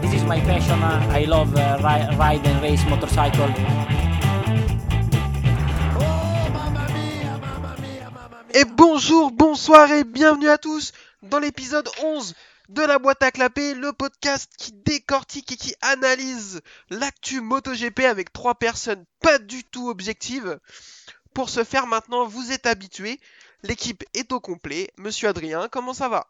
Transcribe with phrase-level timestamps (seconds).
[0.00, 0.78] this is my passion.
[0.82, 3.48] I love uh, ri- ride and race motorcycle.
[8.52, 10.92] Et bonjour, bonsoir et bienvenue à tous
[11.22, 12.34] dans l'épisode 11
[12.68, 16.60] de la boîte à clapper, le podcast qui décortique et qui analyse
[16.90, 20.58] l'actu MotoGP avec trois personnes pas du tout objectives.
[21.32, 23.20] Pour ce faire maintenant, vous êtes habitués,
[23.62, 24.90] l'équipe est au complet.
[24.98, 26.26] Monsieur Adrien, comment ça va?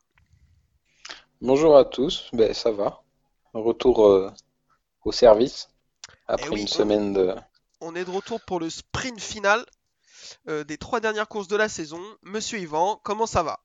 [1.41, 3.03] Bonjour à tous, ben ça va.
[3.55, 4.33] Retour euh,
[5.05, 5.69] au service
[6.27, 7.35] après Eh oui, une on- semaine de.
[7.81, 9.67] On est de retour pour le sprint final
[10.49, 12.01] euh, des trois dernières courses de la saison.
[12.23, 13.61] Monsieur Yvan, comment ça va?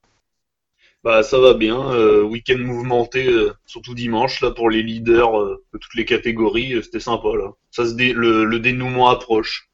[1.06, 5.64] Bah ça va bien, euh, week-end mouvementé, euh, surtout dimanche là pour les leaders euh,
[5.74, 7.54] de toutes les catégories, euh, c'était sympa là.
[7.72, 9.70] Ça se dé- le, le dénouement approche.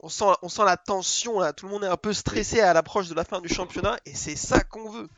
[0.00, 2.72] on sent, on sent la tension là, tout le monde est un peu stressé à
[2.74, 5.08] l'approche de la fin du championnat et c'est ça qu'on veut.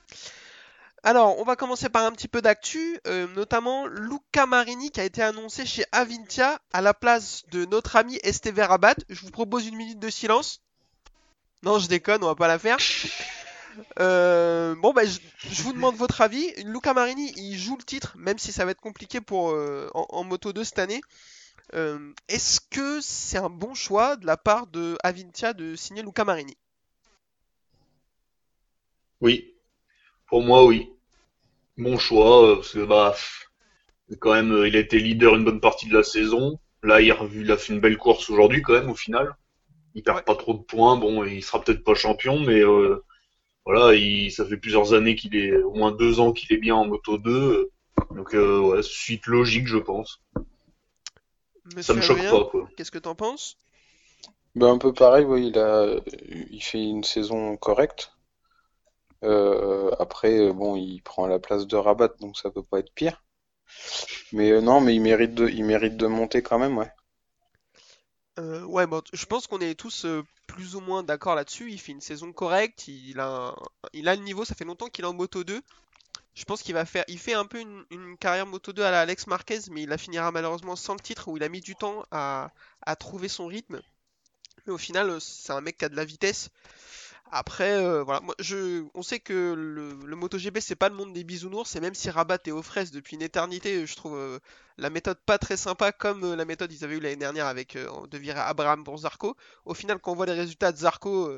[1.06, 5.04] Alors, on va commencer par un petit peu d'actu, euh, notamment Luca Marini qui a
[5.04, 8.94] été annoncé chez Avintia à la place de notre ami Esteve Rabat.
[9.10, 10.62] Je vous propose une minute de silence.
[11.62, 12.78] Non, je déconne, on va pas la faire.
[14.00, 16.50] Euh, bon, bah, je, vous demande votre avis.
[16.62, 20.06] Luca Marini, il joue le titre, même si ça va être compliqué pour euh, en,
[20.08, 21.02] en Moto 2 cette année.
[21.74, 26.24] Euh, Est-ce que c'est un bon choix de la part de Avintia de signer Luca
[26.24, 26.56] Marini?
[29.20, 29.52] Oui,
[30.28, 30.93] pour moi oui.
[31.76, 33.14] Bon choix, euh, parce que bah
[34.20, 36.58] quand même euh, il a été leader une bonne partie de la saison.
[36.82, 39.36] Là il a, revu- il a fait une belle course aujourd'hui quand même au final.
[39.94, 40.24] Il perd Ouais.
[40.24, 43.02] pas trop de points, bon il sera peut-être pas champion, mais euh,
[43.66, 46.76] voilà, il, ça fait plusieurs années qu'il est, au moins deux ans qu'il est bien
[46.76, 47.32] en moto 2.
[47.32, 47.72] euh,
[48.16, 50.22] Donc euh, ouais, suite logique je pense.
[51.80, 52.68] Ça me choque Adrien, pas quoi.
[52.76, 53.56] qu'est-ce que t'en penses?
[54.56, 55.94] Ben un peu pareil, oui, il a,
[56.50, 58.10] il fait une saison correcte.
[59.24, 62.92] Euh, après, euh, bon, il prend la place de Rabat, donc ça peut pas être
[62.92, 63.22] pire.
[64.32, 66.90] Mais euh, non, mais il mérite de, il mérite de monter quand même, ouais.
[68.36, 70.06] Ouais, bon, je pense qu'on est tous
[70.48, 71.70] plus ou moins d'accord là-dessus.
[71.70, 73.54] Il fait une saison correcte, il a,
[73.92, 75.62] il a le niveau, ça fait longtemps qu'il est en Moto 2.
[76.34, 79.00] Je pense qu'il va faire, il fait un peu une, carrière Moto 2 à la
[79.02, 81.76] Alex Marquez, mais il la finira malheureusement sans le titre où il a mis du
[81.76, 82.50] temps à,
[82.98, 83.80] trouver son rythme.
[84.66, 86.50] Mais au final, c'est un mec qui a de la vitesse.
[87.36, 91.12] Après, euh, voilà, moi, je, on sait que le, le MotoGP c'est pas le monde
[91.12, 94.38] des bisounours, et même si Rabat est aux fraises depuis une éternité, je trouve euh,
[94.78, 97.76] la méthode pas très sympa comme euh, la méthode qu'ils avaient eu l'année dernière avec
[97.76, 99.36] de virer Abraham pour Zarco.
[99.64, 101.36] Au final, quand on voit les résultats de Zarco,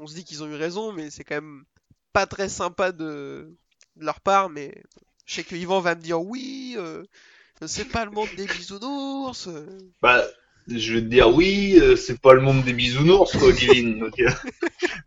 [0.00, 1.64] on se dit qu'ils ont eu raison, mais c'est quand même
[2.12, 3.48] pas très sympa de,
[3.96, 4.50] leur part.
[4.50, 4.82] Mais
[5.24, 6.76] je sais que Yvan va me dire oui,
[7.64, 9.48] c'est pas le monde des bisounours.
[10.02, 10.24] Bah,
[10.68, 13.98] je vais te dire oui, euh, c'est pas le monde des bisounours quoi, Kevin.
[14.00, 14.30] donc, euh,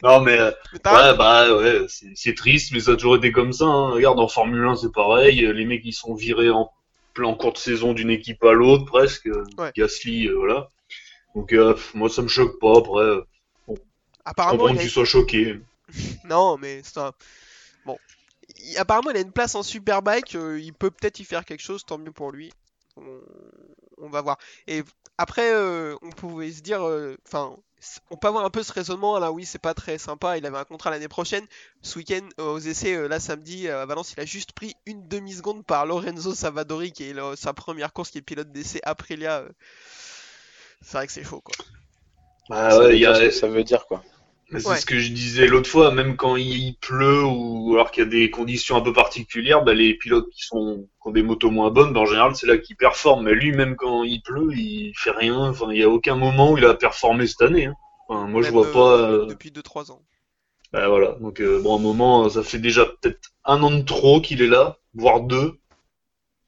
[0.04, 0.52] non mais euh,
[0.86, 1.86] ouais bah ouais,
[2.16, 3.66] c'est triste, mais ça a toujours été comme ça.
[3.66, 3.90] hein.
[3.92, 6.72] Regarde en Formule 1 c'est pareil, euh, les mecs ils sont virés en
[7.14, 9.28] plein cours de saison d'une équipe à l'autre presque.
[9.28, 9.72] euh, Ouais.
[9.76, 10.70] Gasly, euh, voilà.
[11.36, 12.78] Donc euh, moi ça me choque pas.
[12.78, 13.76] Après, je
[14.26, 15.60] apparemment, il que a tu sois choqué.
[16.26, 17.12] Non, mais c'est un...
[17.86, 17.98] Bon.
[18.64, 20.34] Il- apparemment, il a une place en Superbike.
[20.34, 22.52] il peut peut-être y faire quelque chose, tant mieux pour lui.
[22.98, 23.04] On,
[24.02, 24.38] on va voir.
[24.68, 24.84] Et
[25.18, 26.84] après, euh, on pouvait se dire...
[26.88, 27.56] euh, Enfin,
[28.12, 29.18] on peut avoir un peu ce raisonnement.
[29.20, 30.38] Là, oui, c'est pas très sympa.
[30.38, 31.46] Il avait un contrat l'année prochaine.
[31.82, 34.76] Ce week-end, euh, aux essais, euh, là, samedi, euh, à Valence, il a juste pris
[34.86, 38.80] une demi-seconde par Lorenzo Savadori, qui est le- sa première course, qui est pilote d'essai
[38.84, 39.40] Aprilia.
[39.42, 39.50] euh.
[40.82, 41.56] C'est vrai que c'est chaud, quoi.
[42.50, 44.04] Bah Ça ouais, il y dire a, ce que ça veut dire, quoi.
[44.52, 44.78] C'est Ouais.
[44.78, 48.10] ce que je disais l'autre fois, même quand il pleut ou alors qu'il y a
[48.10, 51.72] des conditions un peu particulières, bah, les pilotes qui sont qui ont des motos moins
[51.72, 53.24] bonnes, bah, en général c'est là qu'ils performent.
[53.26, 55.38] Mais lui, même quand il pleut, il fait rien.
[55.50, 57.68] Enfin, il y a aucun moment où il a performé cette année.
[57.68, 57.76] hein.
[58.10, 58.98] Enfin, moi je Même, vois euh, pas.
[59.00, 60.02] euh, Depuis 2-3 ans.
[60.74, 61.14] bah, voilà.
[61.22, 64.42] Donc euh, bon, à un moment, ça fait déjà peut-être un an de trop qu'il
[64.42, 65.60] est là, voire deux.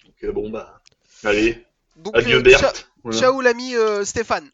[0.06, 0.82] Donc euh, bon bah,
[1.24, 1.64] allez,
[1.96, 2.90] Donc, adieu euh, Berthe.
[3.04, 3.18] Voilà.
[3.18, 4.50] Ciao l'ami euh, Stéphane.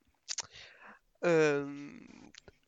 [1.26, 1.66] Euh,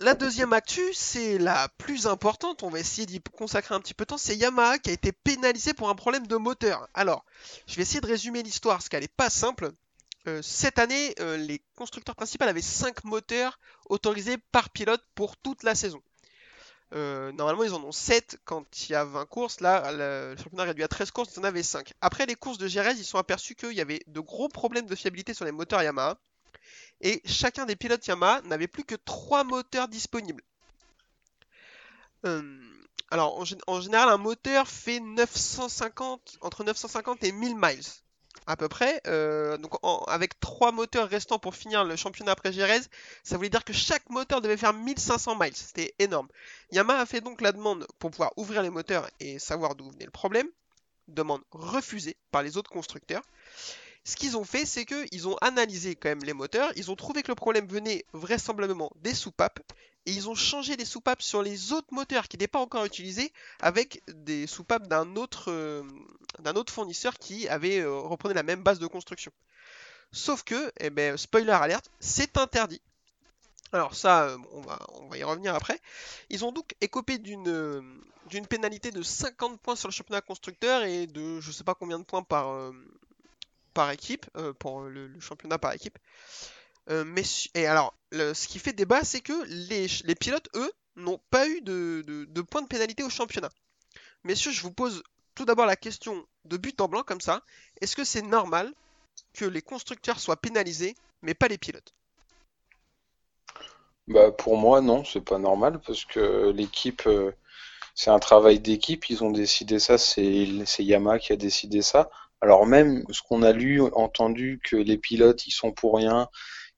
[0.02, 4.04] la deuxième actu, c'est la plus importante, on va essayer d'y consacrer un petit peu
[4.04, 6.88] de temps, c'est Yamaha qui a été pénalisé pour un problème de moteur.
[6.96, 7.24] Alors,
[7.68, 9.72] je vais essayer de résumer l'histoire, parce qu'elle n'est pas simple.
[10.28, 13.60] Euh, cette année, euh, les constructeurs principaux avaient 5 moteurs
[13.90, 16.02] autorisés par pilote pour toute la saison.
[16.94, 19.62] Euh, normalement, ils en ont 7 quand il y a 20 courses.
[19.62, 21.94] Là, le championnat réduit à 13 courses, ils en avaient 5.
[22.02, 24.96] Après les courses de Jerez, ils sont aperçus qu'il y avait de gros problèmes de
[24.96, 26.18] fiabilité sur les moteurs Yamaha.
[27.02, 30.44] Et chacun des pilotes Yamaha n'avait plus que 3 moteurs disponibles.
[32.26, 32.60] Euh,
[33.10, 37.82] alors, en, gé- en général, un moteur fait 950, entre 950 et 1000 miles
[38.48, 39.02] à peu près.
[39.08, 39.74] Euh, donc,
[40.08, 42.80] avec 3 moteurs restants pour finir le championnat après Jerez,
[43.24, 45.56] ça voulait dire que chaque moteur devait faire 1500 miles.
[45.56, 46.28] C'était énorme.
[46.72, 50.06] Yamaha a fait donc la demande pour pouvoir ouvrir les moteurs et savoir d'où venait
[50.06, 50.48] le problème.
[51.08, 53.24] demande refusée par les autres constructeurs.
[54.04, 57.22] Ce qu'ils ont fait, c'est qu'ils ont analysé quand même les moteurs, ils ont trouvé
[57.22, 59.60] que le problème venait vraisemblablement des soupapes,
[60.08, 63.32] et ils ont changé les soupapes sur les autres moteurs qui n'étaient pas encore utilisés
[63.60, 65.84] avec des soupapes d'un autre, euh,
[66.70, 69.32] fournisseur qui avait euh, reprenait la même base de construction.
[70.12, 72.82] Sauf que, eh ben, spoiler alerte, c'est interdit.
[73.72, 75.80] Alors ça, euh, on va, y revenir après.
[76.30, 77.82] Ils ont donc écopé d'une euh,
[78.50, 82.04] pénalité de 50 points sur le championnat constructeur et de je sais pas combien de
[82.04, 82.72] points par,
[83.74, 85.98] par équipe, euh, pour le, championnat par équipe.
[86.90, 87.06] Euh,
[87.54, 91.62] et alors, ce qui fait débat, c'est que les, les pilotes, eux, n'ont pas eu
[91.62, 93.50] de, de- de points de pénalité au championnat.
[94.24, 95.04] Messieurs, je vous pose
[95.36, 97.42] tout d'abord la question de but en blanc comme ça.
[97.80, 98.74] Est-ce que c'est normal
[99.34, 101.94] que les constructeurs soient pénalisés, mais pas les pilotes?
[104.08, 107.32] Bah, pour moi, non, c'est pas normal parce que l'équipe, euh,
[107.96, 109.10] c'est un travail d'équipe.
[109.10, 110.48] Ils ont décidé ça, c'est
[110.80, 112.10] Yamaha qui a décidé ça.
[112.42, 116.28] Alors même ce qu'on a lu, entendu que les pilotes, ils sont pour rien,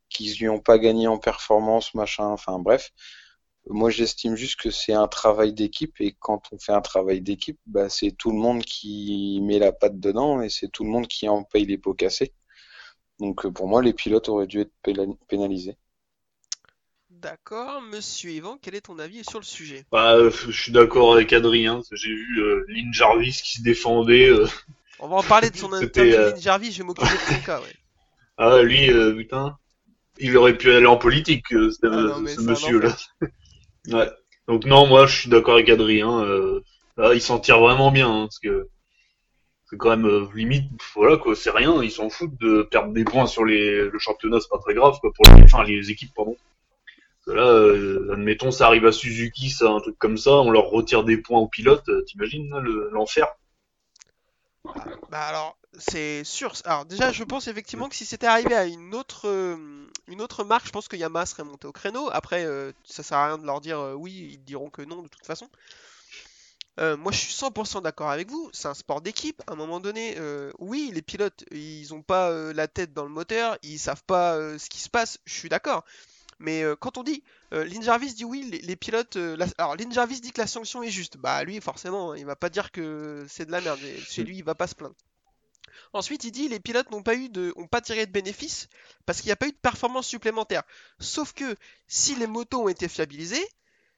[0.10, 2.28] qu'ils n'y ont pas gagné en performance, machin.
[2.28, 2.92] Enfin bref,
[3.68, 7.60] moi j'estime juste que c'est un travail d'équipe et quand on fait un travail d'équipe,
[7.68, 11.08] bah, c'est tout le monde qui met la patte dedans et c'est tout le monde
[11.08, 12.34] qui en paye les pots cassés.
[13.20, 15.78] Donc euh, pour moi, les pilotes auraient dû être pénal- pénalisés.
[17.24, 19.86] D'accord, monsieur Yvan, quel est ton avis sur le sujet?
[19.94, 21.82] Bah, euh, je suis d'accord avec Adrien.
[21.94, 24.28] J'ai vu euh, Lynn Jarvis qui se défendait.
[24.28, 24.46] euh,
[25.00, 27.46] On va en parler de son C'était, interview Lynn Jarvis, je vais m'occuper de ton
[27.46, 27.74] cas, ouais.
[28.38, 29.58] Ah, lui, euh, putain,
[30.18, 32.96] il aurait pu aller en politique, euh, ce, Ah non, mais ce c'est un monsieur-là.
[33.88, 34.10] Ouais.
[34.50, 36.20] Donc non, moi, je suis d'accord avec Adrien.
[36.26, 36.60] Euh,
[36.98, 38.68] là, il s'en tire vraiment bien, hein, parce que
[39.70, 41.82] c'est quand même euh, limite, voilà quoi, c'est rien.
[41.82, 44.98] Ils s'en foutent de perdre des points sur les, le championnat, c'est pas très grave,
[45.00, 46.36] quoi, pour les, enfin, les équipes, pardon.
[47.28, 51.04] Là, euh, admettons, ça arrive à Suzuki, ça, un truc comme ça, on leur retire
[51.04, 52.50] des points aux pilotes, euh, t'imagines
[52.92, 53.28] l'enfer?
[55.10, 56.54] Bah alors, c'est sûr.
[56.66, 60.44] Alors déjà, je pense effectivement que si c'était arrivé à une autre, euh, une autre
[60.44, 62.10] marque, je pense que Yamaha serait monté au créneau.
[62.12, 65.08] Après, euh, ça sert à rien de leur dire oui, ils diront que non de
[65.08, 65.50] toute façon.
[66.78, 68.50] Moi, je suis 100% d'accord avec vous.
[68.52, 69.42] C'est un sport d'équipe.
[69.48, 73.10] À un moment donné, euh, oui, les pilotes, ils ont pas la tête dans le
[73.10, 75.20] moteur, ils savent pas ce qui se passe.
[75.26, 75.86] Je suis d'accord.
[76.40, 79.16] Mais euh, quand on dit, euh, Lynn Jarvis dit oui, les, les pilotes.
[79.18, 81.18] euh, la- alors, Lynn Jarvis dit que la sanction est juste.
[81.18, 83.80] Bah, lui, forcément, hein, il va pas dire que c'est de la merde.
[83.84, 84.96] Et Chez lui, il va pas se plaindre.
[85.94, 88.68] Ensuite, il dit les pilotes n'ont pas eu de, ont pas tiré de bénéfices
[89.06, 90.64] parce qu'il n'y a pas eu de performance supplémentaire.
[91.00, 91.56] Sauf que
[91.88, 93.46] si les motos ont été fiabilisées,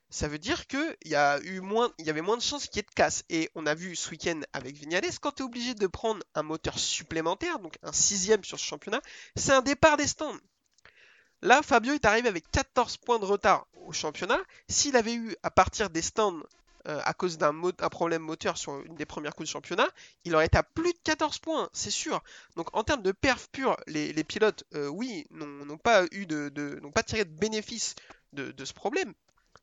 [0.10, 2.68] ça veut dire que il y a eu moins, il y avait moins de chances
[2.68, 3.24] qu'il y ait de casse.
[3.30, 6.44] Et on a vu ce week-end avec Vignales, quand tu es obligé de prendre un
[6.44, 9.02] moteur supplémentaire, donc un sixième sur ce championnat,
[9.36, 10.38] c'est un départ des stands.
[11.46, 14.40] Là, Fabio est arrivé avec 14 points de retard au championnat.
[14.68, 16.42] S'il avait eu à partir des stands
[16.88, 17.54] euh, à cause d'un
[17.92, 19.88] problème moteur sur une des premières courses du championnat,
[20.24, 22.24] il aurait été à plus de 14 points, c'est sûr.
[22.56, 26.80] Donc en termes de perf pur, les, pilotes, euh, oui, n'ont pas eu de, de-
[26.82, 27.94] n'ont pas tiré de bénéfice
[28.34, 29.14] de, de ce problème.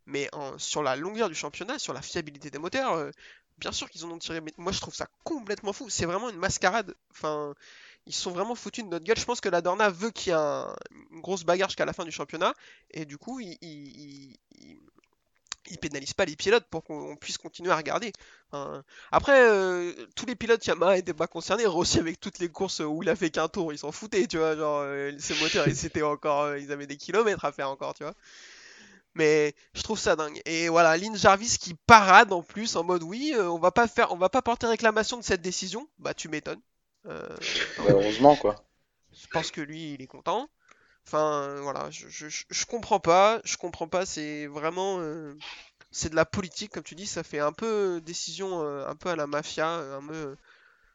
[0.07, 3.11] Mais sur la longueur du championnat, sur la fiabilité des moteurs, euh,
[3.59, 4.41] bien sûr qu'ils en ont tiré.
[4.57, 5.91] Moi, je trouve ça complètement fou.
[5.91, 6.95] C'est vraiment une mascarade.
[7.11, 7.55] Enfin,
[8.07, 9.19] ils sont vraiment foutus de notre gueule.
[9.19, 10.75] Je pense que la Dorna veut qu'il y ait un-
[11.13, 12.55] une grosse bagarre jusqu'à la fin du championnat.
[12.91, 14.39] Et du coup, ils,
[15.81, 18.13] pénalisent pas les pilotes pour qu'on puisse continuer à regarder.
[19.11, 21.67] Après, euh, tous les pilotes Yamaha étaient pas concernés.
[21.67, 24.39] Rossi, avec toutes les courses où il a fait qu'un tour, ils s'en foutaient, tu
[24.39, 24.57] vois.
[24.57, 27.95] Genre, euh, ces moteurs, ils, étaient encore, euh, ils avaient des kilomètres à faire encore,
[27.95, 28.15] tu vois.
[29.15, 30.41] Mais je trouve ça dingue.
[30.47, 33.87] Et voilà, Lynn Jarvis qui parade en plus en mode oui, euh, on va pas
[33.89, 35.89] faire, on va pas porter réclamation de cette décision.
[35.99, 36.61] Bah tu m'étonnes.
[37.07, 37.37] Euh,
[37.77, 38.65] Bah, heureusement, quoi.
[39.13, 40.49] je pense que lui, il est content.
[41.07, 44.07] Enfin, voilà, je, je, je- comprends pas, je comprends pas.
[44.07, 45.35] C'est vraiment, euh,
[45.93, 47.07] c'est de la politique, comme tu dis.
[47.07, 50.37] Ça fait un peu décision, euh, un peu à la mafia, un peu.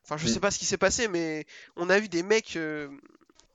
[0.06, 0.42] Enfin, je sais Mm.
[0.42, 1.46] pas ce qui s'est passé, mais
[1.78, 2.90] on a vu des mecs euh,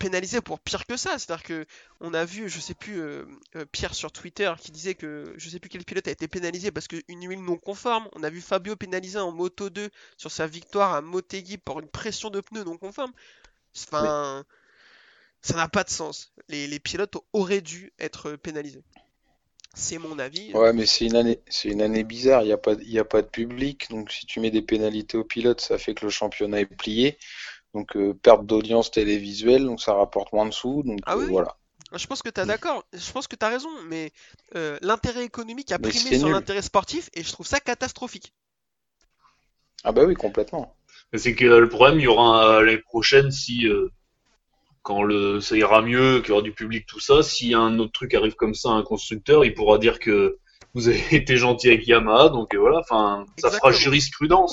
[0.02, 1.16] pénalisés pour pire que ça.
[1.18, 1.66] C'est-à-dire que
[2.00, 5.48] on a vu, je sais plus, euh, euh, Pierre sur Twitter qui disait que je
[5.48, 8.08] sais plus quel pilote a été pénalisé parce qu'une huile non conforme.
[8.14, 11.88] On a vu Fabio pénalisé en Moto 2 sur sa victoire à Motegi pour une
[11.88, 13.12] pression de pneus non conforme.
[13.72, 14.44] Ça
[15.54, 16.32] n'a pas de sens.
[16.48, 18.82] Les, pilotes auraient dû être pénalisés.
[19.74, 20.52] C'est mon avis.
[20.52, 22.42] Ouais, mais c'est une année, bizarre.
[22.42, 23.88] Il n'y a pas de public.
[23.88, 27.16] Donc, si tu mets des pénalités aux pilotes, ça fait que le championnat est plié.
[27.74, 29.64] Donc, euh, perte d'audience télévisuelle.
[29.64, 30.82] Donc, ça rapporte moins de sous.
[30.82, 31.56] Donc, Ah euh, oui, voilà.
[31.94, 34.12] Je pense que tu as d'accord, je pense que tu as raison, mais
[34.54, 38.32] euh, l'intérêt économique a Mais primé sur l'intérêt sportif et je trouve ça catastrophique.
[39.84, 40.74] Ah, bah oui, complètement.
[41.12, 43.90] Mais c'est que le problème, il y aura l'année prochaine si euh,
[44.82, 47.92] quand le ça ira mieux, qu'il y aura du public, tout ça, si un autre
[47.92, 50.38] truc arrive comme ça à un constructeur, il pourra dire que
[50.74, 54.48] vous avez été gentil avec Yamaha, donc voilà, enfin, ça fera Exactement.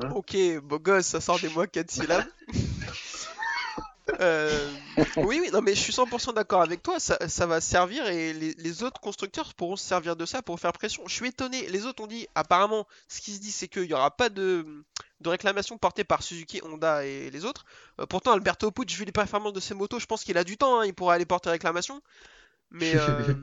[0.00, 0.58] Jurisprudence.
[0.58, 2.26] Ok, beau gosse, ça sort des mots 4 syllabes.
[4.20, 4.72] Euh,
[5.16, 8.32] oui, oui, non, mais je suis 100% d'accord avec toi, ça, ça va servir et
[8.32, 11.02] les, les autres constructeurs pourront se servir de ça pour faire pression.
[11.06, 13.94] Je suis étonné, les autres ont dit, apparemment, ce qui se dit, c'est qu'il n'y
[13.94, 14.84] aura pas de,
[15.20, 17.64] de réclamation portée par Suzuki, Honda et les autres.
[18.00, 20.56] Euh, pourtant, Alberto Puig, vu les performances de ses motos, je pense qu'il a du
[20.56, 22.00] temps, hein, il pourra aller porter réclamation.
[22.70, 23.34] Mais euh,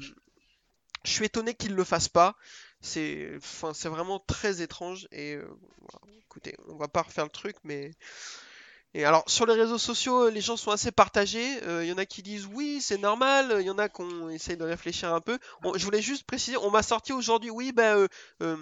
[1.04, 2.36] je suis étonné qu'il ne le fasse pas.
[2.84, 5.48] C'est enfin, c'est vraiment très étrange et euh,
[6.26, 7.92] écoutez, on va pas refaire le truc, mais
[8.96, 11.58] et alors, sur les réseaux sociaux, les gens sont assez partagés.
[11.82, 13.56] Il y en a qui disent oui, c'est normal.
[13.60, 15.40] Il y en a qui essaye de réfléchir un peu.
[15.76, 18.08] Je voulais juste préciser, on m'a sorti aujourd'hui, oui, ben, euh,
[18.44, 18.56] euh,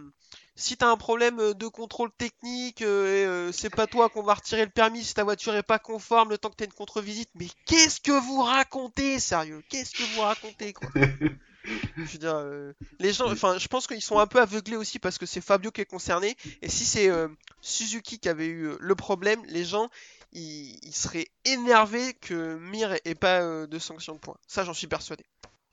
[0.56, 4.36] si t'as un problème euh, de contrôle technique, euh, euh, c'est pas toi qu'on va
[4.36, 7.30] retirer le permis si ta voiture est pas conforme le temps que t'aies une contre-visite.
[7.36, 9.64] Mais qu'est-ce que vous racontez, sérieux?
[9.70, 10.90] Qu'est-ce que vous racontez, quoi?
[11.64, 15.00] Je veux dire, euh, les gens, enfin, je pense qu'ils sont un peu aveuglés aussi
[15.00, 16.36] parce que c'est Fabio qui est concerné.
[16.62, 17.28] Et si c'est euh,
[17.62, 19.90] Suzuki qui avait eu euh, le problème, les gens,
[20.32, 24.38] ils, ils seraient énervés que Mir ait pas euh, de sanction de points.
[24.48, 25.24] Ça, j'en suis persuadé.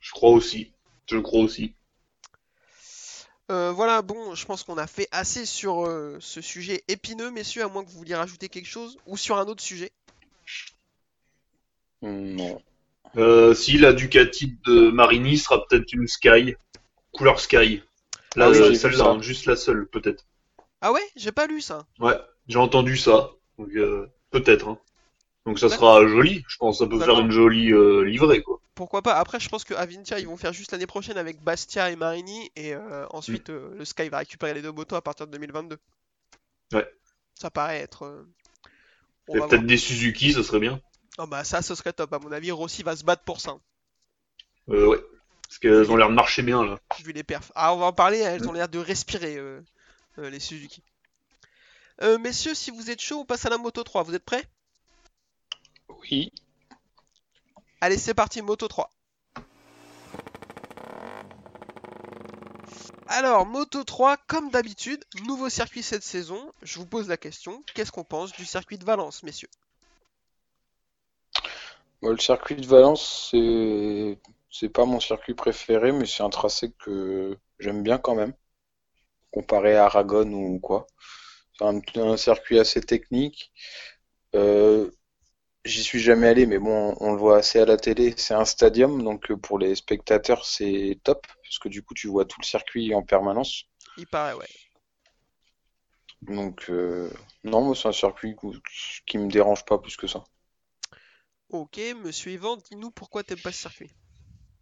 [0.01, 0.73] Je crois aussi.
[1.07, 1.75] Je crois aussi.
[3.51, 5.87] Voilà, bon, je pense qu'on a fait assez sur
[6.21, 9.47] ce sujet épineux, messieurs, à moins que vous vouliez rajouter quelque chose, ou sur un
[9.47, 9.91] autre sujet.
[12.03, 12.61] Non.
[13.17, 16.55] Euh, si la Ducati de Marini sera peut-être une Sky,
[17.13, 17.83] couleur Sky.
[18.37, 19.07] Là, Ah oui, celle-là, ça.
[19.11, 20.25] hein, juste la seule, peut-être.
[20.81, 21.87] Ah ouais, j'ai pas lu ça.
[21.99, 23.31] Ouais, j'ai entendu ça.
[23.59, 24.69] Donc, euh, peut-être.
[24.69, 24.79] hein.
[25.47, 26.79] Donc ça sera joli, je pense.
[26.81, 27.17] Ça peut D'accord.
[27.17, 28.61] faire une jolie euh, livrée, quoi.
[28.75, 29.15] Pourquoi pas?
[29.15, 32.51] Après, je pense que Avintia, ils vont faire juste l'année prochaine avec Bastia et Marini,
[32.55, 35.79] et euh, ensuite euh, le Sky va récupérer les deux motos à partir de 2022.
[36.75, 36.87] Ouais.
[37.35, 38.05] Ça paraît être.
[38.05, 38.29] euh,
[39.27, 39.63] peut-être voir.
[39.63, 40.81] des Suzuki, ça serait bien.
[41.19, 42.13] Oh bah ça, ce serait top.
[42.13, 43.57] À mon avis, Rossi va se battre pour ça.
[44.71, 45.05] Euh, ouais.
[45.43, 46.79] Parce qu'elles ont l'air de marcher bien, là.
[47.03, 47.51] Vu les perfs.
[47.55, 48.49] Ah, on va en parler, elles Mm.
[48.49, 49.61] ont l'air de respirer, euh,
[50.19, 50.83] euh, les Suzuki.
[52.03, 54.03] Euh, messieurs, si vous êtes chaud, on passe à la Moto 3.
[54.05, 54.45] Vous êtes prêts?
[56.03, 56.31] Oui.
[57.81, 58.91] Allez, c'est parti, Moto 3.
[63.09, 66.53] Alors, Moto 3, comme d'habitude, nouveau circuit cette saison.
[66.63, 69.49] Je vous pose la question, qu'est-ce qu'on pense du circuit de Valence, messieurs?
[72.03, 74.19] Le circuit de Valence, c'est
[74.51, 78.33] c'est pas mon circuit préféré, mais c'est un tracé que j'aime bien quand même,
[79.31, 80.87] comparé à Aragon ou quoi.
[81.59, 83.53] C'est un, un circuit assez technique.
[84.35, 84.91] Euh,
[85.65, 88.15] j'y suis jamais allé, mais bon, on le voit assez à la télé.
[88.17, 92.09] C'est un stadium, donc euh, pour les spectateurs, c'est top, parce que du coup, tu
[92.09, 93.65] vois tout le circuit en permanence.
[93.97, 94.49] Il paraît, ouais.
[96.23, 97.11] Donc, euh,
[97.45, 98.35] non, moi, c'est un circuit
[99.07, 100.25] qui me dérange pas plus que ça.
[101.51, 103.91] Ok, monsieur Yvan, dis-nous pourquoi t'aimes pas ce circuit.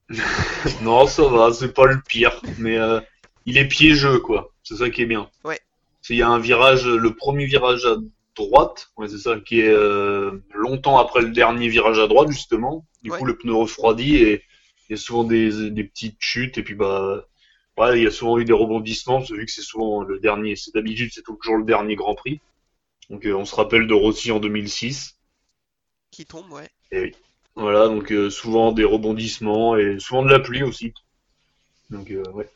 [0.82, 3.00] Non, ça va, c'est pas le pire, mais euh,
[3.44, 4.52] il est piégeux, quoi.
[4.62, 5.28] C'est ça qui est bien.
[5.44, 5.60] Ouais.
[6.08, 7.96] Il y a un virage, le premier virage à
[8.36, 12.86] droite, ouais, c'est ça, qui est euh, longtemps après le dernier virage à droite, justement.
[13.02, 13.18] Du Ouais.
[13.18, 14.42] coup, le pneu refroidit et
[14.88, 17.24] il y a souvent des, des petites chutes, et puis bah,
[17.78, 20.72] ouais, il y a souvent eu des rebondissements, vu que c'est souvent le dernier, c'est
[20.74, 22.40] d'habitude, c'est toujours le dernier Grand Prix.
[23.10, 25.16] Donc, euh, on se rappelle de Rossi en 2006.
[26.16, 26.70] Qui tombe, ouais.
[26.92, 27.14] Et oui.
[27.56, 30.94] Voilà, donc euh, souvent des rebondissements et souvent de la pluie aussi.
[31.90, 32.48] Donc euh, ouais.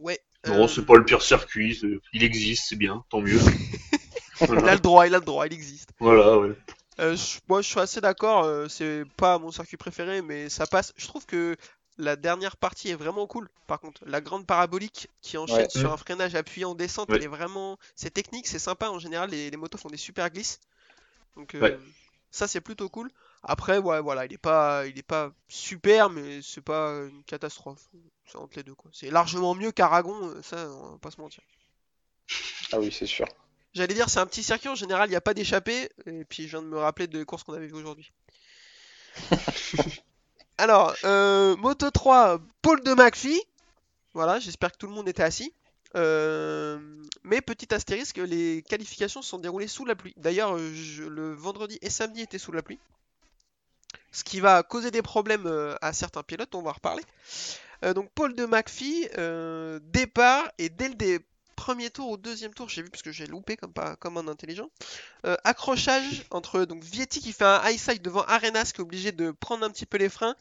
[0.00, 0.20] Ouais.
[0.48, 1.80] Non, euh, c'est pas le pire circuit,
[2.12, 3.38] il existe, c'est bien, tant mieux.
[4.40, 5.90] Il a le droit, il a le droit, il existe.
[6.00, 6.52] voilà ouais.
[6.98, 8.68] Je- moi, je suis assez d'accord.
[8.68, 10.92] c'est pas mon circuit préféré, mais ça passe.
[10.96, 11.56] Je trouve que
[11.98, 13.48] la dernière partie est vraiment cool.
[13.68, 15.68] Par contre, la grande parabolique qui enchaîne Ouais.
[15.70, 17.16] sur un freinage appuyé en descente, Ouais.
[17.16, 17.78] elle est vraiment.
[17.96, 18.90] C'est technique, c'est sympa.
[18.90, 20.60] En général, les, les motos font des super glisses.
[21.36, 21.78] Donc, euh, Ouais.
[22.30, 23.10] Ça, c'est plutôt cool.
[23.42, 27.88] Après, ouais, voilà, il est pas, il est pas super, mais c'est pas une catastrophe.
[28.26, 28.90] C'est entre les deux, quoi.
[28.92, 31.42] C'est largement mieux qu'Aragon, euh, ça, on va pas se mentir.
[32.72, 33.26] Ah oui, c'est sûr.
[33.72, 35.90] J'allais dire, c'est un petit circuit, en général, il n'y a pas d'échappée.
[36.06, 38.12] Et puis, je viens de me rappeler de courses qu'on avait vues aujourd'hui.
[40.58, 43.40] Alors, euh, Moto 3, Paul de McPhee.
[44.14, 45.54] Voilà, j'espère que tout le monde était assis.
[45.96, 46.78] Euh,
[47.24, 50.14] mais petit astérisque, les qualifications sont déroulées sous la pluie.
[50.16, 52.78] D'ailleurs, le vendredi et samedi étaient sous la pluie.
[54.12, 57.02] Ce qui va causer des problèmes euh, à certains pilotes, on va en reparler.
[57.84, 59.08] Euh, donc Paul de McPhee,
[59.82, 61.18] départ, et dès le
[61.56, 64.70] premier tour au deuxième tour, j'ai vu parce que j'ai loupé comme, un intelligent,
[65.44, 69.32] accrochage entre donc Vietti qui fait un high side devant Arenas qui est obligé de
[69.32, 70.36] prendre un petit peu les freins,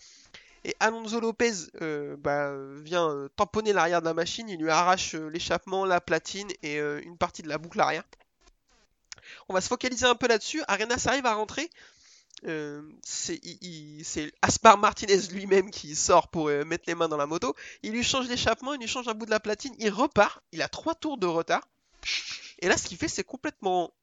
[0.67, 2.51] et Alonso Lopez euh, bah,
[2.83, 6.77] vient euh, tamponner l'arrière de la machine, il lui arrache euh, l'échappement, la platine et
[6.77, 8.03] une partie de la boucle arrière.
[9.47, 10.61] On va se focaliser un peu là-dessus.
[10.67, 11.69] Arenas arrive à rentrer.
[13.03, 17.55] C'est Aspar Martinez lui-même qui sort pour mettre les mains dans la moto.
[17.81, 20.43] Il lui change l'échappement, il lui change un bout de la platine, il repart.
[20.51, 21.67] Il a trois tours de retard.
[22.59, 23.93] Et là, ce qu'il fait, c'est complètement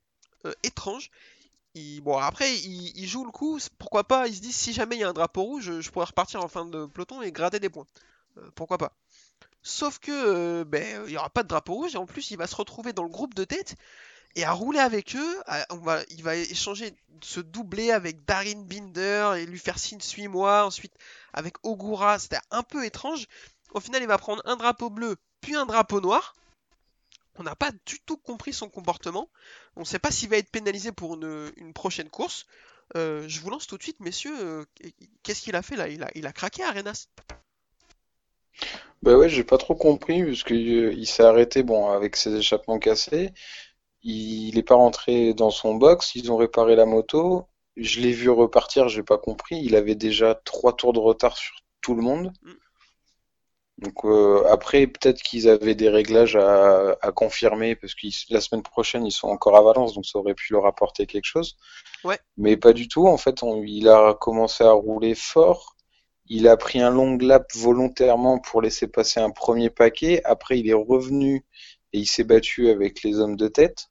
[0.62, 1.11] étrange.
[2.02, 5.04] Bon, après, il, joue le coup, pourquoi pas, il se dit si jamais il y
[5.04, 7.86] a un drapeau rouge, je pourrais repartir en fin de peloton et gratter des points.
[8.38, 8.92] Euh, pourquoi pas.
[9.62, 12.36] Sauf que euh, ben, il y aura pas de drapeau rouge et en plus il
[12.36, 13.76] va se retrouver dans le groupe de tête
[14.36, 15.42] et à rouler avec eux.
[16.10, 20.64] il va échanger, se doubler avec Darin Binder et lui faire signe suis-moi.
[20.64, 20.94] Ensuite
[21.32, 23.26] avec Ogura, c'était un peu étrange.
[23.72, 26.34] Au final, il va prendre un drapeau bleu puis un drapeau noir.
[27.36, 29.28] On n'a pas du tout compris son comportement.
[29.76, 32.46] On ne sait pas s'il va être pénalisé pour une, une prochaine course.
[32.96, 34.36] Euh, je vous lance tout de suite, messieurs.
[34.38, 34.64] euh,
[35.22, 35.88] Qu'est-ce qu'il a fait là?
[35.88, 37.08] Il a, il a craqué Arenas.
[39.02, 42.34] Bah ouais, j'ai pas trop compris, parce que euh, il s'est arrêté, bon, avec ses
[42.36, 43.32] échappements cassés.
[44.02, 47.48] Il, il est pas rentré dans son box, ils ont réparé la moto.
[47.76, 49.60] Je l'ai vu repartir, j'ai pas compris.
[49.60, 52.32] Il avait déjà trois tours de retard sur tout le monde.
[52.42, 52.52] Mm.
[53.84, 58.62] Donc euh, après, peut-être qu'ils avaient des réglages à, à confirmer, parce que la semaine
[58.62, 61.56] prochaine, ils sont encore à Valence, donc ça aurait pu leur apporter quelque chose.
[62.02, 62.18] Ouais.
[62.36, 63.06] Mais pas du tout.
[63.06, 65.76] En fait, on- il a commencé à rouler fort.
[66.26, 70.22] Il a pris un long lap volontairement pour laisser passer un premier paquet.
[70.24, 71.44] Après, il est revenu
[71.92, 73.88] et il s'est battu avec les hommes de tête.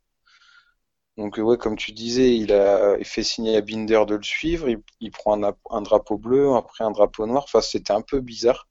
[1.18, 4.68] Donc, ouais, comme tu disais, il a fait signer à Binder de le suivre.
[4.68, 7.44] Il, il prend un drapeau bleu, après un drapeau noir.
[7.44, 8.68] Enfin, c'était un peu bizarre,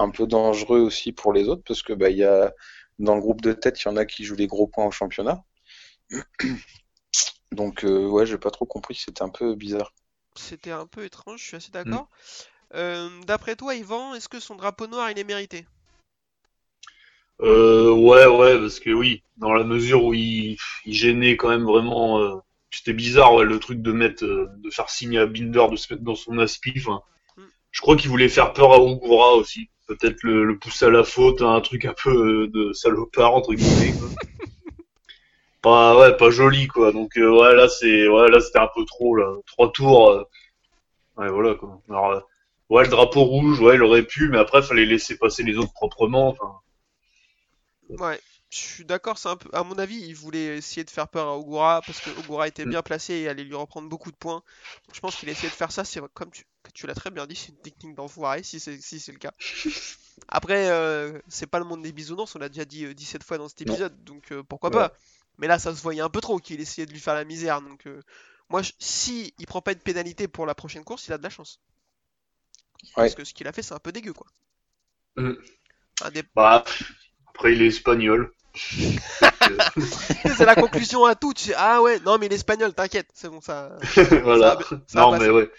[0.00, 2.52] un peu dangereux aussi pour les autres parce que bah, il y a
[2.98, 4.90] dans le groupe de tête, il y en a qui jouent les gros points au
[4.90, 5.42] championnat.
[7.52, 8.94] Donc, euh, ouais, j'ai pas trop compris.
[8.94, 9.92] C'était un peu bizarre.
[10.36, 12.08] C'était un peu étrange, je suis assez d'accord.
[12.74, 15.66] Euh, D'après toi, Yvan, est-ce que son drapeau noir il est mérité?
[17.42, 21.64] Euh, ouais, ouais, parce que oui, dans la mesure où il, il gênait quand même
[21.64, 22.36] vraiment, euh,
[22.70, 25.92] c'était bizarre, ouais, le truc de mettre, euh, de faire signer à Binder de se
[25.92, 26.72] mettre dans son aspi.
[27.36, 27.42] Mm.
[27.70, 31.04] je crois qu'il voulait faire peur à Ogura aussi, peut-être le, le pousser à la
[31.04, 33.92] faute, un truc un peu euh, de salopard entre guillemets.
[33.98, 34.08] Quoi.
[35.62, 36.92] pas, ouais, pas joli quoi.
[36.92, 40.10] Donc euh, ouais, là c'est, ouais, là c'était un peu trop là, trois tours.
[40.10, 40.24] euh,
[41.16, 41.80] ouais, voilà quoi.
[41.88, 42.20] Alors, euh,
[42.68, 45.72] ouais, le drapeau rouge, ouais, il aurait pu, mais après fallait laisser passer les autres
[45.72, 46.28] proprement.
[46.28, 46.60] Enfin.
[47.88, 51.08] Ouais, je suis d'accord, c'est un peu, à mon avis, il voulait essayer de faire
[51.08, 54.16] peur à Ogura parce que Ogura était bien placé et allait lui reprendre beaucoup de
[54.16, 54.42] points.
[54.86, 56.44] Donc, je pense qu'il a essayé de faire ça, c'est comme tu,
[56.74, 59.32] tu l'as très bien dit, c'est une technique d'enfoiré si c'est si c'est le cas.
[60.28, 63.38] Après, euh, c'est pas le monde des bisounours, on l'a déjà dit euh, 17 fois
[63.38, 63.72] dans cet Non.
[63.72, 64.76] épisode, donc euh, pourquoi Ouais.
[64.76, 64.92] pas.
[65.38, 67.62] Mais là, ça se voyait un peu trop qu'il essayait de lui faire la misère,
[67.62, 68.02] donc euh,
[68.50, 71.22] moi, je- si il prend pas de pénalité pour la prochaine course, il a de
[71.22, 71.60] la chance.
[72.94, 74.26] Parce que ce qu'il a fait, c'est un peu dégueu, quoi.
[75.16, 75.32] Mm.
[76.02, 76.64] Un des- Bah,
[77.28, 78.32] après, il est espagnol.
[80.36, 81.32] C'est la conclusion à tout.
[81.34, 83.76] Tu sais, ah ouais, non mais l'espagnol, t'inquiète, c'est bon ça.
[84.24, 84.50] voilà.
[84.50, 85.24] Ça va- ça va non, passer.
[85.24, 85.50] mais ouais.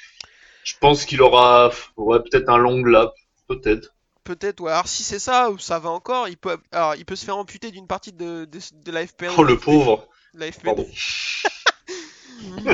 [0.63, 3.13] Je pense qu'il aura, ouais, peut-être un long lap.
[3.47, 3.93] Peut-être.
[4.23, 4.71] Peut-être, ouais.
[4.71, 6.27] Alors si c'est ça, ça va encore.
[6.29, 9.33] Il peut, alors il peut se faire amputer d'une partie de, de, de la FP1
[9.37, 10.07] Oh, le pauvre.
[10.33, 10.87] la FP2, Pardon.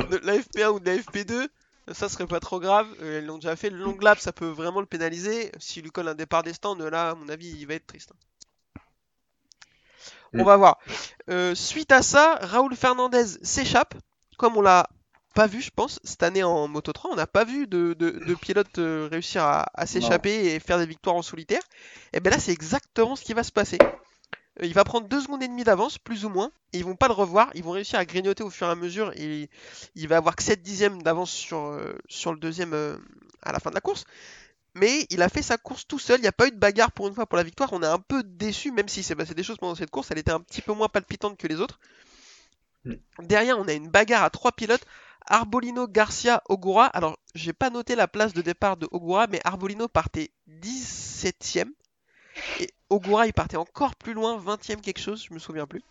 [0.09, 1.47] de la FP1 ou de la FP2.
[1.93, 2.87] Ça serait pas trop grave.
[3.01, 3.69] Euh, ils l'ont déjà fait.
[3.69, 5.51] Le long lap, ça peut vraiment le pénaliser.
[5.57, 8.11] S'il lui colle un départ des stands, là, à mon avis, il va être triste.
[10.33, 10.43] On Mm.
[10.43, 10.77] va voir.
[11.29, 13.95] Euh, suite à ça, Raoul Fernandez s'échappe,
[14.37, 14.89] comme on l'a
[15.37, 17.11] pas vu, je pense, cette année en Moto 3.
[17.11, 20.79] On n'a pas vu de, de, de pilote euh, réussir à, à s'échapper et faire
[20.79, 21.61] des victoires en solitaire.
[22.13, 23.77] Et bien là, c'est exactement ce qui va se passer.
[24.61, 26.95] Euh, Il va prendre deux secondes et demie d'avance, plus ou moins, et ils vont
[26.95, 27.51] pas le revoir.
[27.53, 29.11] Ils vont réussir à grignoter au fur et à mesure.
[29.15, 29.49] Et
[29.95, 32.97] il va avoir que 7 dixièmes d'avance sur, euh, sur le deuxième euh,
[33.43, 34.05] à la fin de la course.
[34.75, 36.91] Mais il a fait sa course tout seul, il n'y a pas eu de bagarre
[36.91, 37.73] pour une fois pour la victoire.
[37.73, 40.19] On est un peu déçu, même s'il s'est passé des choses pendant cette course, elle
[40.19, 41.79] était un petit peu moins palpitante que les autres.
[42.85, 42.93] Mm.
[43.23, 44.85] Derrière, on a une bagarre à trois pilotes.
[45.27, 46.85] Arbolino, Garcia, Ogura.
[46.87, 51.69] Alors, j'ai pas noté la place de départ de Ogura, mais Arbolino partait 17ème.
[52.59, 55.83] Et Ogura, il partait encore plus loin, 20ème quelque chose, je me souviens plus.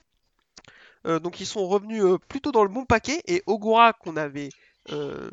[1.06, 3.20] Euh, donc ils sont revenus euh, plutôt dans le bon paquet.
[3.26, 4.48] Et Ogura, qu'on avait,
[4.90, 5.30] euh,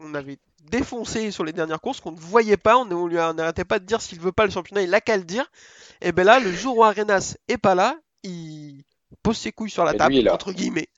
[0.00, 0.38] on avait
[0.70, 4.20] défoncé sur les dernières courses, qu'on ne voyait pas, on, n'arrêtait pas de dire s'il
[4.20, 5.50] veut pas le championnat, il a qu'à le dire.
[6.00, 8.82] Et ben là, le jour où Arenas est pas là, il
[9.22, 10.88] pose ses couilles sur la Et table, entre guillemets.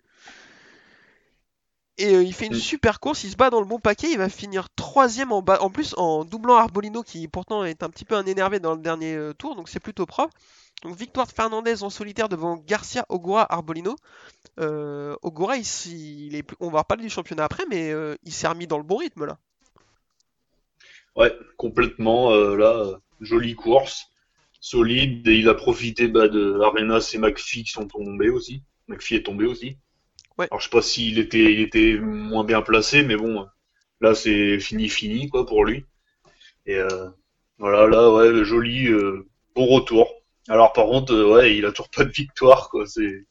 [1.98, 2.54] Et euh, il fait une Mm.
[2.54, 5.62] super course, il se bat dans le bon paquet, il va finir troisième en bas,
[5.62, 8.80] en plus en doublant Arbolino qui pourtant est un petit peu un énervé dans le
[8.82, 10.35] dernier euh, tour, donc c'est plutôt propre.
[10.82, 13.96] Donc victoire de Fernandez en solitaire devant Garcia, Ogura, Arbolino.
[14.61, 18.16] Euh, Ogura, il, s- il est, plus- on va reparler du championnat après, mais euh,
[18.24, 19.38] il s'est remis dans le bon rythme là.
[21.16, 22.30] Ouais, complètement.
[22.35, 24.06] là, jolie course,
[24.61, 25.26] solide.
[25.28, 28.62] Et il a profité bah, de Arenas et McPhee qui sont tombés aussi.
[28.88, 29.78] McPhee est tombé aussi.
[30.38, 30.49] Ouais.
[30.51, 33.46] Alors je sais pas s'il était, il était moins bien placé, mais bon,
[34.01, 35.85] là c'est fini, fini quoi pour lui.
[36.66, 37.09] Et euh,
[37.59, 40.09] voilà, là ouais, joli, euh, bon retour.
[40.49, 42.87] Alors par contre, euh, ouais, il a toujours pas de victoire quoi.
[42.87, 43.25] C'est,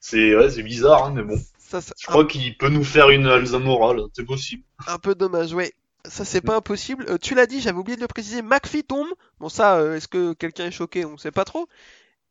[0.00, 1.36] C'est ouais, c'est bizarre, hein, mais bon.
[1.58, 4.04] Ça, Je crois qu'il peut nous faire une Alzamora, là.
[4.14, 4.62] C'est possible.
[4.86, 5.72] un peu dommage, ouais.
[6.04, 7.04] Ça, c'est pas impossible.
[7.08, 8.40] Euh, tu l'as dit, j'avais oublié de le préciser.
[8.42, 9.08] McPhee tombe.
[9.40, 11.04] Bon, ça, euh, est-ce que quelqu'un est choqué?
[11.04, 11.66] On sait pas trop.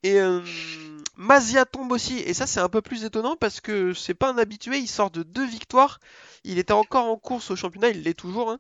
[0.04, 0.39] Et euh,
[1.17, 2.19] Mazia tombe aussi.
[2.19, 4.78] Et ça, c'est un peu plus étonnant parce que c'est pas un habitué.
[4.78, 5.99] Il sort de deux victoires.
[6.43, 7.89] Il était encore en course au championnat.
[7.89, 8.51] Il l'est toujours.
[8.51, 8.60] hein.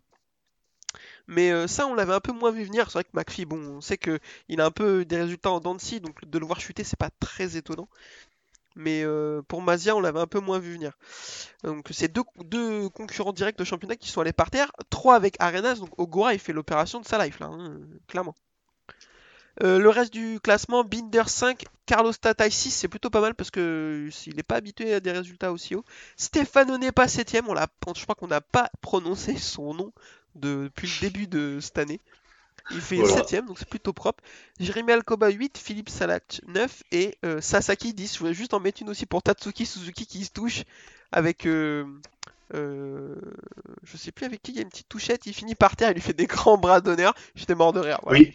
[1.27, 2.85] Mais euh, ça, on l'avait un peu moins vu venir.
[2.89, 5.79] C'est vrai que McPhee, bon, on sait que il a un peu des résultats en
[5.79, 7.89] scie, donc de le voir chuter, c'est pas très étonnant.
[8.75, 10.93] Mais euh, pour Mazia, on l'avait un peu moins vu venir.
[11.63, 14.71] Donc c'est deux, deux concurrents directs au championnat qui sont allés par terre.
[14.91, 18.35] Trois avec Arenas, donc Ogura il fait l'opération de sa life là, hein, clairement.
[19.63, 23.51] Euh, le reste du classement, Binder 5, Carlos Tatai 6, c'est plutôt pas mal parce
[23.51, 25.85] que s'il n'est pas habitué à des résultats aussi hauts.
[26.17, 29.93] Stéphane n'est pas 7ème, on l'a, je crois qu'on n'a pas prononcé son nom
[30.35, 32.01] de- depuis le début de cette année.
[32.69, 33.21] Il fait Voilà.
[33.21, 34.23] 7ème, donc c'est plutôt propre.
[34.59, 38.13] Jérémy Alcoba 8, Philippe Salak 9 et euh, Sasaki 10.
[38.15, 40.63] Je voulais juste en mettre une aussi pour Tatsuki Suzuki qui se touche
[41.11, 41.45] avec.
[41.45, 41.85] euh,
[42.53, 43.15] euh,
[43.83, 45.25] je sais plus avec qui il y a une petite touchette.
[45.25, 47.13] Il finit par terre, il lui fait des grands bras d'honneur.
[47.35, 47.99] J'étais mort de rire.
[48.03, 48.33] Voilà, Oui.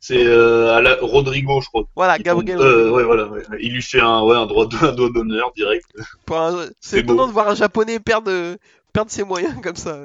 [0.00, 1.84] C'est euh, à la- Rodrigo, je crois.
[1.96, 2.18] Voilà.
[2.18, 2.58] Gabriel.
[2.58, 3.26] Euh, ouais, voilà.
[3.28, 3.42] ouais.
[3.60, 5.86] Il lui fait un, ouais, un doigt d'honneur direct.
[6.30, 8.56] Un- C'est étonnant de voir un japonais perdre,
[8.92, 9.98] perdre ses moyens comme ça.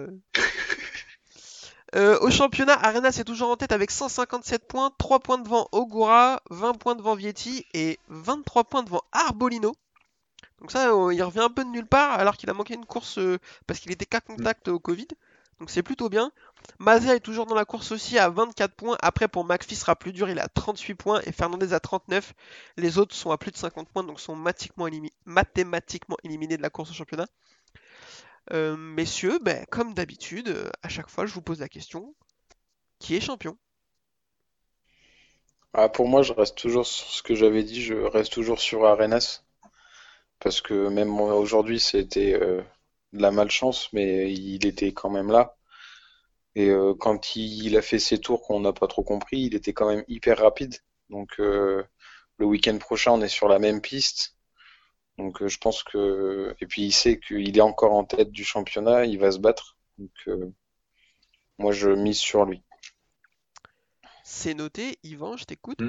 [1.95, 6.39] Euh, au championnat, Arena c'est toujours en tête avec 157 points, 3 points devant Ogura,
[6.51, 9.73] 20 points devant Vietti et 23 points devant Arbolino.
[10.61, 12.85] Donc ça, euh, il revient un peu de nulle part alors qu'il a manqué une
[12.85, 15.07] course euh, parce qu'il était qu'à contact au Covid.
[15.59, 16.31] Donc c'est plutôt bien.
[16.79, 18.97] Mazia est toujours dans la course aussi à 24 points.
[19.01, 22.33] Après pour McPhee sera plus dur, il à 38 points et Fernandez à 39.
[22.77, 26.61] Les autres sont à plus de 50 points donc sont mathématiquement, élimi- mathématiquement éliminés de
[26.61, 27.27] la course au championnat.
[28.53, 32.13] Euh, messieurs, ben, comme d'habitude, à chaque fois je vous pose la question
[32.99, 33.57] qui est champion?
[35.73, 38.85] Ah, pour moi, je reste toujours sur ce que j'avais dit, je reste toujours sur
[38.85, 39.41] Arenas.
[40.39, 42.61] Parce que même aujourd'hui, c'était euh,
[43.13, 45.57] de la malchance, mais il était quand même là.
[46.55, 49.55] Et euh, quand il, il a fait ses tours qu'on n'a pas trop compris, il
[49.55, 50.75] était quand même hyper rapide.
[51.09, 51.83] Donc euh,
[52.37, 54.35] le week-end prochain, on est sur la même piste.
[55.17, 56.55] Donc euh, je pense que...
[56.61, 59.77] Et puis il sait qu'il est encore en tête du championnat, il va se battre.
[59.97, 60.53] Donc euh,
[61.57, 62.63] moi, je mise sur lui.
[64.23, 65.81] C'est noté, Yvan, je t'écoute.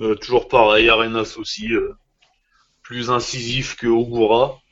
[0.00, 1.94] Euh, toujours pareil, Arenas aussi, euh,
[2.88, 4.62] plus incisif que Ogura.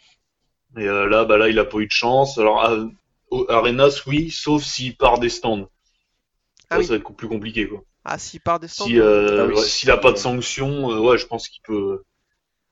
[0.78, 2.38] Et euh, là, bah là, il a pas eu de chance.
[2.38, 2.86] Alors, euh,
[3.30, 5.68] au- Arenas, oui, sauf s'il part des stands.
[6.70, 6.84] Ah Ça, oui.
[6.86, 7.82] ça va être plus compliqué, quoi.
[8.06, 10.16] Ah, s'il part des stands, Si, euh, Ah oui, ouais, si- s'il a pas de
[10.16, 12.02] sanction, euh, ouais, je pense qu'il peut.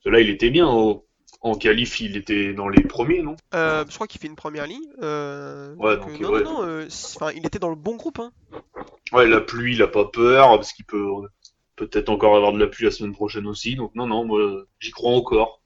[0.06, 0.66] Là, il était bien.
[0.66, 1.04] au-
[1.42, 3.36] En qualif, il était dans les premiers, non?
[3.52, 4.88] euh, je crois qu'il fait une première ligne.
[5.02, 6.42] euh, Ouais, donc, donc, euh, non, ouais.
[6.42, 8.18] non, non, euh, il était dans le bon groupe.
[8.18, 8.32] Hein.
[9.12, 11.06] Ouais, la pluie, il a pas peur, parce qu'il peut
[11.76, 13.76] peut-être encore avoir de la pluie la semaine prochaine aussi.
[13.76, 15.60] Donc, non, non, moi, j'y crois encore.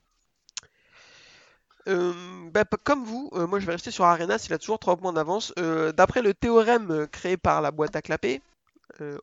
[1.88, 2.12] Euh,
[2.52, 5.12] bah, comme vous, euh, moi je vais rester sur Arenas, il a toujours 3 points
[5.12, 5.54] d'avance.
[5.58, 8.42] Euh, D'après le théorème créé par la boîte à clapper,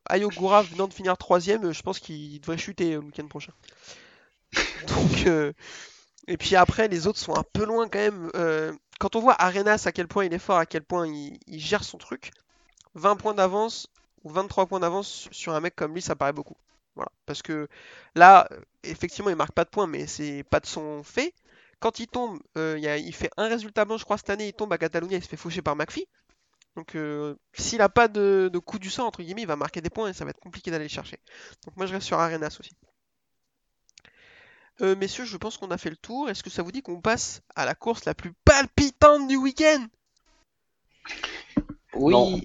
[0.08, 3.52] Ayogura venant de finir 3 je pense qu'il devrait chuter le week-end prochain.
[4.88, 5.28] Donc,
[6.28, 8.32] et puis après, les autres sont un peu loin quand même.
[9.00, 11.60] Quand on voit Arenas à quel point il est fort, à quel point il, il
[11.60, 12.32] gère son truc,
[12.94, 13.90] 20 points d'avance
[14.24, 16.56] ou 23 points d'avance sur un mec comme lui, ça paraît beaucoup.
[16.96, 17.12] Voilà.
[17.26, 17.68] Parce que
[18.16, 18.48] là,
[18.84, 21.34] effectivement, il marque pas de points, mais c'est pas de son fait.
[21.80, 24.30] Quand il tombe, euh, il y a- il fait un résultat blanc, je crois, cette
[24.30, 26.08] année, il tombe à Catalunya, il se fait faucher par McPhee.
[26.76, 29.82] Donc, euh, s'il a pas de, de coup du sort, entre guillemets, il va marquer
[29.82, 31.20] des points et ça va être compliqué d'aller le chercher.
[31.66, 32.72] Donc, moi, je reste sur Arenas aussi.
[34.82, 36.30] Euh, messieurs, je pense qu'on a fait le tour.
[36.30, 39.86] Est-ce que ça vous dit qu'on passe à la course la plus palpitante du week-end?
[41.94, 42.42] Oui, Non.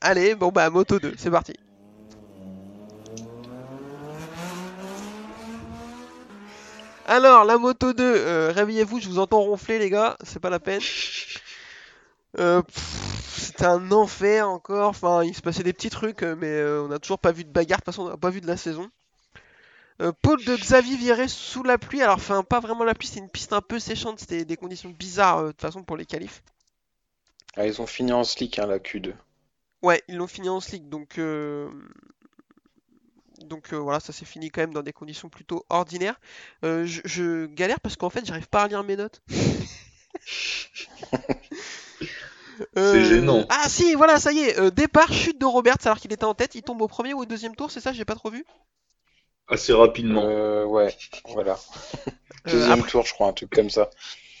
[0.00, 1.54] Allez, bon bah, Moto 2, c'est parti.
[7.08, 10.60] Alors, la Moto 2, euh, réveillez-vous, je vous entends ronfler, les gars, c'est pas la
[10.60, 10.80] peine.
[12.38, 12.62] Euh,
[13.34, 16.88] C'était un enfer encore, enfin, il se passait des petits trucs, euh, mais euh, on
[16.88, 18.58] n'a toujours pas vu de bagarre, de toute façon, on n'a pas vu de la
[18.58, 18.90] saison.
[20.02, 23.18] Euh, pôle de Xavier viré sous la pluie, alors, enfin, pas vraiment la pluie, c'est
[23.20, 26.42] une piste un peu séchante, c'était des conditions bizarres, de toute façon, pour les qualifs.
[27.56, 29.14] Ah, ils ont fini en slick, hein, la Q2.
[29.82, 31.70] Ouais, ils l'ont fini en slick, donc euh,
[33.44, 36.20] donc euh, voilà, ça s'est fini quand même dans des conditions plutôt ordinaires.
[36.64, 39.22] Euh, je, je galère parce qu'en fait, j'arrive pas à lire mes notes.
[42.76, 43.46] Euh, gênant.
[43.50, 44.58] Ah si, voilà, ça y est.
[44.58, 46.56] euh, départ, chute de Roberts alors qu'il était en tête.
[46.56, 48.44] Il tombe au premier ou au deuxième tour, c'est ça J'ai pas trop vu?
[49.46, 50.24] Assez rapidement.
[50.24, 50.92] Euh, ouais,
[51.26, 51.56] voilà.
[52.48, 53.90] Euh, Deuxième après tour, je crois, un truc comme ça.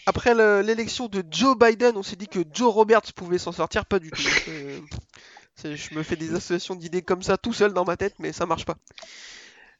[0.06, 3.86] après le- l'élection de Joe Biden, on s'est dit que Joe Roberts pouvait s'en sortir,
[3.86, 4.20] pas du tout.
[4.48, 4.82] Euh, c'est-
[5.64, 8.46] je me fais des associations d'idées comme ça tout seul dans ma tête, mais ça
[8.46, 8.76] marche pas.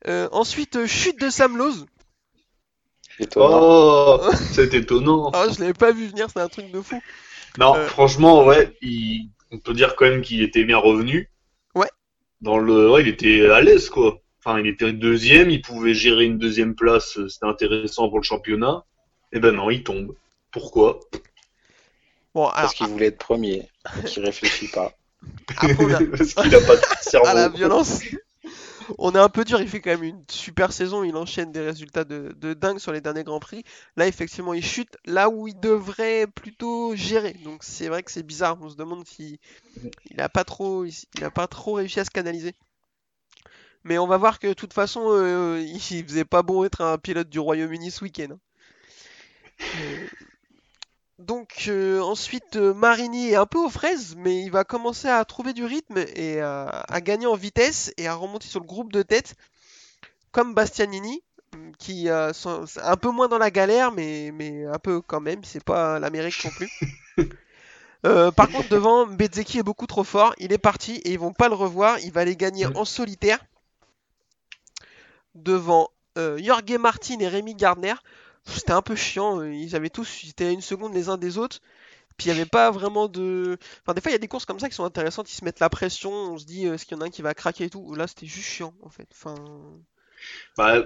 [0.06, 1.86] Euh, ensuite, euh, chute de Sam Lowe.
[3.18, 3.58] Étonnant.
[3.60, 5.30] Oh, c'est étonnant.
[5.32, 7.00] Ah, je l'avais pas vu venir, c'est un truc de fou.
[7.58, 7.86] Non, Euh.
[7.88, 9.30] franchement, ouais, il...
[9.50, 11.30] on peut dire quand même qu'il était bien revenu.
[11.74, 11.88] Ouais.
[12.40, 14.20] Dans le, ouais, il était à l'aise, quoi.
[14.44, 18.84] Enfin, il était deuxième, il pouvait gérer une deuxième place, c'était intéressant pour le championnat.
[19.32, 20.14] Et ben non, il tombe.
[20.52, 21.00] Pourquoi?
[22.34, 24.92] Bon, alors, Parce qu'il voulait être premier, et qu'il réfléchit pas.
[25.56, 27.26] Après, on a- Parce qu'il a pas de cerveau.
[27.26, 28.00] à la violence.
[28.96, 31.60] On est un peu dur, il fait quand même une super saison, il enchaîne des
[31.60, 33.62] résultats de, de dingue sur les derniers Grands Prix.
[33.96, 37.34] Là, effectivement, il chute là où il devrait plutôt gérer.
[37.44, 39.36] Donc c'est vrai que c'est bizarre, on se demande s'il
[40.10, 42.54] il a pas trop il, il a pas trop réussi à se canaliser.
[43.84, 46.96] Mais on va voir que de toute façon, euh, il faisait pas bon être un
[46.96, 48.28] pilote du Royaume-Uni ce week-end.
[48.32, 48.38] hein.
[49.82, 50.06] Euh,
[51.18, 55.24] donc euh, ensuite euh, Marini est un peu aux fraises, mais il va commencer à
[55.24, 58.92] trouver du rythme et à, à gagner en vitesse et à remonter sur le groupe
[58.92, 59.34] de tête,
[60.32, 61.22] comme Bastianini,
[61.78, 65.42] qui euh, sont- un peu moins dans la galère, mais, mais un peu quand même,
[65.44, 66.68] c'est pas l'Amérique non plus.
[68.06, 71.32] Euh, par contre, devant, Bezzecchi est beaucoup trop fort, il est parti et ils vont
[71.32, 73.44] pas le revoir, il va les gagner en solitaire
[75.34, 77.94] devant Jorge Martin et Rémi Gardner.
[78.48, 81.18] C'était un peu chiant, euh, ils avaient tous, ils étaient à une seconde les uns
[81.18, 81.60] des autres.
[82.16, 83.58] Puis il n'y avait pas vraiment de.
[83.82, 85.44] Enfin, des fois, il y a des courses comme ça qui sont intéressantes, ils se
[85.44, 87.34] mettent la pression, on se dit euh, est-ce qu'il y en a un qui va
[87.34, 87.94] craquer et tout.
[87.94, 89.08] Là, c'était juste chiant en fait.
[89.12, 89.34] Enfin,
[90.56, 90.84] Bah,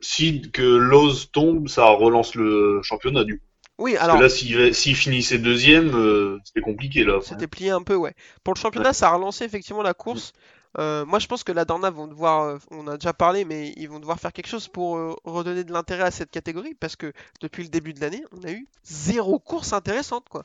[0.00, 3.44] si que Lowe's tombe, ça relance le championnat du coup.
[3.78, 7.20] oui, Parce alors que là, s'il s'il finissait deuxième, euh, c'était compliqué là.
[7.20, 8.14] c'était plié un peu, ouais.
[8.42, 10.32] Pour le championnat, ça a relancé effectivement la course.
[10.78, 13.72] Euh, moi, je pense que la Dorna vont devoir, euh, on a déjà parlé, mais
[13.76, 16.96] ils vont devoir faire quelque chose pour euh, redonner de l'intérêt à cette catégorie parce
[16.96, 20.44] que depuis le début de l'année, on a eu zéro course intéressante, quoi.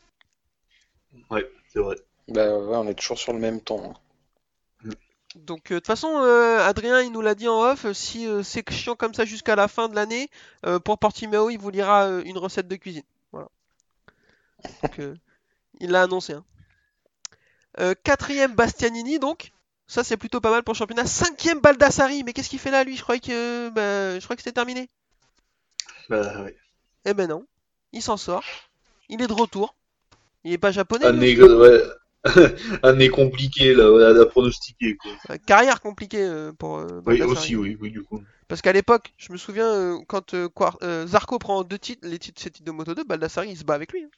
[1.29, 1.95] Ouais, c'est vrai.
[2.27, 3.91] Bah ouais, on est toujours sur le même ton.
[3.91, 3.93] hein.
[5.35, 8.43] Donc, euh, de toute façon, euh, Adrien, il nous l'a dit en off, si euh,
[8.43, 10.29] c'est chiant comme ça jusqu'à la fin de l'année,
[10.65, 13.03] euh, pour Portimao, il vous lira euh, une recette de cuisine.
[13.31, 13.49] Voilà.
[14.81, 15.15] Donc, euh,
[15.79, 16.33] il l'a annoncé.
[16.33, 16.45] hein.
[17.79, 19.51] Euh, quatrième, Bastianini, donc.
[19.89, 21.07] Ça, c'est plutôt pas mal pour le championnat.
[21.07, 22.23] Cinquième, Baldassari.
[22.23, 22.95] Mais qu'est-ce qu'il fait là, lui?
[22.95, 24.87] Je croyais que, bah, je croyais que c'était terminé.
[26.09, 26.55] Bah, ouais.
[27.05, 27.45] Eh ben non.
[27.91, 28.43] Il s'en sort.
[29.09, 29.73] Il est de retour.
[30.43, 31.05] Il est pas japonais.
[31.05, 31.81] Année, ouais.
[32.83, 35.11] Année compliquée là, ouais, à pronostiquer quoi.
[35.31, 38.21] Euh, Carrière compliquée euh, pour euh, Oui, aussi, oui, oui, du coup.
[38.47, 42.05] Parce qu'à l'époque, je me souviens, euh, quand euh, Quar- euh, Zarco prend deux titres,
[42.07, 44.03] les titres, ses titres de Moto 2, Baldassari il se bat avec lui.
[44.03, 44.09] hein.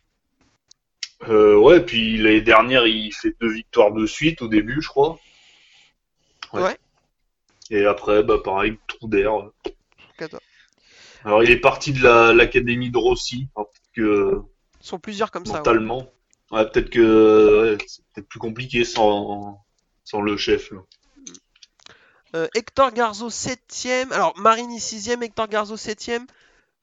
[1.29, 5.19] Euh, ouais, puis l'année dernière, il fait deux victoires de suite au début, je crois.
[6.53, 6.77] Ouais.
[7.69, 9.31] Et après, bah pareil, trou d'air.
[11.23, 14.41] Alors, il est parti de la- l'académie de Rossi, alors peut-être que
[14.81, 15.53] Ils sont plusieurs comme ça.
[15.53, 15.57] ouais.
[15.59, 16.11] mentalement,
[16.51, 19.63] ouais, peut-être que ouais, c'est peut-être plus compliqué sans
[20.03, 20.71] sans le chef.
[20.71, 20.79] Là.
[22.35, 24.11] Euh, Hector Garzo 7ème.
[24.11, 26.25] Alors Marini 6ème, Hector Garzo 7ème.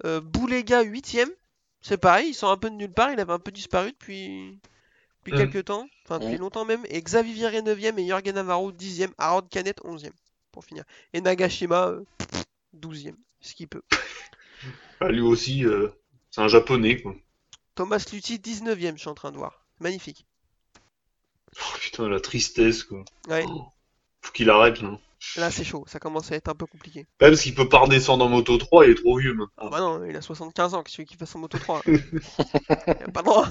[0.04, 1.28] Euh, Boulega 8ème.
[1.80, 3.10] C'est pareil, ils sont un peu de nulle part.
[3.12, 4.58] Il avait un peu disparu depuis,
[5.30, 5.50] depuis Mm.
[5.50, 5.88] quelques temps.
[6.04, 6.84] Enfin, depuis longtemps même.
[6.88, 9.12] Et Xavier Viré 9ème et Jorgen Navarro 10ème.
[9.18, 10.12] Harold Canet 11ème.
[10.52, 10.84] Pour finir.
[11.12, 12.04] Et Nagashima euh,
[12.76, 13.16] 12ème.
[13.40, 13.82] Ce qu'il peut.
[15.00, 15.88] Bah, lui aussi, euh,
[16.30, 17.14] c'est un japonais quoi.
[17.74, 19.64] Thomas Lutti 19ème, je suis en train de voir.
[19.80, 20.26] Magnifique.
[21.56, 23.04] Oh, putain, la tristesse quoi.
[23.28, 23.44] Ouais,
[24.22, 24.98] Faut qu'il arrête là.
[25.36, 25.84] là c'est chaud.
[25.86, 27.06] Ça commence à être un peu compliqué.
[27.18, 29.70] Parce qu'il peut pas redescendre en moto 3, il est trop vieux maintenant.
[29.70, 32.00] Bah non, il a 75 ans, qu'est-ce qu'il fasse en moto 3 Il
[32.88, 33.46] a pas le droit.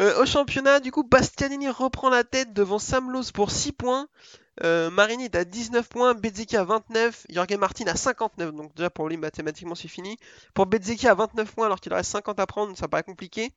[0.00, 4.08] Euh, au championnat, du coup, Bastianini reprend la tête devant Sam Lowe pour 6 points.
[4.62, 8.90] Euh, Marini est à 19 points, Bezzecchi à 29, Jorge Martin à 59, donc déjà
[8.90, 10.18] pour lui mathématiquement c'est fini.
[10.52, 13.50] Pour Bezzecchi à 29 points alors qu'il reste 50 à prendre, ça paraît compliqué.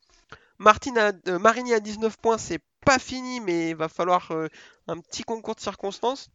[0.57, 4.47] Martin à- euh, Marini à 19 points, c'est pas fini, mais il va falloir euh,
[4.87, 6.29] un petit concours de circonstances.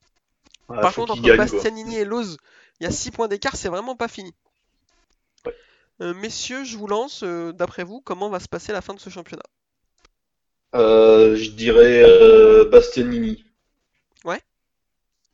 [0.82, 1.44] Par contre, entre quoi.
[1.46, 2.36] Bastianini et Loz,
[2.80, 4.34] il y a 6 points d'écart, c'est vraiment pas fini.
[5.46, 5.56] Ouais.
[6.02, 9.08] Euh, messieurs, je vous lance, d'après vous, comment va se passer la fin de ce
[9.08, 9.42] championnat?
[10.74, 13.44] Euh, je dirais euh, Bastianini.
[14.24, 14.40] Ouais.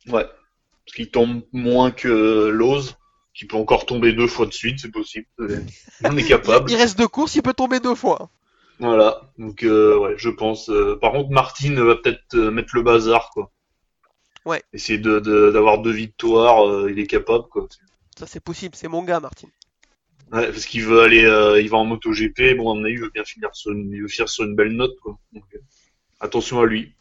[0.07, 0.25] Ouais.
[0.25, 2.95] Parce qu'il tombe moins que Loz,
[3.33, 5.27] qui peut encore tomber deux fois de suite, c'est possible.
[6.03, 6.71] On est capable.
[6.71, 8.29] Il reste deux courses, il peut tomber deux fois.
[8.79, 9.21] Voilà.
[9.37, 10.71] Donc euh, ouais, je pense.
[11.01, 13.51] Par contre, Martine va peut-être mettre le bazar, quoi.
[14.45, 14.63] Ouais.
[14.73, 17.67] Essayer de de- d'avoir deux victoires, il est capable, quoi.
[18.17, 19.47] Ça c'est possible, c'est mon gars, Martin.
[20.31, 22.55] Ouais, parce qu'il veut aller, euh, il va en MotoGP.
[22.57, 24.55] Bon, à mon avis, il veut bien finir sur une, il veut finir sur une
[24.55, 25.17] belle note, quoi.
[25.31, 25.59] Donc, euh,
[26.19, 26.93] attention à lui.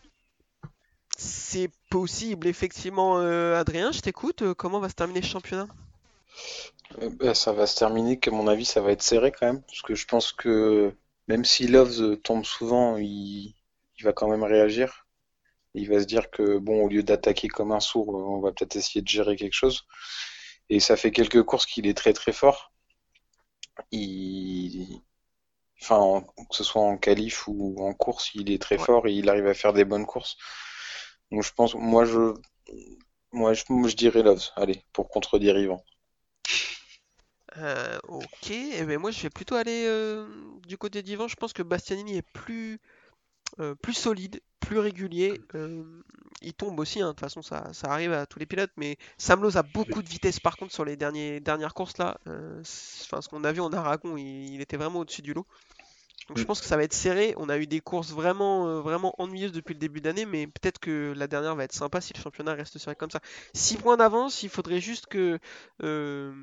[1.16, 4.42] C'est possible, effectivement, euh, Adrien, je t'écoute.
[4.42, 5.66] euh, comment va se terminer ce championnat?
[7.02, 9.62] Euh, bah, ça va se terminer, qu'à mon avis, ça va être serré quand même.
[9.62, 10.92] Parce que je pense que
[11.26, 13.54] même si Loves tombe souvent, il,
[13.98, 15.06] il va quand même réagir.
[15.74, 18.76] Il va se dire que, bon, au lieu d'attaquer comme un sourd, on va peut-être
[18.76, 19.84] essayer de gérer quelque chose.
[20.70, 22.72] Et ça fait quelques courses qu'il est très très fort.
[23.90, 25.00] Il...
[25.82, 28.86] Enfin, en- que ce soit en qualif ou en course, il est très Ouais.
[28.86, 30.36] fort et il arrive à faire des bonnes courses.
[31.32, 32.34] Donc je pense, moi je,
[33.32, 35.84] moi je, dirais Loves, allez, pour contredire Yvan.
[37.58, 40.26] Euh, ok, et ben moi je vais plutôt aller euh,
[40.66, 41.28] du côté d'Ivan.
[41.28, 42.80] Je pense que Bastianini est plus,
[43.80, 45.40] plus solide, plus régulier.
[45.54, 45.82] Euh,
[46.42, 48.98] il tombe aussi, hein, de toute façon ça, ça arrive à tous les pilotes, mais
[49.16, 52.18] Sam Lowe a beaucoup de vitesse par contre sur les derniers, dernières courses là.
[52.26, 52.60] Euh,
[53.02, 55.46] Enfin, ce qu'on a vu en Aragon, il, il était vraiment au-dessus du lot.
[56.28, 56.46] Donc je Mm.
[56.46, 57.34] pense que ça va être serré.
[57.38, 60.78] On a eu des courses vraiment, euh, vraiment ennuyeuses depuis le début d'année, mais peut-être
[60.80, 63.20] que la dernière va être sympa si le championnat reste serré comme ça.
[63.54, 65.38] 6 points d'avance, il faudrait juste que
[65.84, 66.34] euh,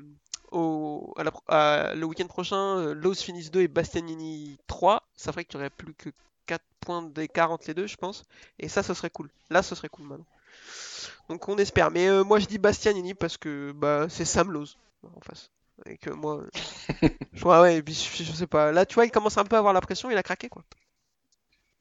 [0.52, 5.02] au, à la pro- à- le week-end prochain, euh, Lowe's finisse 2 et Bastianini 3.
[5.16, 6.08] Ça ferait qu'il n'y aurait plus que
[6.46, 8.24] 4 points d'écart entre les deux, je pense.
[8.58, 9.30] Et ça, ce serait cool.
[9.50, 10.26] Là, ce serait cool maintenant.
[11.28, 11.90] Donc on espère.
[11.90, 15.50] Mais euh, moi, je dis Bastianini parce que bah, c'est Sam en face.
[15.86, 16.44] Et que moi,
[17.32, 18.72] je vois, ouais, et puis, je, je sais pas.
[18.72, 20.64] Là, tu vois, il commence un peu à avoir la pression, il a craqué quoi.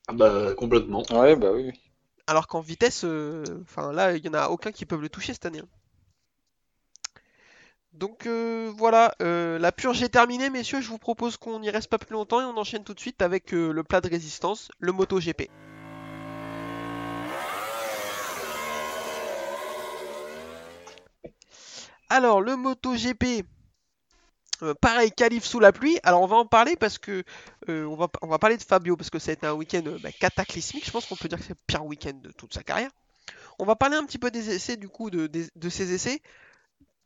[0.08, 1.04] Ah bah complètement.
[1.12, 1.64] Ouais, bah oui.
[1.72, 1.80] oui.
[2.28, 5.34] Alors qu'en vitesse, euh, enfin là, il y en a aucun qui peuvent le toucher
[5.34, 5.60] cette année.
[5.60, 5.68] hein.
[7.94, 10.82] Donc euh, voilà, euh, la purge est terminée, messieurs.
[10.82, 13.22] Je vous propose qu'on n'y reste pas plus longtemps et on enchaîne tout de suite
[13.22, 15.50] avec euh, le plat de résistance, le MotoGP.
[22.10, 23.44] Alors, le MotoGP,
[24.82, 26.00] pareil, qualif sous la pluie.
[26.04, 27.24] Alors, on va en parler parce que
[27.68, 30.86] on va, parler de Fabio parce que ça a été un week-end bah, cataclysmique.
[30.86, 32.92] Je pense qu'on peut dire que c'est le pire week-end de toute sa carrière.
[33.60, 36.22] On va parler un petit peu des essais, du coup, de, des- de ces essais.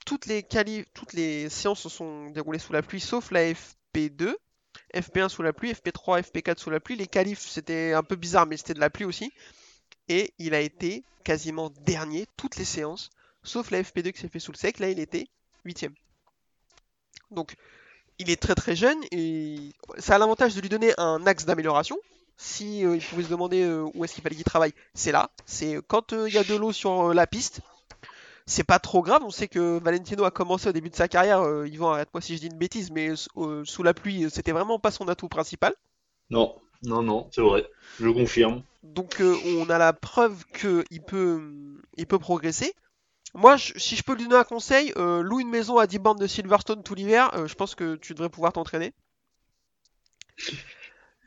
[0.08, 4.34] Toutes les, séances se sont déroulées sous la pluie, sauf la FP2.
[4.96, 6.96] FP1 sous la pluie, FP3, FP4 sous la pluie.
[6.96, 9.34] Les qualifs, c'était un peu bizarre, mais c'était de la pluie aussi.
[10.08, 13.10] Et il a été quasiment dernier toutes les séances,
[13.44, 14.80] sauf la FP2 qui s'est fait sous le sec.
[14.80, 15.28] Là, il était
[15.66, 15.94] huitième.
[17.30, 17.56] Donc,
[18.18, 21.98] il est très très jeune et ça a l'avantage de lui donner un axe d'amélioration.
[22.38, 25.32] Si euh, il pouvait se demander euh, où est-ce qu'il fallait qu'il travaille, c'est là.
[25.46, 27.60] C'est quand euh, il y a de l'eau sur la piste.
[28.50, 29.24] C'est pas trop grave.
[29.24, 31.42] On sait que Valentino a commencé au début de sa carrière.
[31.42, 34.54] euh, Yvan, arrête-moi si je dis une bêtise, mais euh, sous la pluie, euh, c'était
[34.54, 35.76] vraiment pas son atout principal.
[36.30, 37.70] Non, non, non, c'est vrai.
[38.00, 38.64] Je confirme.
[38.84, 42.74] Donc euh, on a la preuve qu'il peut, il peut progresser.
[43.34, 46.00] Moi, je- si je peux lui donner un conseil, euh, loue une maison à 10
[46.00, 48.94] bandes de Silverstone tout l'hiver, euh, je pense que tu devrais pouvoir t'entraîner.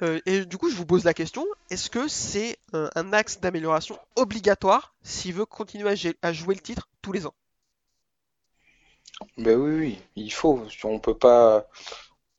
[0.03, 3.41] Euh, et du coup, je vous pose la question, est-ce que c'est euh, un axe
[3.41, 7.35] d'amélioration obligatoire s'il veut continuer à jouer le titre tous les ans
[9.39, 10.61] Bah oui, oui, il faut.
[10.85, 11.69] On peut pas,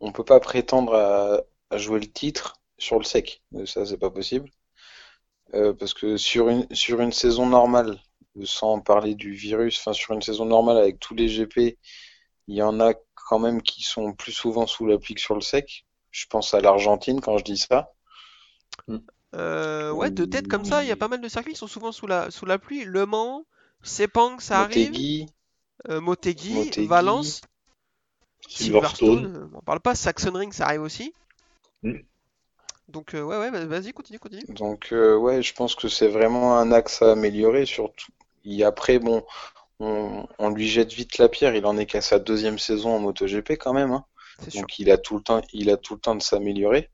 [0.02, 3.44] on peut pas prétendre à, à jouer le titre sur le sec.
[3.56, 4.50] Euh, Ça, c'est pas possible.
[5.54, 8.00] Euh, parce que sur une, sur une saison normale,
[8.44, 11.78] sans parler du virus, enfin sur une saison normale avec tous les GP,
[12.48, 15.36] il y en a quand même qui sont plus souvent sous la pluie que sur
[15.36, 15.86] le sec.
[16.12, 17.92] Je pense à l'Argentine quand je dis ça.
[19.36, 21.68] Euh, Ouais, de tête comme ça, il y a pas mal de circuits qui sont
[21.68, 22.84] souvent sous la, sous la pluie.
[22.84, 23.46] Le Mans,
[23.84, 24.90] Sepang, ça arrive.
[24.90, 25.28] Motegi,
[25.90, 26.88] Euh, Motegi, Motegi.
[26.88, 27.42] Valence,
[28.48, 29.24] Silverstone.
[29.24, 29.96] Silverstone, euh, on parle pas.
[29.96, 31.14] Saxon Ring, ça arrive aussi.
[31.84, 31.98] Mm.
[32.88, 34.44] Donc euh, ouais, ouais, bah, vas-y, continue, continue.
[34.50, 37.66] Donc euh, ouais, je pense que c'est vraiment un axe à améliorer.
[37.66, 38.12] Surtout,
[38.46, 39.24] et après bon,
[39.80, 41.56] on, on lui jette vite la pierre.
[41.56, 43.92] Il en est qu'à sa deuxième saison en MotoGP quand même.
[43.92, 44.06] hein.
[44.50, 44.62] Sûr.
[44.62, 46.90] Donc il a tout le temps, il a tout le temps de s'améliorer.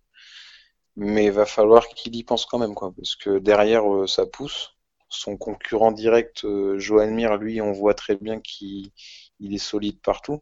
[0.95, 4.25] Mais il va falloir qu'il y pense quand même, quoi, parce que derrière euh, ça
[4.25, 4.76] pousse.
[5.09, 8.91] Son concurrent direct, euh, Mir, lui, on voit très bien qu'il
[9.39, 10.41] il est solide partout.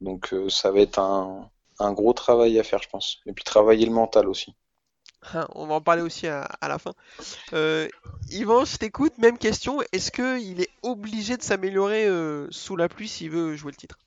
[0.00, 3.20] Donc euh, ça va être un, un gros travail à faire, je pense.
[3.26, 4.54] Et puis travailler le mental aussi.
[5.54, 6.92] On va en parler aussi à, à la fin.
[7.52, 7.88] Euh,
[8.30, 9.80] Yvan, je t'écoute, même question.
[9.92, 13.98] Est-ce qu'il est obligé de s'améliorer euh, sous la pluie s'il veut jouer le titre?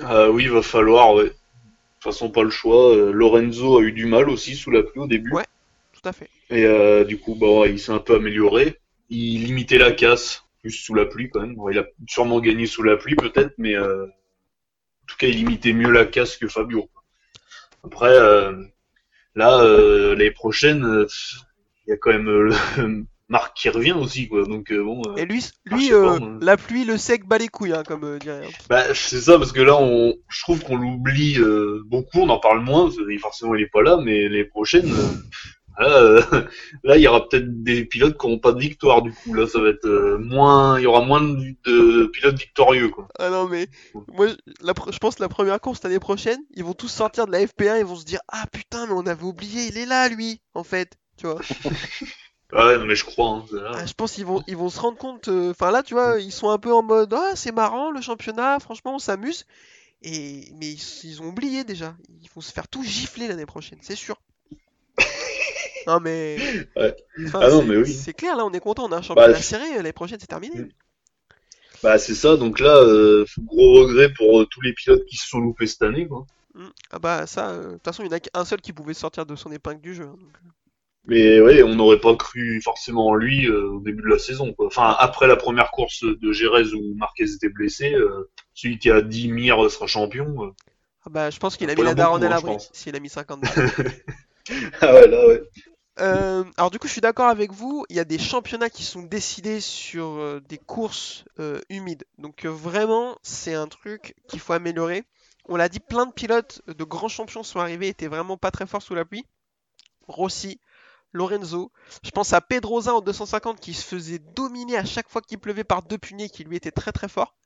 [0.00, 1.24] Euh, oui, il va falloir, ouais.
[1.24, 2.94] De toute façon, pas le choix.
[2.94, 5.32] Lorenzo a eu du mal aussi sous la pluie au début.
[5.32, 5.46] Ouais.
[6.06, 6.30] Tout à fait.
[6.50, 8.78] Et euh, du coup, bon, il s'est un peu amélioré.
[9.08, 11.56] Il limitait la casse, plus sous la pluie quand même.
[11.56, 15.34] Bon, il a sûrement gagné sous la pluie peut-être, mais euh, en tout cas, il
[15.34, 16.88] limitait mieux la casse que Fabio.
[17.82, 18.52] Après, euh,
[19.34, 21.06] là, l'année prochaine,
[21.86, 22.54] il y a quand même le
[23.28, 24.44] Marc qui revient aussi, quoi.
[24.44, 26.38] Donc euh, bon, euh, Et lui, lui pas, moi.
[26.40, 28.46] la pluie, le sec, bat les couilles, hein, comme dirait.
[28.70, 31.36] bah, c'est ça parce que là, on, je trouve qu'on l'oublie
[31.86, 32.84] beaucoup, on en parle moins.
[32.84, 34.92] parce que Forcément, il est pas là, mais les prochaines.
[35.80, 36.22] Euh,
[36.84, 39.34] Là, il y aura peut-être des pilotes qui n'auront pas de victoire du coup.
[39.34, 43.08] Là, ça va être euh, moins, il y aura moins de, de pilotes victorieux quoi.
[43.18, 43.68] Ah non, mais
[44.08, 46.88] moi, je- la, pre- je pense que la première course l'année prochaine, ils vont tous
[46.88, 49.78] sortir de la FP1 ils vont se dire Ah putain, mais on avait oublié, il
[49.78, 50.96] est là lui, en fait.
[51.16, 51.40] Tu vois.
[52.52, 53.44] Ouais, non, mais je crois.
[53.52, 53.58] Hein.
[53.74, 55.28] Ah, je pense qu'ils vont, ils vont se rendre compte.
[55.28, 58.00] euh, Enfin là, tu vois, ils sont un peu en mode ah c'est marrant le
[58.00, 59.46] championnat, franchement on s'amuse.
[60.02, 61.96] Et mais ils, ils ont oublié déjà.
[62.22, 64.16] Ils vont se faire tout gifler l'année prochaine, c'est sûr.
[65.86, 66.36] Non mais.
[66.76, 66.94] Ouais.
[67.26, 67.92] Enfin, Ah non, mais oui.
[67.92, 69.76] C'est clair là, on est content, on a un championnat Bah, serré.
[69.76, 70.60] L'année prochaine c'est terminé.
[70.60, 70.68] Mm.
[71.82, 75.28] Bah c'est ça, donc là, euh, gros regret pour euh, tous les pilotes qui se
[75.28, 76.26] sont loupés cette année, quoi.
[76.54, 76.68] Mm.
[76.90, 78.94] Ah bah ça, euh, de toute façon il y en a qu'un seul qui pouvait
[78.94, 80.04] sortir de son épingle du jeu.
[80.04, 80.30] hein, donc.
[81.08, 84.52] Mais ouais, on n'aurait pas cru forcément en lui euh, au début de la saison,
[84.54, 84.66] quoi.
[84.66, 89.02] Enfin, après la première course de Jerez où Marquez était blessé, euh, celui qui a
[89.02, 90.46] dit Mir sera champion.
[90.46, 90.50] euh.
[91.04, 93.08] Ah bah je pense qu'il a mis la daronne à hein, l'abri s'il a mis
[93.08, 93.70] 50 balles.
[94.80, 95.42] ah ouais, là, ouais.
[95.98, 97.86] Euh, alors du coup, je suis d'accord avec vous.
[97.88, 102.04] Il y a des championnats qui sont décidés sur euh, des courses euh, humides.
[102.18, 105.04] Donc vraiment, c'est un truc qu'il faut améliorer.
[105.48, 108.66] On l'a dit, plein de pilotes de grands champions sont arrivés, étaient vraiment pas très
[108.66, 109.24] forts sous la pluie.
[110.08, 110.60] Rossi,
[111.12, 111.72] Lorenzo.
[112.02, 115.64] Je pense à Pedrosa en 250 qui se faisait dominer à chaque fois qu'il pleuvait
[115.64, 117.36] par deux puniers, qui lui était très très fort.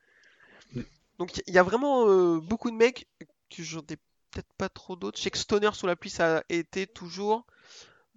[0.74, 0.80] Mm.
[1.18, 3.06] Donc il y a vraiment beaucoup de mecs
[3.50, 3.96] que j'en ai
[4.30, 5.18] peut-être pas trop d'autres.
[5.18, 7.46] Je sais que Stoner sous la pluie, ça a été toujours.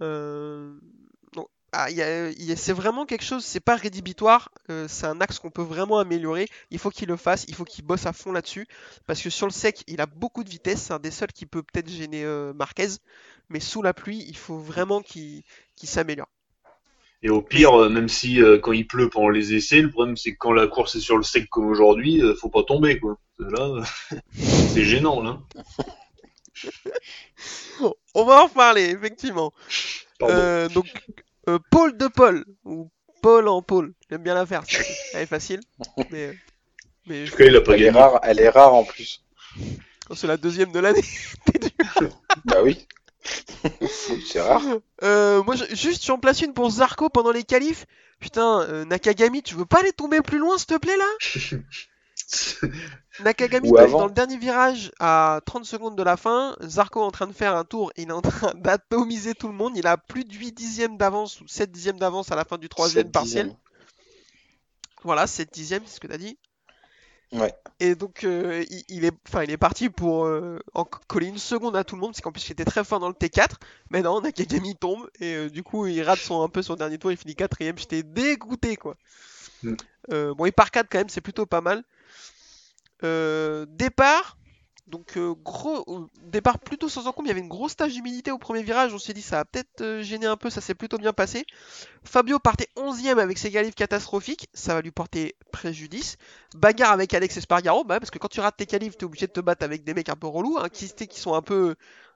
[0.02, 0.74] Euh.
[1.76, 1.88] Ah,
[2.56, 6.48] c'est vraiment quelque chose, c'est pas rédhibitoire, euh, c'est un axe qu'on peut vraiment améliorer.
[6.70, 8.68] Il faut qu'il le fasse, il faut qu'il bosse à fond là-dessus.
[9.08, 11.48] Parce que sur le sec, il a beaucoup de vitesse, c'est un des seuls qui
[11.48, 12.90] peut peut-être gêner euh, Marquez.
[13.50, 15.44] Mais sous la pluie, il faut vraiment qu'il
[15.82, 16.30] s'améliore.
[17.24, 20.38] Et au pire, même si quand il pleut pendant les essais, le problème c'est que
[20.38, 23.18] quand la course est sur le sec comme aujourd'hui, faut pas tomber, quoi.
[23.40, 23.84] Là,
[24.34, 25.40] c'est gênant, là.
[28.14, 29.52] On va en reparler, effectivement.
[30.22, 30.86] Euh, donc,
[31.50, 32.90] euh, Paul de Paul, ou
[33.22, 34.80] Paul en Paul, j'aime bien la faire, ça.
[35.14, 35.60] elle est facile.
[36.12, 36.38] Mais,
[37.06, 39.24] mais a pas Elle est rare, elle est rare en plus.
[40.08, 41.04] quand c'est la deuxième de l'année.
[42.46, 42.86] Bah oui.
[44.28, 44.62] C'est rare.
[45.02, 47.86] Euh, moi, je- juste, j'en place une pour Zarco pendant les qualifs.
[48.20, 51.06] Putain, euh, Nakagami, tu veux pas aller tomber plus loin, s'il te plaît, là?
[53.20, 54.00] Nakagami, dans, avant.
[54.00, 57.34] dans le dernier virage, à 30 secondes de la fin, Zarco est en train de
[57.34, 60.34] faire un tour, il est en train d'atomiser tout le monde, il a plus de
[60.34, 63.48] 8 dixièmes d'avance, ou 7 dixièmes d'avance à la fin du troisième partiel.
[63.48, 63.60] dixièmes.
[65.04, 66.38] Voilà, 7 dixièmes, c'est ce que t'as dit.
[67.34, 67.54] Ouais.
[67.80, 71.40] Et donc, euh, il, il est, enfin, il est parti pour euh, en coller une
[71.40, 73.56] seconde à tout le monde, parce qu'en plus, il était très fort dans le T4.
[73.90, 76.98] Mais non, Nakagami tombe, et euh, du coup, il rate son, un peu son dernier
[76.98, 77.78] tour, il finit quatrième.
[77.78, 78.96] J'étais dégoûté, quoi.
[79.64, 79.76] Mm.
[80.10, 81.84] Bon, il part 4 quand même, c'est plutôt pas mal.
[83.04, 84.38] Euh, départ,
[84.88, 87.28] donc euh, gros euh, départ plutôt sans encombre.
[87.28, 88.94] Il y avait une grosse tâche d'humidité au premier virage.
[88.94, 90.50] On s'est dit ça va peut-être euh, gêner un peu.
[90.50, 91.46] Ça s'est plutôt bien passé.
[92.04, 94.50] Fabio partait 11ème avec ses qualifs catastrophiques.
[94.54, 96.18] Ça va lui porter préjudice.
[96.56, 99.32] Bagarre avec Alex Espargaro, bah, parce que quand tu rates tes qualifs, t'es obligé de
[99.32, 100.88] te battre avec des mecs un peu relous, hein, qui,
[101.20, 101.76] sont un peu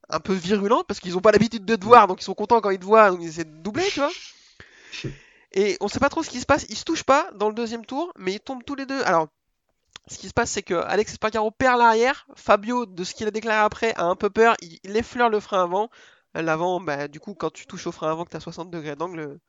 [0.10, 2.62] un peu virulents parce qu'ils ont pas l'habitude de te voir, donc ils sont contents
[2.62, 4.12] quand ils te voient, donc ils essaient de doubler, tu vois.
[5.54, 6.66] Et on sait pas trop ce qui se passe.
[6.70, 9.02] Ils se touchent pas dans le deuxième tour, mais ils tombent tous les deux.
[9.04, 9.28] Alors,
[10.08, 12.28] ce qui se passe, c'est que Alex Espargaro perd l'arrière.
[12.36, 14.56] Fabio, de ce qu'il a déclaré après, a un peu peur.
[14.62, 15.90] Il, effleure le frein avant.
[16.34, 18.96] L'avant, bah, du coup, quand tu touches au frein avant, que tu as 60 degrés
[18.96, 19.40] d'angle,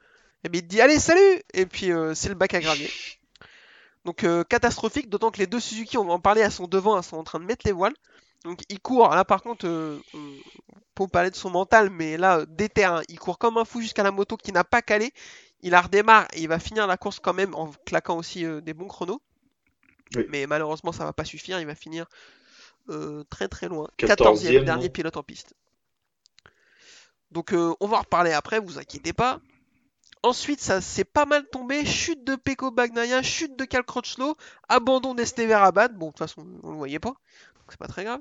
[0.44, 2.90] eh bien, il te dit Allez, salut Et puis, euh, c'est le bac à gravier.
[4.04, 6.96] Donc, euh, catastrophique, d'autant que les deux Suzuki, on va en parler, elles sont devant,
[6.96, 7.94] elles sont en train de mettre les voiles.
[8.44, 9.10] Donc, il court.
[9.14, 10.36] Là, par contre, euh, on-
[10.94, 14.02] pour parler de son mental, mais là, déter, hein, il court comme un fou jusqu'à
[14.02, 15.12] la moto qui n'a pas calé.
[15.60, 18.60] Il la redémarre et il va finir la course quand même en claquant aussi euh,
[18.60, 19.20] des bons chronos.
[20.16, 20.26] Oui.
[20.28, 21.60] Mais malheureusement, ça va pas suffire.
[21.60, 22.06] Il va finir
[22.90, 23.88] euh, très très loin.
[23.98, 25.54] 14e, 14e, dernier pilote en piste.
[27.30, 29.40] Donc euh, on va en reparler après, vous inquiétez pas.
[30.22, 31.84] Ensuite, ça s'est pas mal tombé.
[31.84, 34.36] Chute de Peko Bagnaia, chute de Cal Crutchlow,
[34.68, 35.96] abandon d'Estever Abad.
[35.96, 38.18] Bon, de toute façon, on le voyait pas, donc c'est pas très grave.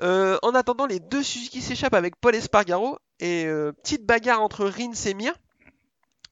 [0.00, 3.46] Euh, en attendant, les deux Suzuki s'échappent avec Paul Espargaro et
[3.82, 5.34] petite bagarre entre Rins et Mir.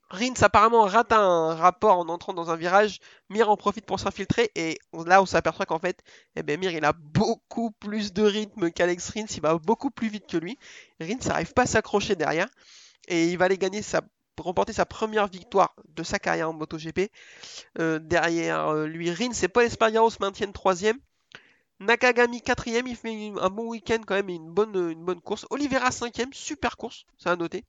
[0.09, 3.01] Rins apparemment rate un rapport en entrant dans un virage.
[3.29, 6.03] Mir en profite pour s'infiltrer et là on s'aperçoit qu'en fait,
[6.37, 10.09] eh ben, Mir il a beaucoup plus de rythme qu'Alex Rins, il va beaucoup plus
[10.09, 10.59] vite que lui.
[11.01, 12.49] Rins n'arrive pas à s'accrocher derrière
[13.09, 14.03] et il va aller gagner sa
[14.39, 17.11] remporter sa première victoire de sa carrière en MotoGP.
[17.79, 20.99] Euh, derrière euh, lui, Rins et Paul Espargaro se maintiennent troisième.
[21.81, 25.47] Nakagami quatrième, il fait un bon week-end quand même et une bonne, course.
[25.51, 27.65] Oliveira cinquième, super course, ça a noté.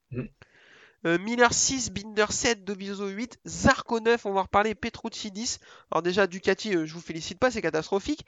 [1.06, 5.60] Euh, Miller 6, Binder 7, Doviso 8, Zarco 9, on va en reparler, Petrucci 10.
[5.92, 8.26] Alors déjà, Ducati, euh, je vous félicite pas, c'est catastrophique.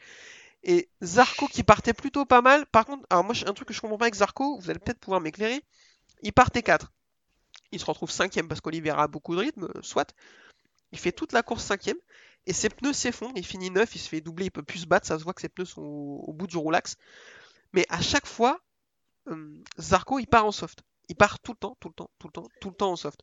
[0.63, 2.65] Et Zarco qui partait plutôt pas mal.
[2.67, 4.99] Par contre, alors moi, un truc que je comprends pas avec Zarco, vous allez peut-être
[4.99, 5.63] pouvoir m'éclairer.
[6.21, 6.91] Il partait 4.
[7.71, 10.13] Il se retrouve 5 parce qu'Oliveira a beaucoup de rythme, euh, soit.
[10.91, 11.91] Il fait toute la course 5
[12.45, 13.37] et ses pneus s'effondrent.
[13.37, 15.07] Il finit 9, il se fait doubler, il peut plus se battre.
[15.07, 16.97] Ça se voit que ses pneus sont au, bout du roulax.
[17.73, 18.59] Mais à chaque fois,
[19.77, 20.83] Zarco il part en soft.
[21.09, 22.95] Il part tout le temps, tout le temps, tout le temps, tout le temps en
[22.95, 23.21] soft.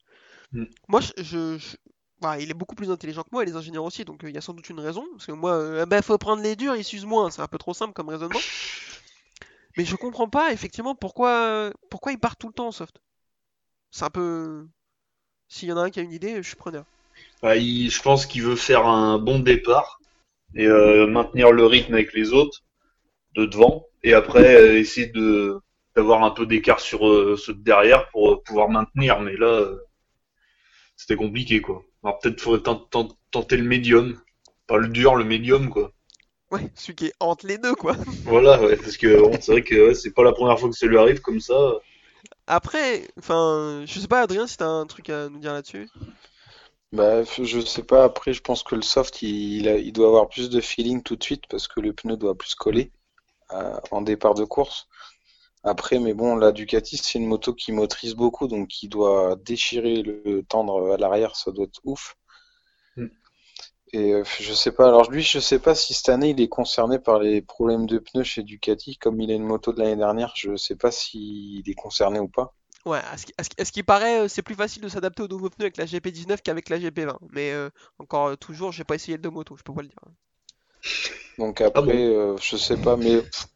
[0.52, 0.64] Mm.
[0.88, 1.76] Moi, je, je- je-
[2.20, 4.34] bah, il est beaucoup plus intelligent que moi et les ingénieurs aussi, donc euh, il
[4.34, 5.06] y a sans doute une raison.
[5.12, 7.30] Parce que moi, euh, bah, faut prendre les durs, ils s'usent moins.
[7.30, 8.40] C'est un peu trop simple comme raisonnement.
[9.76, 12.96] Mais je comprends pas effectivement pourquoi, pourquoi il part tout le temps en soft.
[13.90, 14.66] C'est un peu.
[15.48, 16.84] S'il y en a un qui a une idée, je suis preneur.
[17.42, 20.00] Bah, il- je pense qu'il veut faire un bon départ
[20.54, 22.62] et euh, maintenir le rythme avec les autres
[23.36, 25.58] de devant et après euh, essayer de
[25.96, 29.20] d'avoir un peu d'écart sur euh, ceux de derrière pour euh, pouvoir maintenir.
[29.20, 29.78] Mais là, euh,
[30.96, 31.82] c'était compliqué quoi.
[32.02, 34.20] Alors peut-être faudrait tent- tent- tenter le médium,
[34.66, 35.92] pas le dur, le médium quoi.
[36.50, 37.94] Ouais, celui qui est entre les deux, quoi.
[38.24, 40.76] Voilà, ouais, parce que bon, c'est vrai que ouais, c'est pas la première fois que
[40.76, 41.54] ça lui arrive comme ça.
[42.48, 45.88] Après, enfin, je sais pas, Adrien, si t'as un truc à nous dire là-dessus.
[46.92, 50.06] Bah, je sais pas, après, je pense que le soft, il, il a- il doit
[50.08, 52.92] avoir plus de feeling tout de suite parce que le pneu doit plus coller
[53.52, 54.88] euh, en départ de course.
[55.66, 60.02] Après, mais bon, la Ducati, c'est une moto qui motorise beaucoup, donc qui doit déchirer
[60.02, 62.16] le tendre à l'arrière, ça doit être ouf.
[62.96, 63.06] Mm.
[63.92, 66.46] Et euh, je sais pas, alors lui, je sais pas si cette année il est
[66.48, 69.96] concerné par les problèmes de pneus chez Ducati, comme il a une moto de l'année
[69.96, 72.54] dernière, je sais pas s'il est concerné ou pas.
[72.86, 74.80] Ouais, à ce qui, à ce qui- à ce qui paraît, euh, c'est plus facile
[74.82, 77.18] de s'adapter aux nouveaux pneus avec la GP19 qu'avec la GP20.
[77.32, 79.98] Mais euh, encore toujours, j'ai pas essayé le deux motos, je peux pas le dire.
[81.38, 83.46] Donc Ah après, bon euh, je sais pas, mais pff,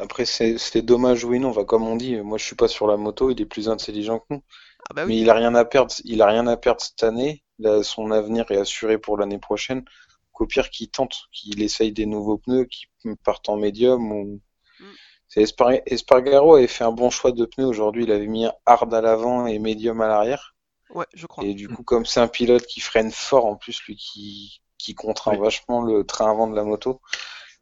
[0.00, 2.96] après c'est dommage oui non, va comme on dit, moi je suis pas sur la
[2.96, 4.42] moto, il est plus intelligent que nous,
[4.90, 5.20] Ah bah mais oui.
[5.20, 8.50] il a rien à perdre, il a rien à perdre cette année, là, son avenir
[8.50, 9.84] est assuré pour l'année prochaine,
[10.32, 12.86] qu'au pire qu'il tente, qu'il essaye des nouveaux pneus, qui
[13.24, 14.40] partent en médium ou
[14.80, 14.84] Mm.
[15.28, 18.52] c'est Espar- Espargaro avait fait un bon choix de pneus aujourd'hui, il avait mis un
[18.64, 20.54] hard à l'avant et médium à l'arrière.
[20.90, 21.44] Ouais, je crois.
[21.44, 24.94] Et du coup, comme c'est un pilote qui freine fort, en plus, lui qui, qui
[24.94, 25.38] contraint Oui.
[25.38, 27.00] vachement le train avant de la moto,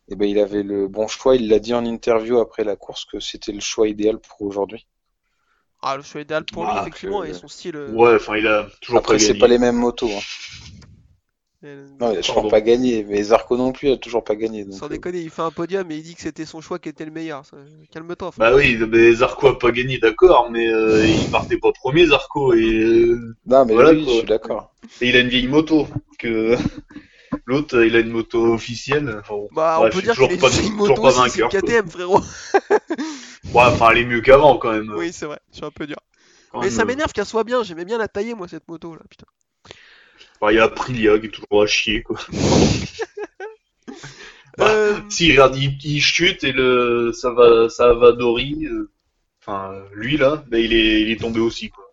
[0.09, 1.36] et ben, il avait le bon choix.
[1.36, 4.86] Il l'a dit en interview après la course que c'était le choix idéal pour aujourd'hui.
[5.82, 7.76] Ah, le choix idéal pour lui, Ah, effectivement, que- et son style.
[7.76, 10.09] euh, Ouais, enfin il a toujours Après, c'est pas les mêmes motos.
[10.11, 10.20] hein.
[11.64, 12.50] euh, Non, il a toujours Pardon.
[12.50, 13.04] pas gagné.
[13.04, 14.64] Mais Zarco non plus, il a toujours pas gagné.
[14.64, 16.78] Donc, Sans euh, déconner, il fait un podium et il dit que c'était son choix
[16.78, 17.42] qui était le meilleur.
[17.92, 18.30] Calme-toi.
[18.38, 22.52] Bah oui, mais Zarco a pas gagné, d'accord, mais euh, il partait pas premier Zarco
[22.54, 23.07] et,
[23.46, 24.12] Non, mais Voilà, oui, quoi.
[24.12, 24.72] je suis d'accord.
[25.00, 25.86] et il a une vieille moto
[26.18, 26.57] que
[27.46, 29.20] l'autre il a une moto officielle.
[29.20, 29.48] Enfin.
[29.50, 31.48] Bah, Bref, on peut je dire suis toujours qu'il pas, une moto une vainqueur.
[31.48, 32.20] KTM, frérot.
[33.52, 34.92] Ouais, enfin elle est mieux qu'avant quand même.
[34.96, 35.96] Oui, c'est vrai, je suis un peu dur.
[36.50, 38.68] Quand Mais même, ça euh, m'énerve qu'elle soit bien, j'aimais bien la tailler, moi, cette
[38.68, 39.26] moto là, putain.
[40.40, 42.18] enfin, il y a Aprilia qui est toujours à chier quoi.
[44.58, 48.90] Bah, Euh, Si regarde, il, il chute et le ça va ça va Dori, euh,
[49.40, 51.84] enfin euh, lui là, bah, il est il est tombé aussi quoi.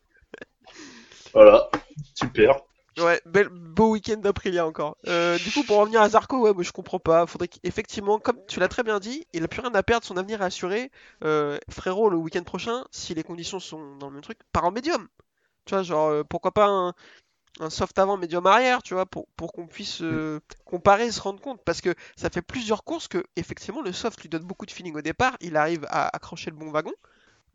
[1.34, 1.70] Voilà,
[2.16, 2.62] super.
[2.98, 4.98] Ouais, beau week-end d'Aprilia encore.
[5.08, 7.26] Euh, du coup, pour revenir à Zarco, ouais, moi je comprends pas.
[7.26, 10.18] Faudrait qu'effectivement, comme tu l'as très bien dit, il a plus rien à perdre, son
[10.18, 10.92] avenir est assuré.
[11.24, 14.72] Euh, frérot, le week-end prochain, si les conditions sont dans le même truc, part en
[14.72, 15.08] médium.
[15.66, 19.54] Tu vois, genre, euh, pourquoi pas un, soft avant, médium arrière, tu vois, pour, pour
[19.54, 20.04] qu'on puisse
[20.66, 21.64] comparer et se rendre compte.
[21.64, 24.96] Parce que ça fait plusieurs courses que, effectivement, le soft lui donne beaucoup de feeling
[24.96, 26.94] au départ, il arrive à accrocher le bon wagon,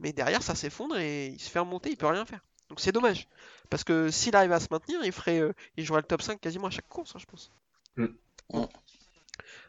[0.01, 2.41] mais derrière ça s'effondre et il se fait remonter, il peut rien faire.
[2.69, 3.27] Donc c'est dommage.
[3.71, 6.41] Parce que s'il arrive à se maintenir, il ferait, euh, il jouerait le top 5
[6.41, 7.51] quasiment à chaque course, hein, je pense.
[7.97, 8.07] Mm.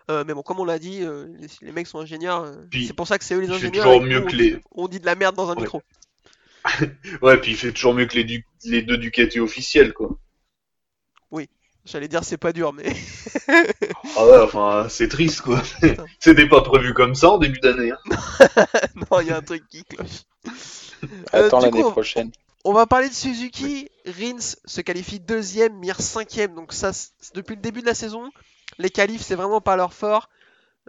[0.10, 2.52] Euh, mais bon, comme on l'a dit, euh, les, les mecs sont ingénieurs.
[2.74, 3.86] c'est pour ça que c'est eux les il fait ingénieurs.
[3.86, 5.62] toujours mieux nous, que on- les- On dit de la merde dans un Ouais.
[5.62, 5.82] micro.
[7.22, 10.18] Ouais, puis il fait toujours mieux que les, du- les deux Ducati officiels quoi.
[11.86, 12.84] J'allais dire c'est pas dur, mais
[14.18, 15.64] Ah ouais, enfin c'est triste quoi.
[16.20, 17.92] C'était pas prévu comme ça en début d'année.
[17.92, 17.98] hein.
[19.10, 20.24] non, il y a un truc qui cloche.
[21.34, 22.32] Euh, Attends l'année prochaine.
[22.66, 23.90] On va parler de Suzuki.
[24.06, 26.56] Rins se qualifie deuxième, Mir cinquième.
[26.56, 28.32] Donc ça, c'est- depuis le début de la saison,
[28.78, 30.30] les qualifs, c'est vraiment pas leur fort.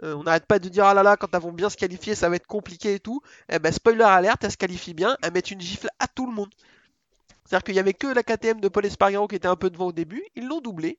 [0.03, 2.15] Euh, on n'arrête pas de dire ah là là, quand elles vont bien se qualifier,
[2.15, 3.21] ça va être compliqué et tout.
[3.49, 6.33] Eh ben spoiler alerte, elles se qualifient bien, elles mettent une gifle à tout le
[6.33, 6.49] monde.
[7.45, 9.87] C'est-à-dire qu'il y avait que la KTM de Paul Espargaro qui était un peu devant
[9.87, 10.97] au début, ils l'ont doublé.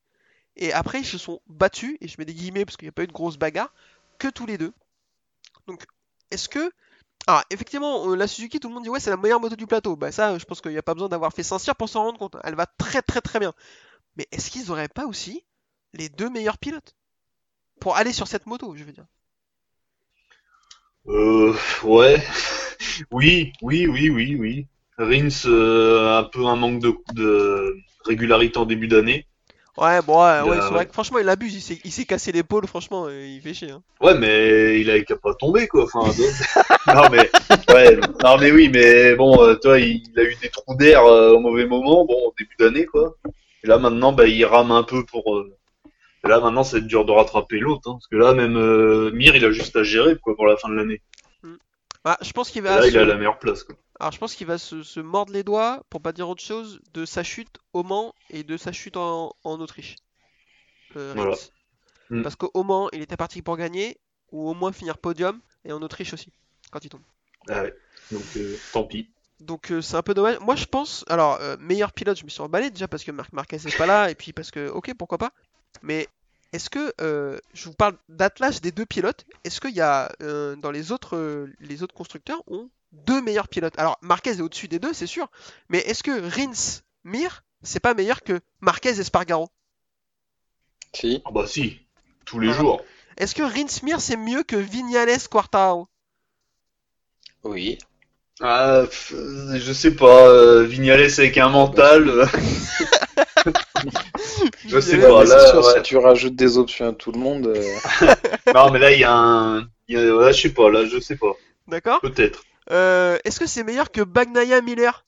[0.57, 2.93] Et après, ils se sont battus, et je mets des guillemets parce qu'il n'y a
[2.93, 3.73] pas eu de grosse bagarre,
[4.19, 4.73] que tous les deux.
[5.67, 5.85] Donc,
[6.31, 6.71] est-ce que.
[7.27, 9.67] Ah, effectivement, euh, la Suzuki, tout le monde dit ouais, c'est la meilleure moto du
[9.67, 9.97] plateau.
[9.97, 12.19] Bah, ça, je pense qu'il n'y a pas besoin d'avoir fait Saint-Cyr pour s'en rendre
[12.19, 12.37] compte.
[12.45, 13.53] Elle va très très très bien.
[14.17, 15.45] Mais est-ce qu'ils auraient pas aussi
[15.95, 16.97] les deux meilleurs pilotes
[17.81, 19.07] Pour aller sur cette moto, je veux dire?
[21.09, 21.55] Euh,
[21.85, 22.23] ouais.
[23.11, 24.67] Oui, oui, oui, oui, oui.
[24.99, 29.27] Rins, euh, un peu un manque de, de régularité en début d'année.
[29.79, 31.55] Ouais, bon, ouais, ouais, a- c'est vrai que franchement, il abuse.
[31.55, 33.71] Il s'est, il s'est cassé l'épaule, franchement, euh, il fait chier.
[33.71, 33.83] hein.
[34.01, 35.85] Ouais, mais il avait qu'à pas tomber, quoi.
[35.85, 36.13] Enfin,
[36.95, 37.31] non, mais,
[37.73, 41.05] ouais, non, mais oui, mais bon, euh, toi, il, il a eu des trous d'air
[41.07, 43.17] euh, au mauvais moment, bon, au début d'année, quoi.
[43.65, 45.37] Et là, maintenant, bah, il rame un peu pour.
[45.37, 45.51] euh,
[46.25, 49.35] et Là, maintenant, c'est dur de rattraper l'autre, hein, parce que là, même euh, Mir,
[49.35, 51.01] il a juste à gérer, quoi, pour la fin de l'année.
[52.05, 53.63] Ah, je pense qu'il va, Là, il a la meilleure place.
[53.63, 53.77] Quoi.
[54.01, 56.81] Alors, je pense qu'il va se, se mordre les doigts, pour pas dire autre chose,
[56.95, 59.97] de sa chute au Mans et de sa chute en, en Autriche.
[60.97, 61.37] Euh, Voilà.
[62.11, 62.23] Mm.
[62.23, 63.99] Parce qu'au Mans, il était parti pour gagner,
[64.31, 66.33] ou au moins finir podium, et en Autriche aussi,
[66.71, 67.03] quand il tombe.
[67.49, 67.75] Ah ouais.
[68.11, 69.09] Donc, euh, tant pis.
[69.41, 70.39] Donc euh, c'est un peu dommage.
[70.39, 73.59] Moi je pense, alors meilleur pilote, je me suis emballé déjà parce que Marc Marquez
[73.65, 75.33] n'est pas là et puis parce que ok pourquoi pas.
[75.83, 76.09] Mais
[76.53, 80.55] est-ce que euh, je vous parle d'attelage des deux pilotes Est-ce qu'il y a euh,
[80.57, 84.69] dans les autres euh, les autres constructeurs ont deux meilleurs pilotes Alors Marquez est au-dessus
[84.69, 85.29] des deux c'est sûr,
[85.69, 89.49] mais est-ce que Rins Mir c'est pas meilleur que Marquez et Spargaro?
[90.95, 91.23] Si.
[91.25, 91.81] Ah bah si,
[92.25, 92.83] tous les jours.
[93.17, 95.89] Est-ce que Rins Mir c'est mieux que Vignales Quartaro
[97.45, 97.79] Oui.
[98.41, 99.15] Ah, pff,
[99.55, 102.09] je sais pas, euh, Vignales avec un mental.
[102.09, 102.27] euh,
[104.67, 105.75] je sais pas, mais là, c'est sûr, ouais.
[105.77, 107.77] si tu rajoutes des options à tout le monde, euh,
[108.55, 109.61] non, mais là, il y a un.
[109.89, 111.33] il y a- Là, je sais pas, là, je sais pas.
[111.69, 112.01] D'accord?
[112.01, 112.43] Peut-être.
[112.71, 115.05] Euh, Est-ce que c'est meilleur que Bagnaia Miller?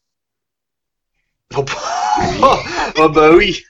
[1.57, 2.62] Oh, bah-
[2.96, 3.64] Ah bah oui.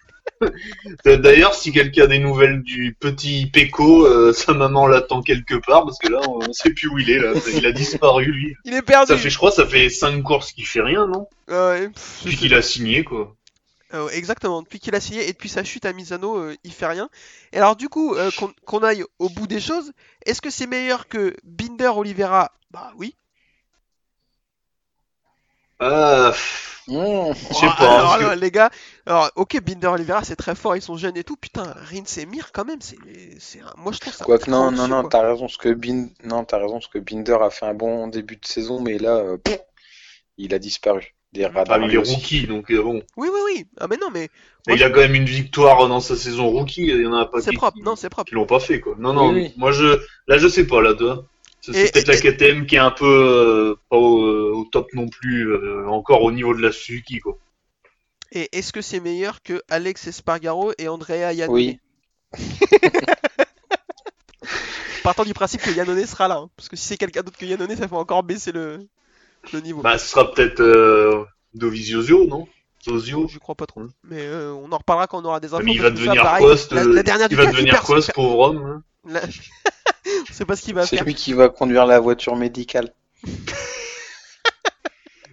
[1.05, 5.85] D'ailleurs, si quelqu'un a des nouvelles du petit Peko, euh, sa maman l'attend quelque part
[5.85, 7.19] parce que là, on sait plus où il est.
[7.19, 8.55] Là, il a disparu lui.
[8.65, 11.29] Il est perdu Ça fait, je crois, ça fait cinq courses qu'il fait rien, non?
[11.47, 13.35] Pff, je Depuis qu'il a signé, quoi.
[13.93, 16.87] Euh, exactement, depuis qu'il a signé et depuis sa chute à Misano, euh, il fait
[16.87, 17.09] rien.
[17.53, 19.93] Et alors du coup, euh, qu'on qu'on aille au bout des choses,
[20.27, 22.51] est-ce que c'est meilleur que Binder Oliveira?
[22.73, 23.15] Bah oui.
[25.87, 28.15] Ah, pff, hmm, je sais Oh, pas.
[28.15, 28.71] alors, que- les gars,
[29.07, 31.37] alors ok, Binder Oliveira c'est très fort, ils sont jeunes et tout.
[31.37, 32.97] Putain, Rins et Mir quand même, c'est,
[33.39, 34.25] c'est un- moi je trouve ça.
[34.25, 36.09] Quoique, non, non, non, t'as raison, parce que Bin...
[36.25, 39.17] non, t'as raison, parce que Binder a fait un bon début de saison, mais là,
[39.17, 39.61] euh, pff,
[40.39, 41.15] il a disparu.
[41.33, 41.81] Des Ah, radars.
[41.81, 43.03] mais il est rookie, donc euh, bon.
[43.17, 43.67] Oui, oui, oui.
[43.81, 44.29] Ah mais non, mais
[44.69, 46.83] Mais il a quand même une victoire dans sa saison rookie.
[46.87, 47.77] Il y en a pas c'est qui, propre.
[47.77, 48.29] qui- Non, c'est propre.
[48.29, 48.95] qui l'ont pas fait, quoi.
[48.99, 49.33] Non, non.
[49.33, 49.55] Oui, oui.
[49.57, 51.25] Moi, je, là, je sais pas, là, toi.
[51.73, 55.49] C'est peut-être la KTM qui est un peu euh, pas au, au top non plus,
[55.51, 57.39] euh, encore au niveau de la Suzuki, quoi.
[58.33, 61.79] Et est-ce que c'est meilleur que Alex Espargaro et Andrea Iannone Oui.
[65.03, 67.45] Partant du principe que Yannone sera là, hein, parce que si c'est quelqu'un d'autre que
[67.45, 68.81] Yannone, ça fait encore baisser le,
[69.53, 69.83] le niveau.
[69.83, 72.49] Bah, ce sera peut-être euh, Dovizioso, non?
[72.85, 73.83] Zozio Je crois pas trop.
[74.03, 75.63] Mais euh, on en reparlera quand on aura des infos.
[75.63, 78.13] Mais il va ça, devenir pareil, Coste, la, euh, la dernière il va devenir ce
[78.13, 79.23] pauvre homme hein la-
[80.33, 82.93] Sait pas ce qu'il va C'est lui qui va conduire la voiture médicale.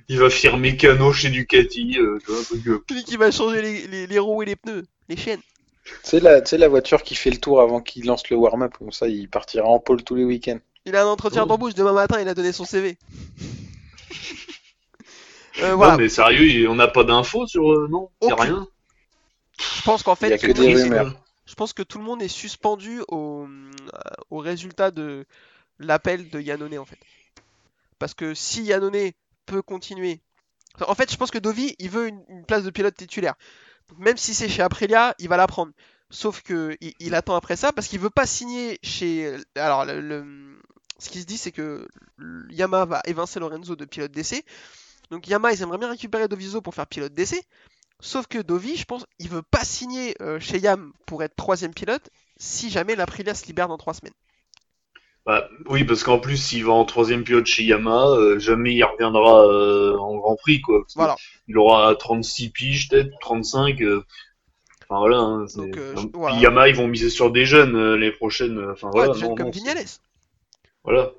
[0.10, 3.32] Il va faire mécano chez Ducati, euh, tu vois, un truc, euh, Celui qui va
[3.32, 5.40] changer les, les- les roues et les pneus, les chaînes.
[6.04, 9.08] C'est la, la voiture qui fait le tour avant qu'il lance le warm-up, comme ça
[9.08, 10.60] il partira en pôle tous les week-ends.
[10.86, 11.46] Il a un entretien Oh.
[11.46, 12.98] d'embauche demain matin, il a donné son CV.
[15.62, 17.70] Euh, voilà, Non, mais sérieux, il- on n'a pas d'infos sur...
[17.72, 18.46] euh, non, y a Aucune.
[18.54, 18.68] rien
[19.60, 21.14] je pense qu'en Il y a fait, que des rumeurs.
[21.52, 24.00] Je pense que tout le monde est suspendu au, euh,
[24.30, 25.26] au résultat de
[25.80, 26.98] l'appel de Yannone en fait.
[28.00, 29.12] Parce que si Yannone
[29.46, 30.22] peut continuer,
[30.80, 33.36] en fait, je pense que Dovi il veut une, place de pilote titulaire.
[33.98, 35.74] Même si c'est chez Aprilia, il va la prendre.
[36.10, 39.36] Sauf que il, il attend après ça parce qu'il veut pas signer chez.
[39.56, 41.86] Alors, ce qui se dit, c'est que
[42.50, 44.46] Yamaha va évincer Lorenzo de pilote d'essai.
[45.10, 47.44] Donc Yamaha, ils aimeraient bien récupérer Doviso pour faire pilote d'essai.
[48.02, 51.74] Sauf que Dovi, je pense, il veut pas signer euh, chez Yam pour être troisième
[51.74, 54.14] pilote si jamais l'Aprilia se libère dans trois semaines.
[55.28, 58.84] Bah, oui, parce qu'en plus, s'il va en troisième pilote chez Yamaha, euh, jamais il
[58.84, 60.84] reviendra euh, en Grand Prix, quoi.
[60.96, 61.16] Voilà.
[61.48, 63.82] Il aura 36 piges, peut-être, 35.
[63.84, 64.04] euh,
[64.90, 65.18] Enfin, voilà.
[65.20, 66.38] hein, c'est- Donc, euh, je- Puis voilà.
[66.38, 68.58] Yamaha, ils vont miser sur des jeunes euh, les prochaines.
[68.58, 69.14] euh, Enfin, Ouais, voilà.
[69.14, 69.86] des jeunes non, comme Vignales.
[70.84, 71.12] Voilà.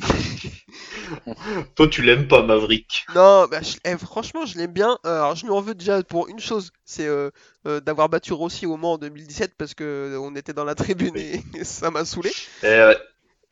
[1.74, 3.06] Toi, tu l'aimes pas, Maverick.
[3.14, 4.98] Non, bah, je- eh, franchement, je l'aime bien.
[5.04, 7.30] Euh, Alors, je lui en veux déjà pour une chose, c'est euh,
[7.66, 11.16] euh, d'avoir battu Rossi au Mans en 2017 parce que on était dans la tribune
[11.16, 12.30] et, et ça m'a saoulé.
[12.62, 12.98] Eh, ouais.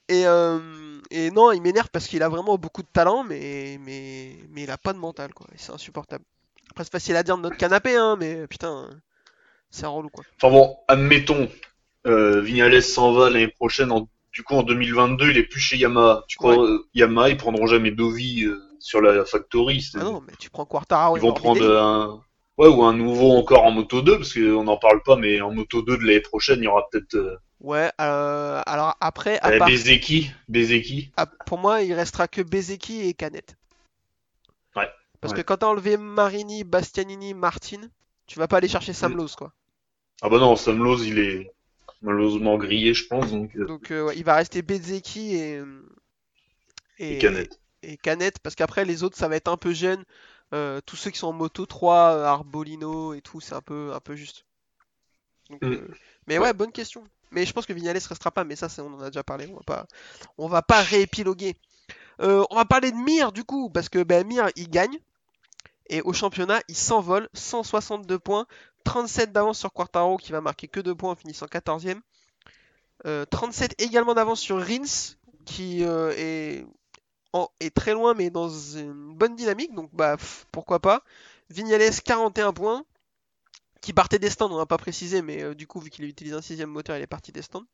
[0.08, 4.36] Et, euh, et non, il m'énerve parce qu'il a vraiment beaucoup de talent, mais, mais,
[4.50, 5.46] mais il a pas de mental, quoi.
[5.56, 6.24] C'est insupportable.
[6.70, 8.88] Après, c'est facile à dire de notre canapé, hein, mais putain,
[9.70, 10.24] c'est un relou, quoi.
[10.40, 11.48] Enfin bon, admettons,
[12.04, 13.92] Vignales s'en va l'année prochaine.
[13.92, 16.24] En, du coup, en 2022, il est plus chez Yamaha.
[16.28, 19.84] Tu crois, euh, Yamaha, ils prendront jamais Dovi euh, sur la factory.
[19.94, 22.22] Ah non, mais tu prends Quartararo Ils vont prendre un,
[22.58, 25.52] ouais, ou un nouveau encore en Moto 2, parce qu'on n'en parle pas, mais en
[25.52, 29.48] Moto 2 de l'année prochaine, il y aura peut-être euh, Ouais, euh, alors après, à
[29.48, 31.10] euh, part, Bezeki, Bezeki.
[31.16, 33.56] à- pour moi, il restera que Bezeki et Canet.
[34.76, 34.88] Ouais,
[35.20, 35.38] Parce ouais.
[35.40, 37.80] que quand t'as enlevé Marini, Bastianini, Martin,
[38.28, 39.26] tu vas pas aller chercher Sam Mm.
[39.36, 39.52] Quoi.
[40.22, 41.50] Ah bah non, Sam Lowe, il est
[42.02, 45.62] malheureusement grillé, je pense, donc euh, Donc euh, ouais, il va rester Bezeki et
[46.98, 47.58] et Canet.
[47.82, 50.04] et Canet parce qu'après les autres ça va être un peu jeune.
[50.54, 53.92] Euh, tous ceux qui sont en moto 3, euh, Arbolino et tout, c'est un peu
[53.94, 54.46] un peu juste.
[55.50, 55.72] Donc, Mm.
[55.72, 55.88] euh,
[56.26, 57.04] Mais ouais, bonne question.
[57.30, 59.46] Mais je pense que Vignales restera pas, mais ça c'est- on en a déjà parlé,
[59.48, 59.86] on va pas
[60.38, 61.56] on va pas réépiloguer.
[62.22, 64.98] Euh, on va parler de Mir du coup, parce que ben, Mir il gagne.
[65.90, 68.46] Et au championnat, il s'envole, 162 points,
[68.88, 72.00] 37 d'avance sur Quartaro qui va marquer que 2 points en finissant 14ème.
[73.04, 75.14] Euh, 37 également d'avance sur Rins
[75.44, 76.64] qui euh, est,
[77.74, 80.16] très loin mais dans une bonne dynamique, donc bah
[80.52, 81.02] pourquoi pas.
[81.50, 82.82] Vignales 41 points,
[83.82, 86.32] qui partait des stands, on n'a pas précisé, mais euh, du coup vu qu'il utilise
[86.32, 87.66] un sixième moteur, il est parti des stands.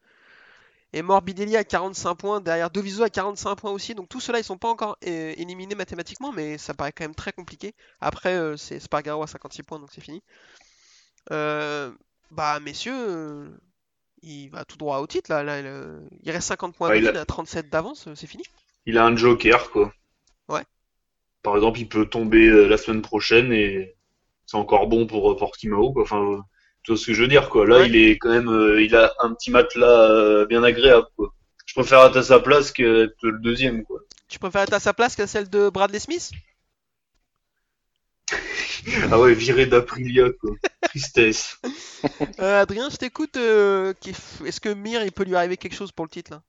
[0.92, 3.94] Et Morbidelli à 45 points, derrière Doviso à 45 points aussi.
[3.94, 7.14] Donc tout cela, ils sont pas encore euh, éliminés mathématiquement, mais ça paraît quand même
[7.14, 7.74] très compliqué.
[8.00, 10.22] Après, euh, c'est Spargaro à 56 points, donc c'est fini.
[11.32, 11.90] Euh,
[12.30, 13.50] bah messieurs, euh,
[14.22, 15.42] il va tout droit au titre là.
[15.44, 18.08] là, le- il reste 50 points à Ouais, il gagner, a- il a 37 d'avance,
[18.08, 18.44] euh, c'est fini.
[18.86, 19.92] Il a un joker, quoi.
[20.48, 20.64] Ouais.
[21.42, 23.94] Par exemple, il peut tomber euh, la semaine prochaine et
[24.46, 26.02] c'est encore bon pour euh, Portimao, quoi.
[26.02, 26.38] Enfin, euh,
[26.82, 27.66] tu vois ce que je veux dire, quoi.
[27.66, 27.88] Là, Ouais.
[27.88, 31.34] il est quand même, euh, il a un petit matelas euh, bien agréable, quoi.
[31.66, 34.00] Je préfère être à sa place qu'être le deuxième, quoi.
[34.28, 36.30] Tu préfères être à sa place qu'à celle de Bradley Smith?
[39.10, 40.52] Ah ouais, viré d'Aprilia, quoi.
[40.82, 41.56] Tristesse.
[42.40, 43.36] Euh, Adrien, je t'écoute.
[43.36, 43.92] euh,
[44.44, 46.42] Est-ce que Mir, il peut lui arriver quelque chose pour le titre là?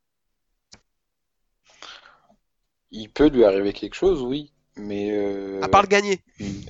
[2.92, 6.22] Il peut lui arriver quelque chose, oui, mais euh, À part le gagner.
[6.40, 6.64] une,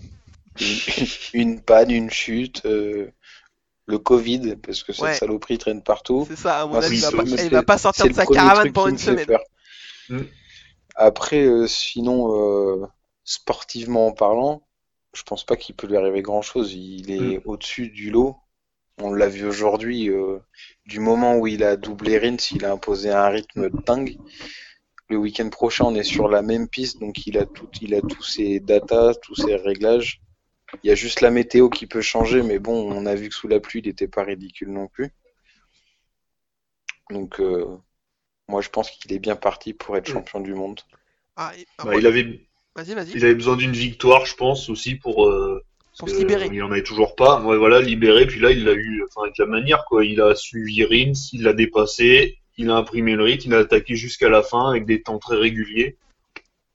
[0.59, 3.11] une- une panne, une chute, euh,
[3.85, 5.13] le Covid, parce que cette Ouais.
[5.15, 6.25] saloperie traîne partout.
[6.27, 8.07] C'est ça, à mon Moi, avis, il va pas, mais il va c'est- pas sortir
[8.07, 9.27] de sa caravane pendant une semaine.
[10.09, 10.21] Mm.
[10.95, 12.85] Après, euh, sinon, euh,
[13.23, 14.64] sportivement parlant,
[15.15, 16.73] je pense pas qu'il peut lui arriver grand-chose.
[16.73, 18.37] Il est au-dessus du lot.
[18.97, 20.39] On l'a vu aujourd'hui, euh,
[20.85, 24.17] du moment où il a doublé Rins, il a imposé un rythme dingue.
[25.09, 28.01] Le week-end prochain, on est sur la même piste, donc il a tout, il a
[28.01, 30.21] tous ses datas, tous ses réglages.
[30.83, 33.35] Il y a juste la météo qui peut changer, mais bon, on a vu que
[33.35, 35.11] sous la pluie, il n'était pas ridicule non plus.
[37.11, 37.77] Donc, euh,
[38.47, 40.13] moi, je pense qu'il est bien parti pour être Mm.
[40.13, 40.81] champion du monde.
[41.35, 41.99] Ah, et- ah, Bah, ouais.
[41.99, 43.11] il avait, Vas-y, vas-y.
[43.15, 45.63] il avait besoin d'une victoire, je pense, aussi pour, euh,
[45.97, 46.49] Pour se libérer.
[46.51, 47.39] Il en avait toujours pas.
[47.41, 48.27] Ouais, voilà, libéré.
[48.27, 50.03] Puis là, il l'a eu, enfin, avec la manière, quoi.
[50.03, 53.95] Il a suivi Rins, il l'a dépassé, il a imprimé le rythme, il a attaqué
[53.95, 55.97] jusqu'à la fin avec des temps très réguliers.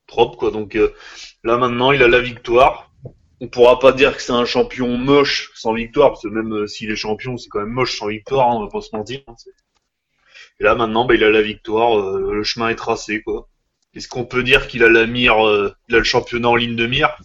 [0.06, 0.50] Propre, quoi.
[0.50, 0.92] Donc, euh,
[1.44, 2.90] là, maintenant, il a la victoire.
[3.42, 6.66] On pourra pas dire que c'est un champion moche sans victoire, parce que même euh,
[6.66, 9.20] s'il est champion, c'est quand même moche sans victoire, hein, on va pas se mentir.
[9.28, 9.34] hein,
[10.60, 13.48] Et là, maintenant, bah, il a la victoire, le chemin est tracé, quoi.
[13.94, 16.76] Est-ce qu'on peut dire qu'il a la mire, euh, il a le championnat en ligne
[16.76, 17.16] de mire?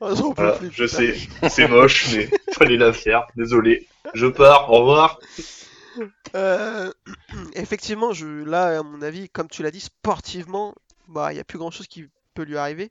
[0.00, 1.16] Ah, voilà, plus, je sais,
[1.48, 3.26] c'est moche, mais fallait la faire.
[3.36, 3.86] Désolé.
[4.14, 5.18] Je pars, au revoir.
[6.34, 6.92] Euh,
[7.54, 10.74] effectivement, je, là, à mon avis, comme tu l'as dit, sportivement,
[11.08, 12.90] bah, il n'y a plus grand chose qui peut lui arriver.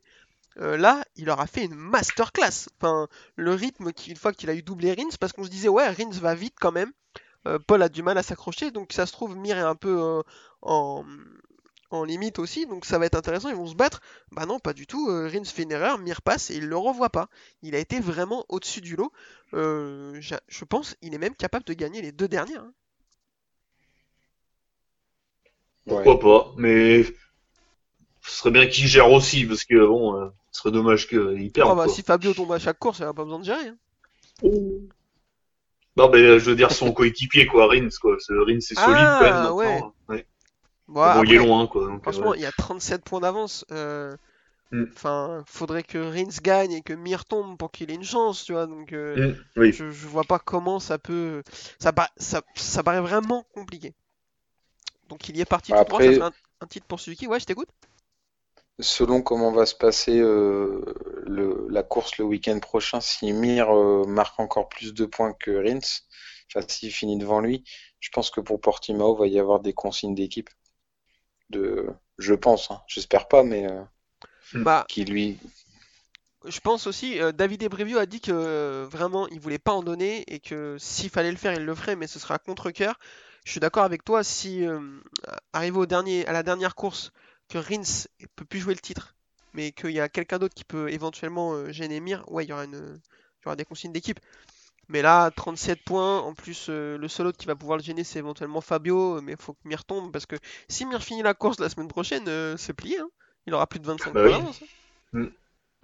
[0.58, 2.68] Euh, là, il aura fait une masterclass.
[2.78, 5.68] Enfin, le rythme, qui- une fois qu'il a eu doublé Rins, parce qu'on se disait,
[5.68, 6.92] ouais, Rins va vite quand même.
[7.48, 10.22] Euh, Paul a du mal à s'accrocher, donc ça se trouve, Mir est un peu
[10.62, 11.04] en,
[11.92, 14.00] en limite aussi, donc ça va être intéressant, ils vont se battre.
[14.32, 15.08] Bah non, pas du tout.
[15.10, 17.28] euh, Rins fait une erreur, Mir passe et il le revoit pas.
[17.62, 19.12] Il a été vraiment au-dessus du lot.
[19.54, 22.62] Euh, je pense il est même capable de gagner les deux dernières.
[22.62, 22.72] hein.
[25.86, 26.04] Ouais.
[26.04, 27.12] Pourquoi pas, mais ce
[28.38, 31.70] serait bien qu'il gère aussi, parce que bon, euh, ce serait dommage qu'il perde.
[31.70, 33.68] Ah bah, si Fabio tombe à chaque course, il a pas besoin de gérer.
[33.68, 33.76] hein.
[35.96, 38.16] Non, mais je veux dire son coéquipier, quoi, Rins, quoi.
[38.20, 39.92] Ce Rins c'est solide Ah, quand même.
[40.08, 40.26] Ouais.
[40.92, 41.86] Bon, Bon, il est loin, quoi.
[41.86, 42.38] donc, euh, franchement, ouais.
[42.38, 43.64] il y a 37 points d'avance.
[43.72, 44.16] euh,
[44.70, 44.84] Mm.
[45.46, 48.66] Faudrait que Rins gagne et que Mir tombe pour qu'il ait une chance, tu vois.
[48.66, 49.72] Donc, euh, Mm, oui.
[49.72, 51.42] je, je vois pas comment ça peut.
[51.78, 53.92] Ça, pa- ça, ça paraît vraiment compliqué.
[55.08, 56.32] Donc, il y est parti tout droit, ça Après- fait un,
[56.62, 57.26] un titre pour Suzuki.
[57.26, 57.68] Ouais, je t'écoute.
[58.80, 60.82] Selon comment va se passer euh,
[61.26, 65.50] le, la course le week-end prochain, si Mir euh, marque encore plus de points que
[65.50, 66.00] Rins,
[66.48, 67.64] enfin s'il finit devant lui,
[68.00, 70.50] je pense que pour Portimao va y avoir des consignes d'équipe.
[71.52, 71.86] De,
[72.18, 72.80] je pense, hein.
[72.86, 73.82] j'espère pas, mais euh,
[74.54, 75.38] Bah, qui lui,
[76.44, 79.82] Je pense aussi, euh, David Ebrevio a dit que euh, vraiment il voulait pas en
[79.82, 82.98] donner et que s'il fallait le faire, il le ferait, mais ce sera à contre-cœur.
[83.44, 84.80] Je suis d'accord avec toi, si euh,
[85.52, 87.12] arrivé au dernier, à la dernière course,
[87.48, 89.14] que Rins peut plus jouer le titre,
[89.52, 92.64] mais qu'il y a quelqu'un d'autre qui peut éventuellement gêner Mir, ouais, il y aura
[92.64, 92.98] une,
[93.42, 94.20] il y aura des consignes d'équipe.
[94.92, 98.04] Mais là, 37 points, en plus euh, le seul autre qui va pouvoir le gêner,
[98.04, 100.36] c'est éventuellement Fabio, mais il faut que Mir tombe, parce que
[100.68, 103.08] si Mir finit la course la semaine prochaine, euh, c'est plié, hein.
[103.46, 104.52] Il aura plus de 25 Bah points
[105.14, 105.30] oui.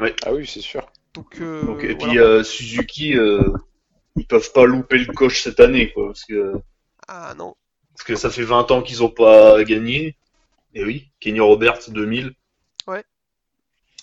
[0.00, 0.14] hein.
[0.24, 0.88] ah oui, c'est sûr.
[1.14, 2.06] Donc, euh, Donc, et voilà.
[2.12, 3.42] puis euh, Suzuki, euh,
[4.16, 6.54] ils peuvent pas louper le coche cette année, quoi, parce que
[7.08, 7.56] Ah non.
[7.94, 10.16] parce que ça fait 20 ans qu'ils ont pas gagné.
[10.74, 12.34] Et oui, Kenny Roberts 2000.
[12.86, 13.04] Ouais.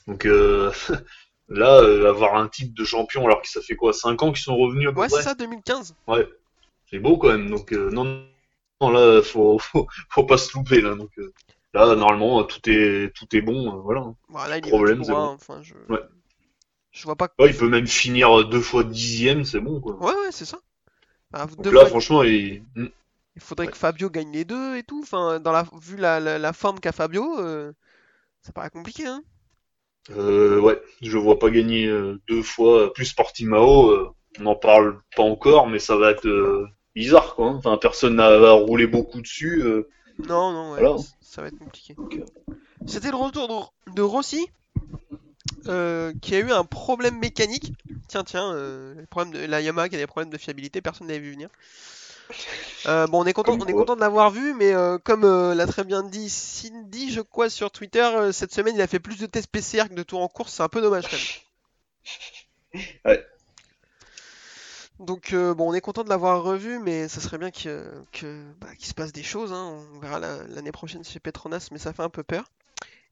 [0.08, 0.72] Donc euh,
[1.49, 4.43] là, euh, avoir un titre de champion alors que ça fait quoi 5 ans qu'ils
[4.43, 5.95] sont revenus à peu Ouais, c'est ça, 2015.
[6.07, 6.27] Ouais,
[6.89, 7.49] c'est beau quand même.
[7.49, 8.23] Donc euh, non,
[8.81, 10.95] non, là, faut, faut, faut pas se louper là.
[10.95, 11.33] Donc euh,
[11.73, 14.05] Là, normalement, tout est tout est bon, voilà.
[14.29, 15.17] Voilà, il est Problème, pour c'est bon.
[15.19, 15.73] Enfin, je...
[15.89, 15.99] Ouais.
[16.91, 17.29] je vois pas.
[17.37, 19.97] Ouais, il peut même finir deux fois dixième, c'est bon, quoi.
[19.97, 20.59] Ouais, ouais, c'est ça.
[21.33, 22.63] Ah, Donc là, fois- franchement, il...
[22.75, 22.87] hmm.
[23.35, 23.71] Il faudrait Ouais.
[23.73, 25.01] que Fabio gagne les deux et tout.
[25.03, 27.35] Enfin, dans la, vu la, la, la forme qu'a Fabio,
[28.41, 29.21] ça paraît compliqué, hein.
[30.12, 33.89] Euh, ouais, je vois pas gagner euh, deux fois plus Portimao.
[33.91, 37.47] euh, on n'en parle pas encore, mais ça va être euh, bizarre, quoi.
[37.47, 37.56] hein.
[37.58, 39.64] Enfin, personne n'a va rouler beaucoup dessus.
[40.28, 40.97] Non, non, ouais, Voilà.
[41.22, 41.95] ça va être compliqué.
[42.86, 43.47] C'était le retour
[43.88, 44.45] de, de Rossi,
[45.68, 47.74] euh, qui a eu un problème mécanique.
[48.08, 51.08] Tiens, tiens, euh, le problème de la Yamaha qui a des problèmes de fiabilité, personne
[51.08, 51.49] n'avait vu venir.
[52.88, 53.82] Euh, bon, on est content, Comme on est quoi.
[53.82, 57.49] content de l'avoir vu, mais euh, comme euh, l'a très bien dit Cindy, je crois,
[57.49, 60.28] sur Twitter, cette semaine il a fait plus de tests PCR que de tours en
[60.28, 62.84] course, c'est un peu dommage quand même.
[63.05, 63.26] Ouais.
[64.99, 68.73] Donc bon, on est content de l'avoir revu, mais ça serait bien que, que, bah,
[68.76, 69.51] qu'il se passe des choses.
[69.53, 69.86] hein.
[69.95, 72.45] On verra la- l'année prochaine chez Petronas, mais ça fait un peu peur.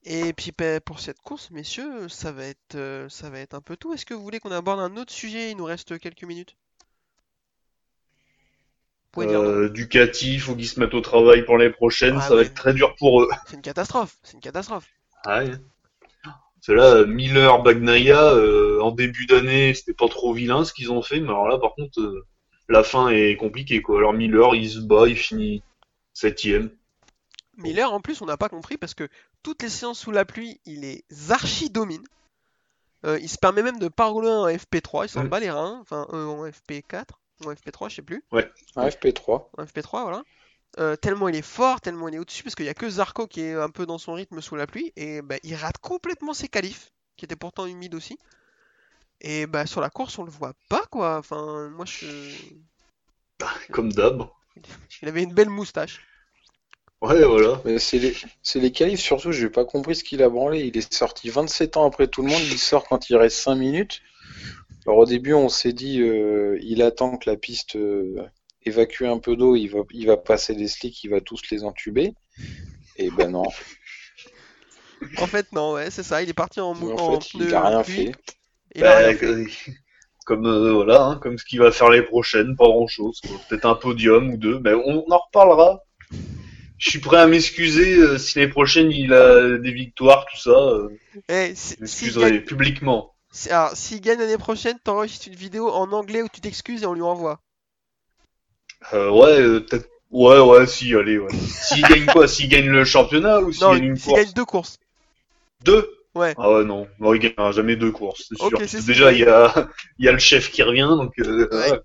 [0.06, 3.78] Et puis bah, pour cette course, messieurs, ça va être, ça va être un peu
[3.78, 3.94] tout.
[3.94, 5.52] Est-ce que vous voulez qu'on aborde un autre sujet?
[5.52, 6.56] Il nous reste quelques minutes.
[6.56, 9.03] Vous pouvez dire non.
[9.18, 12.18] Euh, Ducati, faut qu'ils se mettent au travail pour les prochaines.
[12.18, 13.30] Ah ça va être très dur pour eux.
[13.48, 14.18] C'est une catastrophe.
[14.24, 14.88] C'est une catastrophe.
[15.26, 15.52] Ouais.
[16.62, 21.02] C'est là, Miller, Bagnaia, euh, en début d'année, c'était pas trop vilain ce qu'ils ont
[21.02, 22.26] fait, mais alors là, par contre, euh,
[22.70, 23.98] la fin est compliquée, quoi.
[23.98, 25.62] Alors Miller, il se bat, il finit
[26.14, 26.72] septième.
[27.58, 29.10] Miller, en plus, on n'a pas compris parce que
[29.44, 32.04] toutes les séances sous la pluie, il les archi domine.
[33.06, 35.80] Euh, il se permet même de pas rouler en FP3, il s'en bat les reins,
[35.82, 37.04] enfin en FP4
[37.42, 38.24] ou en FP3, je sais plus.
[38.76, 39.48] Un FP3.
[39.58, 40.24] en FP3, voilà.
[40.80, 43.28] Euh, tellement il est fort, tellement il est au-dessus, parce qu'il y a que Zarco
[43.28, 46.34] qui est un peu dans son rythme sous la pluie, et bah, il rate complètement
[46.34, 48.18] ses qualifs, qui étaient pourtant humides aussi.
[49.22, 51.18] Et bah sur la course, on le voit pas, quoi.
[51.18, 52.08] Enfin, moi je.
[53.72, 54.28] Comme d'hab.
[55.02, 56.02] Il avait une belle moustache.
[57.02, 57.62] Ouais, voilà.
[57.66, 60.62] Mais c'est les, c'est les qualifs, surtout, j'ai pas compris ce qu'il a branlé.
[60.62, 63.56] Il est sorti 27 ans après tout le monde, il sort quand il reste 5
[63.56, 64.02] minutes.
[64.86, 68.22] Alors au début, on s'est dit, euh, il attend que la piste euh,
[68.64, 71.64] évacue un peu d'eau, il va, il va passer les slicks, il va tous les
[71.64, 72.14] entuber.
[72.98, 73.44] Et ben non,
[75.20, 76.22] En fait, non, ouais, c'est ça.
[76.22, 78.12] Il est parti en, mou- en en fait, pneu il a rien fait.
[78.80, 79.26] Bah, rien fait.
[79.26, 79.46] euh,
[80.26, 83.22] comme euh, voilà, hein, comme ce qu'il va faire les prochaines, pas grand chose.
[83.50, 85.84] Peut-être un podium ou deux, mais on en reparlera.
[86.78, 90.52] Je suis prêt à m'excuser euh, si les prochaines il a des victoires, tout ça.
[90.52, 90.90] Euh,
[91.30, 93.13] Eh, si- je s'il m'excuserai publiquement.
[93.34, 96.86] Si- alors, s'il gagne l'année prochaine, t'enregistres une vidéo en anglais où tu t'excuses et
[96.86, 97.42] on lui envoie.
[98.94, 99.90] Euh, ouais, euh, peut-être.
[100.12, 101.32] Ouais, ouais, si, allez, ouais.
[101.34, 104.22] S'il gagne quoi S'il gagne le championnat ou s'il gagne une s'il course?
[104.26, 104.78] gagne deux courses.
[105.64, 105.90] Deux?
[106.16, 106.36] Ouais.
[106.38, 106.88] Ah ouais, non.
[107.00, 108.48] Non, il gagnera jamais deux courses, c'est sûr.
[108.48, 108.88] Ok, Parce c'est que ça.
[108.88, 109.70] déjà, il y a,
[110.00, 111.14] il y a le chef qui revient, donc.
[111.20, 111.72] Euh, Ouais.
[111.72, 111.80] ouais.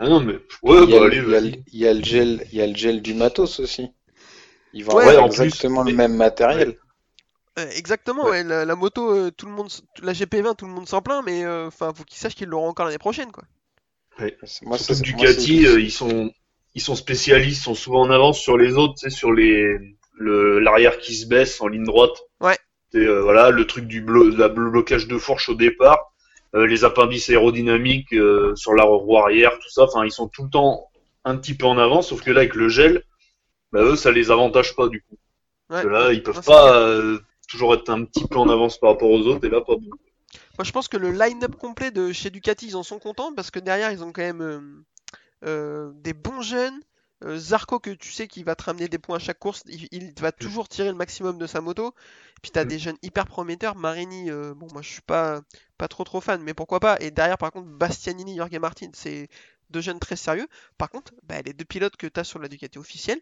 [0.00, 0.38] Ah non, mais.
[0.62, 1.40] Ouais, Il y a, bah le- allez, il y a
[1.72, 3.90] il y a le gel, il y a le gel du matos aussi.
[4.72, 6.78] Il va Ouais, avoir exactement le Mais- même matériel.
[7.58, 8.30] Euh, exactement, Ouais.
[8.30, 9.68] ouais, la, la moto, euh, tout le monde,
[10.02, 12.68] la GP20, tout le monde s'en plaint, mais euh, enfin, faut qu'ils sachent qu'ils l'auront
[12.68, 13.44] encore l'année prochaine, quoi.
[14.44, 16.30] C'est- Moi, Ducati, euh, ils sont,
[16.74, 19.64] ils sont spécialistes, ils sont souvent en avance sur les autres, sur les,
[20.14, 22.16] le, l'arrière qui se baisse en ligne droite.
[22.40, 22.56] Ouais.
[22.94, 26.12] Euh, voilà, le truc du blo- la- le blocage de fourche au départ,
[26.54, 29.84] euh, les appendices aérodynamiques euh, sur la roue arrière, tout ça.
[29.84, 30.88] Enfin, ils sont tout le temps
[31.24, 33.02] un petit peu en avance, sauf que là, avec le gel,
[33.72, 35.14] bah, eux, ça les avantage pas du coup.
[35.14, 35.18] Ouais.
[35.68, 36.88] Parce que là, ils peuvent Non, pas
[37.50, 39.90] toujours être un petit peu en avance par rapport aux autres, et là, pas bon.
[40.58, 43.50] Moi, je pense que le line-up complet de chez Ducati, ils en sont contents parce
[43.50, 44.60] que derrière, ils ont quand même euh,
[45.44, 46.80] euh, des bons jeunes.
[47.24, 49.88] Euh, Zarco, que tu sais qu'il va te ramener des points à chaque course, il,
[49.90, 51.94] il va toujours tirer le maximum de sa moto.
[52.42, 52.68] Puis t'as Mm.
[52.68, 53.74] des jeunes hyper prometteurs.
[53.76, 55.40] Marini, euh, bon, moi je suis pas,
[55.76, 56.96] pas trop trop fan, mais pourquoi pas.
[57.00, 59.28] Et derrière, par contre, Bastianini, Jorge Martin, c'est
[59.70, 60.48] deux jeunes très sérieux.
[60.78, 63.20] Par contre, bah, les deux pilotes que t'as sur la Ducati officielle,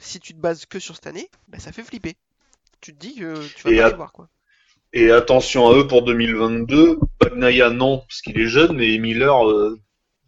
[0.00, 2.16] si tu te bases que sur cette année, bah, ça fait flipper.
[2.80, 4.28] Tu te dis que tu vas Et pas à- les voir, quoi.
[4.92, 6.98] Et attention à eux pour 2022.
[7.20, 9.78] Bagnaia, non, parce qu'il est jeune, mais Miller, euh,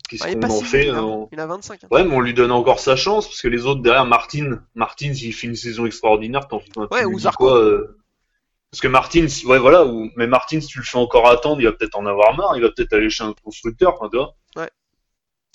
[0.08, 1.02] qu'est-ce qu'on en si fait hein.
[1.02, 1.84] on- Il a 25.
[1.84, 1.88] hein.
[1.90, 5.14] Ouais, mais on lui donne encore sa chance, parce que les autres derrière, Martin, Martin,
[5.14, 7.44] s'il fait une saison extraordinaire, t'en tu Ouais, ou Zarco.
[7.46, 7.96] quoi euh,
[8.70, 10.10] Parce que Martin, ouais, voilà, ou...
[10.16, 12.62] mais Martin, si tu le fais encore attendre, il va peut-être en avoir marre, il
[12.62, 14.34] va peut-être aller chez un constructeur, enfin, tu vois.
[14.56, 14.70] Ouais.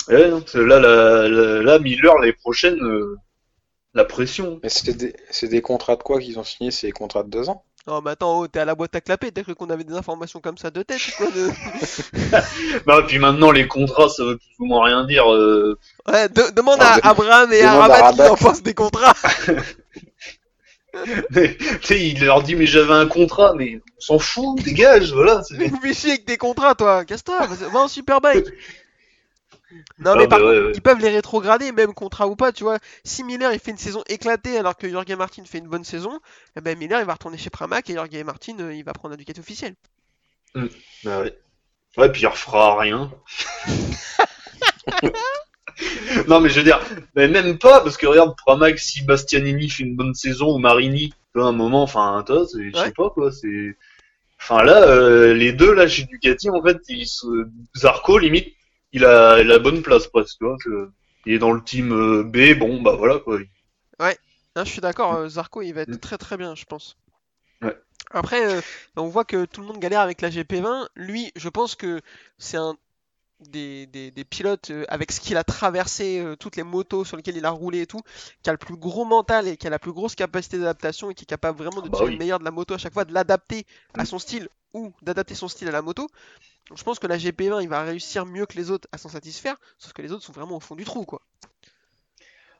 [0.10, 0.30] Et
[0.60, 3.16] là, la, la- là, Miller, les prochaines, euh,
[3.96, 4.60] la pression.
[4.62, 6.70] Mais c'est des, c'est des contrats de quoi qu'ils ont signés?
[6.72, 7.64] C'est des contrats de deux ans?
[7.88, 9.94] Non, mais attends, oh, t'es à la boîte à clapper, t'as cru qu'on avait des
[9.94, 11.52] informations comme ça de tête, quoi, de-
[12.88, 15.32] Bah, puis maintenant, les contrats, ça veut plus ou moins rien dire.
[15.32, 15.78] euh,
[16.08, 18.64] Ouais, de- demande Ah, à de- Abraham et à demande à Rabat qui en pensent
[18.64, 19.14] des contrats.
[21.32, 25.12] Mais, tu sais, il leur dit, mais j'avais un contrat, mais on s'en fout, dégage,
[25.14, 25.44] voilà.
[25.44, 27.04] c'est- Mais vous fais chier avec tes contrats, toi.
[27.04, 28.46] Casse-toi, vas-y, va en superbike.
[30.00, 30.72] Non, mais par ouais, contre, ouais.
[30.74, 32.80] ils peuvent les rétrograder, même contrat ou pas, tu vois.
[33.04, 36.20] Si Miller il fait une saison éclatée alors que Jorge Martin fait une bonne saison,
[36.56, 39.14] eh ben Miller il va retourner chez Pramac et Jorge Martin euh, il va prendre
[39.14, 39.76] un Ducati officiel.
[41.04, 41.38] Bah ouais.
[41.98, 43.12] Ouais, puis il refera rien.
[46.28, 46.80] non, mais je veux dire,
[47.16, 51.14] mais même pas, parce que regarde, Pramac, si Bastianini fait une bonne saison ou Marini,
[51.34, 52.86] vois, un moment, enfin, toi, je Ouais.
[52.86, 53.76] sais pas quoi, c'est.
[54.42, 57.28] Enfin là, euh, les deux là chez Ducati, en fait, ils se...
[57.78, 58.55] Zarco limite,
[58.96, 60.58] il a la bonne place presque, tu vois.
[60.64, 60.90] que-
[61.28, 63.40] Il est dans le team euh, B, bon bah voilà quoi.
[64.56, 66.98] Hein, je suis d'accord, euh, Zarco il va être très très bien, je pense.
[67.62, 67.76] Ouais.
[68.12, 68.62] Après, euh,
[68.98, 70.88] on voit que tout le monde galère avec la GP20.
[70.96, 72.02] Lui, je pense que
[72.38, 72.78] c'est un
[73.42, 77.18] des, des- des pilotes euh, avec ce qu'il a traversé, euh, toutes les motos sur
[77.18, 78.02] lesquelles il a roulé et tout,
[78.44, 81.16] qui a le plus gros mental et qui a la plus grosse capacité d'adaptation et
[81.16, 82.14] qui est capable vraiment de Ah bah tirer oui.
[82.14, 83.66] le meilleur de la moto à chaque fois, de l'adapter
[83.98, 86.08] à son style ou d'adapter son style à la moto.
[86.70, 89.10] Donc je pense que la GP20 il va réussir mieux que les autres à s'en
[89.10, 91.22] satisfaire, sauf que les autres sont vraiment au fond du trou quoi.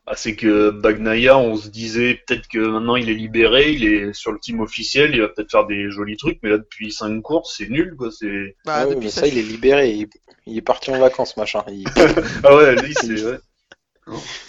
[0.08, 4.14] Ah, c'est que Bagnaia, on se disait peut-être que maintenant il est libéré, il est
[4.14, 7.20] sur le team officiel, il va peut-être faire des jolis trucs, mais là depuis cinq
[7.22, 8.12] courses, c'est nul quoi.
[8.12, 9.92] C'est Bah, Ah ouais, depuis mais ça, il est libéré.
[9.94, 10.08] Il,
[10.46, 11.64] il est parti en vacances, machin.
[11.70, 11.86] Il-
[12.44, 13.40] ah ouais, lui c'est ouais.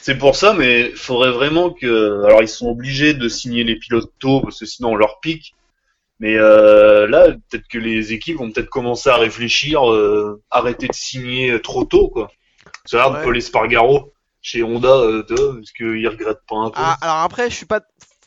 [0.02, 2.22] C'est pour ça, mais faudrait vraiment que.
[2.26, 5.54] Alors ils sont obligés de signer les pilotes tôt parce que sinon on leur pique.
[6.18, 10.94] Mais euh, là, peut-être que les équipes vont peut-être commencer à réfléchir, euh, arrêter de
[10.94, 12.30] signer trop tôt quoi.
[12.86, 13.24] Ça regarde Ouais.
[13.24, 15.24] Paul Espargaro chez Honda, euh,
[15.60, 17.80] est-ce qu'il regrette pas un peu Ah, alors après, je suis pas,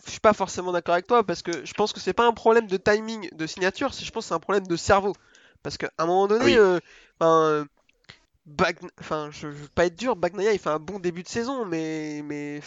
[0.05, 2.33] je suis pas forcément d'accord avec toi parce que je pense que c'est pas un
[2.33, 5.13] problème de timing de signature, c'est je pense que c'est un problème de cerveau.
[5.63, 6.57] Parce qu'à un moment donné, Oui.
[6.57, 6.79] euh,
[7.19, 7.65] ben, euh,
[8.45, 11.29] Bagn- enfin, je, je veux pas être dur, Bagnaia il fait un bon début de
[11.29, 12.61] saison, mais, mais,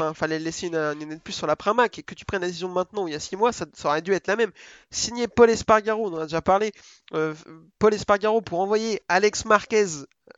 [0.00, 2.40] enfin, fallait laisser une, une année de plus sur la Pramac et que tu prennes
[2.42, 4.50] la décision maintenant, il y a 6 mois, ça, ça aurait dû être la même.
[4.90, 6.72] Signer Paul Espargaro, on en a déjà parlé,
[7.14, 7.34] euh,
[7.78, 9.86] Paul Espargaro pour envoyer Alex Marquez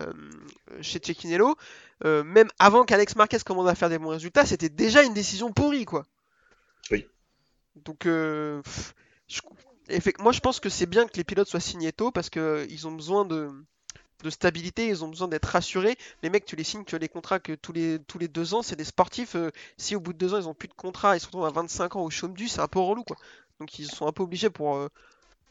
[0.00, 0.12] euh,
[0.80, 1.56] chez Cecchinello,
[2.04, 5.52] euh, même avant qu'Alex Marquez commence à faire des bons résultats, c'était déjà une décision
[5.52, 6.04] pourrie, quoi.
[6.90, 7.06] Oui.
[7.76, 8.94] Donc, euh, pff,
[9.28, 9.40] je-
[9.88, 12.40] effe- moi je pense que c'est bien que les pilotes soient signés tôt parce que
[12.40, 13.50] euh, ils ont besoin de,
[14.22, 15.96] de stabilité, ils ont besoin d'être rassurés.
[16.22, 18.54] Les mecs, tu les signes, tu as les contrats que tous les, tous les deux
[18.54, 19.34] ans, c'est des sportifs.
[19.36, 21.46] euh, si au bout de deux ans ils ont plus de contrat, ils se retrouvent
[21.46, 23.16] à 25 ans au chaume du, c'est un peu relou, quoi.
[23.60, 24.88] Donc ils sont un peu obligés pour, euh,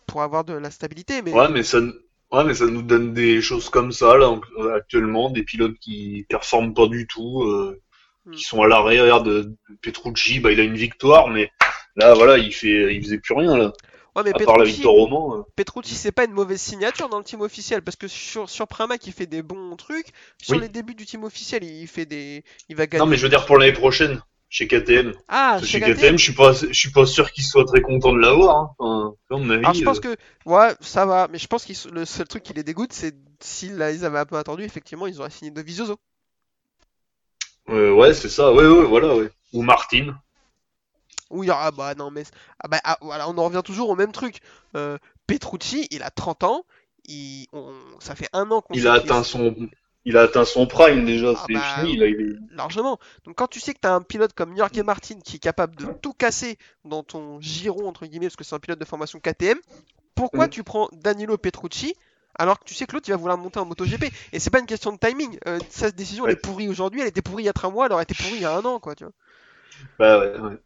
[0.07, 1.79] pour avoir de la stabilité, mais Ouais, mais ça,
[2.31, 4.41] ouais, mais ça nous donne des choses comme ça là en-
[4.75, 7.81] actuellement, des pilotes qui performent pas du tout, euh,
[8.25, 8.37] Hmm.
[8.37, 8.99] qui sont à l'arrêt.
[9.01, 11.51] Regarde, euh, Petrucci, bah il a une victoire, mais
[11.95, 13.73] là voilà, il fait, il faisait plus rien là.
[14.15, 15.45] Ouais, mais À part la victoire euh.
[15.55, 19.05] Petrucci, c'est pas une mauvaise signature dans le team officiel parce que sur, sur Pramac,
[19.07, 20.07] il fait des bons trucs.
[20.41, 20.61] Sur Oui.
[20.61, 22.43] les débuts du team officiel, il fait des.
[22.69, 23.03] Il va gagner.
[23.03, 25.13] Non, mais je veux dire pour l'année prochaine, chez KTM.
[25.27, 25.95] Ah, chez KTM.
[25.95, 28.57] KTM, je suis pas, je suis pas sûr qu'il soit très content de l'avoir.
[28.57, 28.75] Hein.
[28.79, 29.59] Enfin, à mon avis.
[29.63, 30.17] Alors je pense euh, que.
[30.45, 31.27] Ouais, ça va.
[31.31, 34.25] Mais je pense que le seul truc qui les dégoûte, c'est s'ils ils avaient un
[34.25, 35.97] peu attendu, effectivement, ils auraient signé de Vizoso.
[37.69, 38.53] euh, ouais, c'est ça.
[38.53, 39.29] Ouais, ouais, voilà, ouais.
[39.53, 40.15] Ou Martin.
[41.31, 42.23] Oui, ah bah non, mais.
[42.59, 44.39] Ah bah ah, voilà, on en revient toujours au même truc.
[44.75, 46.65] Euh, Petrucci, il a 30 ans.
[47.05, 49.55] Il, on- ça fait un an qu'on Il a atteint son,
[50.05, 51.33] il a atteint son prime déjà.
[51.35, 51.97] Ah c'est bah, fini.
[51.97, 52.55] Là, il est...
[52.55, 52.99] largement.
[53.25, 55.75] Donc quand tu sais que tu as un pilote comme Jorge Martin qui est capable
[55.75, 59.19] de tout casser dans ton giron, entre guillemets, parce que c'est un pilote de formation
[59.19, 59.59] KTM,
[60.15, 60.49] pourquoi Mhm.
[60.49, 61.95] tu prends Danilo Petrucci
[62.35, 64.05] alors que tu sais que l'autre il va vouloir monter en MotoGP?
[64.33, 65.37] Et c'est pas une question de timing.
[65.47, 67.85] Euh, cette décision elle est pourrie aujourd'hui, elle était pourrie il y a 3 mois,
[67.87, 69.13] elle aurait été pourrie il y a un an, quoi, tu vois.
[69.97, 70.57] Bah ouais, ouais.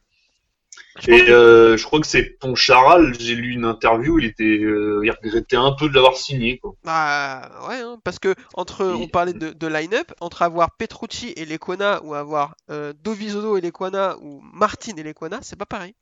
[1.08, 5.12] Et euh, je crois que c'est Poncharal, j'ai lu une interview, il était, euh, il
[5.12, 6.74] regrettait un peu de l'avoir signé, quoi.
[6.86, 11.46] Bah ouais, hein, parce que entre, on parlait de, de line-up, entre avoir Petrucci et
[11.46, 15.96] Lequana ou avoir euh, et Lequana ou Martin et Lequana, c'est pas pareil.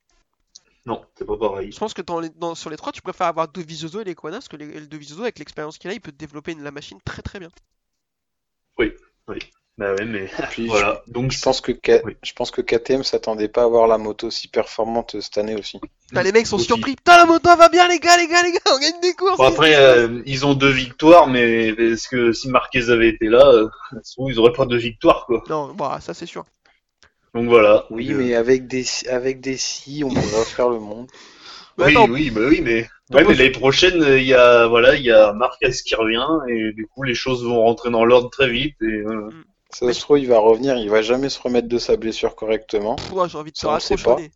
[0.86, 1.72] Non, c'est pas pareil.
[1.72, 4.38] Je pense que dans les, dans- sur les trois, tu préfères avoir Dovizioso et Lequana,
[4.38, 7.00] parce que les, le Dovizioso, avec l'expérience qu'il a, il peut développer une- la machine
[7.04, 7.50] très très bien.
[9.78, 11.02] Bah ouais, mais Puis, voilà.
[11.08, 12.16] Donc Je pense que K- Oui.
[12.24, 15.80] je pense que KTM s'attendait pas à avoir la moto si performante cette année aussi.
[16.10, 16.66] Putain, les mecs sont Aussi.
[16.66, 16.96] surpris.
[16.96, 19.14] Putain, la moto elle va bien, les gars, les gars, les gars, on gagne des
[19.14, 19.38] courses.
[19.38, 23.48] Bon, après, euh, ils ont deux victoires, mais est-ce que si Marquez avait été là,
[23.48, 23.68] euh,
[24.28, 25.44] ils auraient pas deux victoires, quoi.
[25.50, 26.46] Non, bah, ça c'est sûr.
[27.34, 27.88] Donc voilà.
[27.90, 31.10] Oui, euh, mais avec des avec des si, on pourrait faire le monde.
[31.80, 34.94] Mais oui, oui, bah oui, mais ouais, mais l'année prochaine, euh, il y a voilà,
[34.96, 38.30] il y a Marquez qui revient et du coup, les choses vont rentrer dans l'ordre
[38.30, 38.76] très vite.
[38.84, 39.30] Et voilà.
[39.74, 42.96] Ça se trouve, il va revenir, il va jamais se remettre de sa blessure correctement.
[42.96, 44.32] Pff, ouais, j'ai envie de te raccrocher.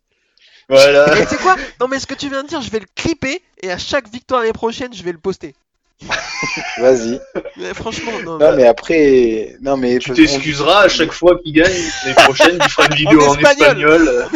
[0.68, 1.14] Voilà.
[1.14, 1.56] Mais tu sais quoi?
[1.80, 4.08] Non, mais ce que tu viens de dire, je vais le clipper et à chaque
[4.10, 5.54] victoire l'année prochaine, je vais le poster.
[6.78, 7.18] Vas-y.
[7.56, 8.38] Mais franchement, non.
[8.38, 11.72] Non, mais après, non, mais Tu t'excuseras à chaque fois qu'il gagne.
[12.04, 13.68] L'année prochaine, tu feras une vidéo En en espagnol.
[13.68, 14.28] espagnol.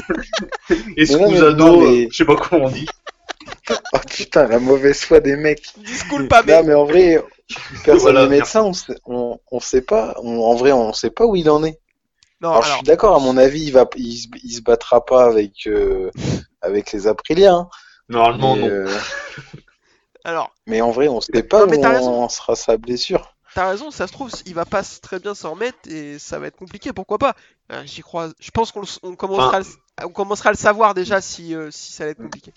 [0.96, 2.86] Excusado, mais- je sais pas comment on dit.
[3.70, 5.74] Oh putain, la mauvaise foi des mecs.
[5.76, 7.22] Disculpa, Non, mais en vrai,
[7.84, 10.14] personne Voilà, n'est médecin, on sait, on, on sait pas.
[10.22, 11.78] on- en vrai, on sait pas où il en est.
[12.40, 15.04] Non, Alors, je suis d'accord, à mon avis, il va, il, se- il se battra
[15.04, 16.10] pas avec, euh,
[16.62, 17.54] avec les Aprilia.
[17.54, 17.68] hein.
[18.08, 18.70] Normalement, mais, non.
[18.70, 18.86] euh,
[20.24, 22.28] alors, mais en vrai, on sait pas Non, mais où raison.
[22.28, 23.32] sera sa blessure.
[23.54, 26.46] t'as raison, ça se trouve, il va pas très bien s'en remettre et ça va
[26.46, 27.34] être compliqué, pourquoi pas
[27.72, 29.66] Euh, J'y crois, je pense qu'on on commencera, à le-
[30.06, 32.54] on commencera à le savoir déjà si, euh, si ça va être compliqué.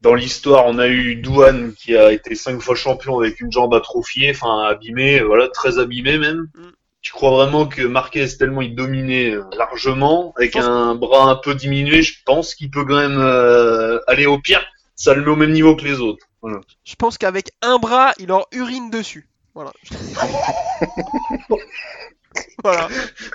[0.00, 3.74] Dans l'histoire, on a eu Douane qui a été cinq fois champion avec une jambe
[3.74, 6.48] atrophiée, enfin abîmée, voilà, très abîmée même.
[6.54, 6.70] Mm.
[7.02, 11.54] Tu crois vraiment que Marquez, tellement il dominait euh, largement, avec un bras un peu
[11.54, 14.62] diminué, je pense qu'il peut quand même euh, aller au pire.
[14.94, 16.26] Ça le met au même niveau que les autres.
[16.42, 16.60] Voilà.
[16.84, 19.28] Je pense qu'avec un bras, il en urine dessus.
[19.54, 19.72] Voilà.
[22.64, 22.88] voilà.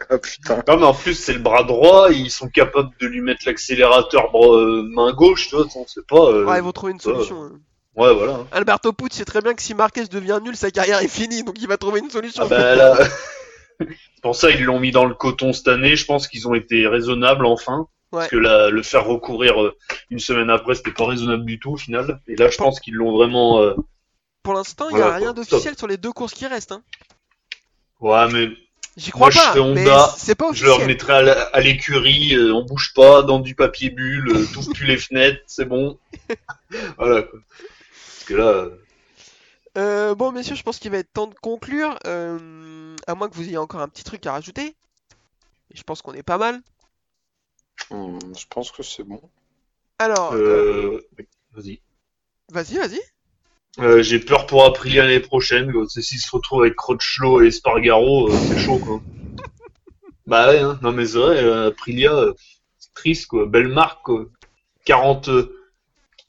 [0.10, 0.64] Ah putain.
[0.68, 4.32] Non, mais en plus, c'est le bras droit, ils sont capables de lui mettre l'accélérateur
[4.36, 6.18] euh, main gauche, tu vois, on sait pas.
[6.32, 7.44] euh, Ouais, ils vont trouver une solution.
[7.44, 7.52] hein.
[7.96, 8.46] ouais, voilà.
[8.52, 11.56] Alberto Pucci sait très bien que si Marquez devient nul, sa carrière est finie, donc
[11.60, 12.44] il va trouver une solution.
[12.46, 12.96] Ah bah là...
[13.80, 15.96] c'est pour ça ils l'ont mis dans le coton cette année.
[15.98, 17.88] Je pense qu'ils ont été raisonnables enfin.
[18.12, 19.76] Parce que la- le faire recourir euh,
[20.10, 22.22] une semaine après, c'était pas raisonnable du tout au final.
[22.28, 23.60] Et là, je pense qu'ils l'ont vraiment.
[23.62, 23.74] euh,
[24.42, 26.72] Pour l'instant, il n'y a rien d'officiel sur les deux courses qui restent.
[26.72, 26.82] Hein.
[28.00, 28.50] Ouais, mais
[28.98, 30.86] J'y crois Moi, je pas, serais mais Honda, c'est pas je leur officiel.
[30.86, 34.70] mettrais à la- à l'écurie, euh, on bouge pas, dans du papier bulle, euh, t'ouvres
[34.72, 36.00] plus les fenêtres, c'est bon.
[36.98, 37.40] voilà quoi.
[38.16, 38.78] Parce que là, euh,
[39.78, 41.98] Euh, bon, messieurs, je pense qu'il va être temps de conclure.
[42.08, 44.76] euh, à moins que vous ayez encore un petit truc à rajouter.
[45.74, 46.62] Je pense qu'on est pas mal.
[47.90, 49.22] Hmm, je pense que c'est bon.
[50.00, 51.82] Alors, euh, euh, oui, vas-y.
[52.50, 53.02] vas-y, vas-y.
[53.80, 55.72] Euh, j'ai peur pour Aprilia l'année prochaine.
[55.72, 55.84] quoi.
[55.90, 59.02] C'est s'ils se retrouvent avec Crutchlow et Spargaro, euh, c'est chaud quoi.
[60.28, 60.80] bah ouais, hein.
[60.82, 62.34] non mais c'est vrai, euh, Aprilia, euh,
[62.78, 63.46] c'est triste quoi.
[63.46, 64.26] Belle marque quoi.
[64.86, 65.56] 40, euh,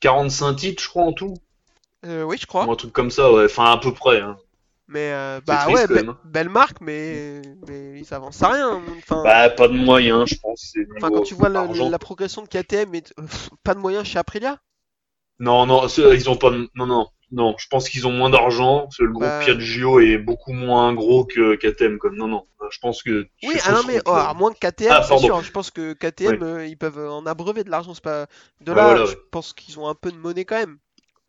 [0.01, 1.35] 45 titres je crois en tout.
[2.05, 2.67] Euh, oui, je crois.
[2.67, 3.45] Ou un truc comme ça, ouais.
[3.47, 4.21] Enfin à peu près.
[4.21, 4.37] Hein.
[4.89, 6.19] Mais euh, bah triste, ouais, quand be- même, hein.
[6.25, 8.81] belle marque, mais mais ils avancent à rien.
[8.99, 10.75] Enfin, Bah pas de moyens, je pense.
[10.97, 11.89] enfin, quand tu vois argent.
[11.91, 13.25] la progression de KTM, et euh,
[13.65, 14.59] pas de moyens chez Aprilia?
[15.41, 16.71] Non, non, ils ont pas de...
[16.77, 19.41] Non, non, non, je pense qu'ils ont moins d'argent, parce que le groupe Bah.
[19.45, 23.27] Piaggio est beaucoup moins gros que KTM, comme non, non, je pense que...
[23.43, 25.43] Oui, ah non mais route, oh, à moins que KTM, Ah, c'est sûr.
[25.43, 27.95] Je pense que KTM, euh, ils peuvent en abreuver de l'argent.
[27.95, 28.27] C'est pas
[28.61, 28.83] de Ouais, là.
[28.85, 29.19] voilà, je ouais.
[29.33, 30.79] pense qu'ils ont un peu de monnaie quand même.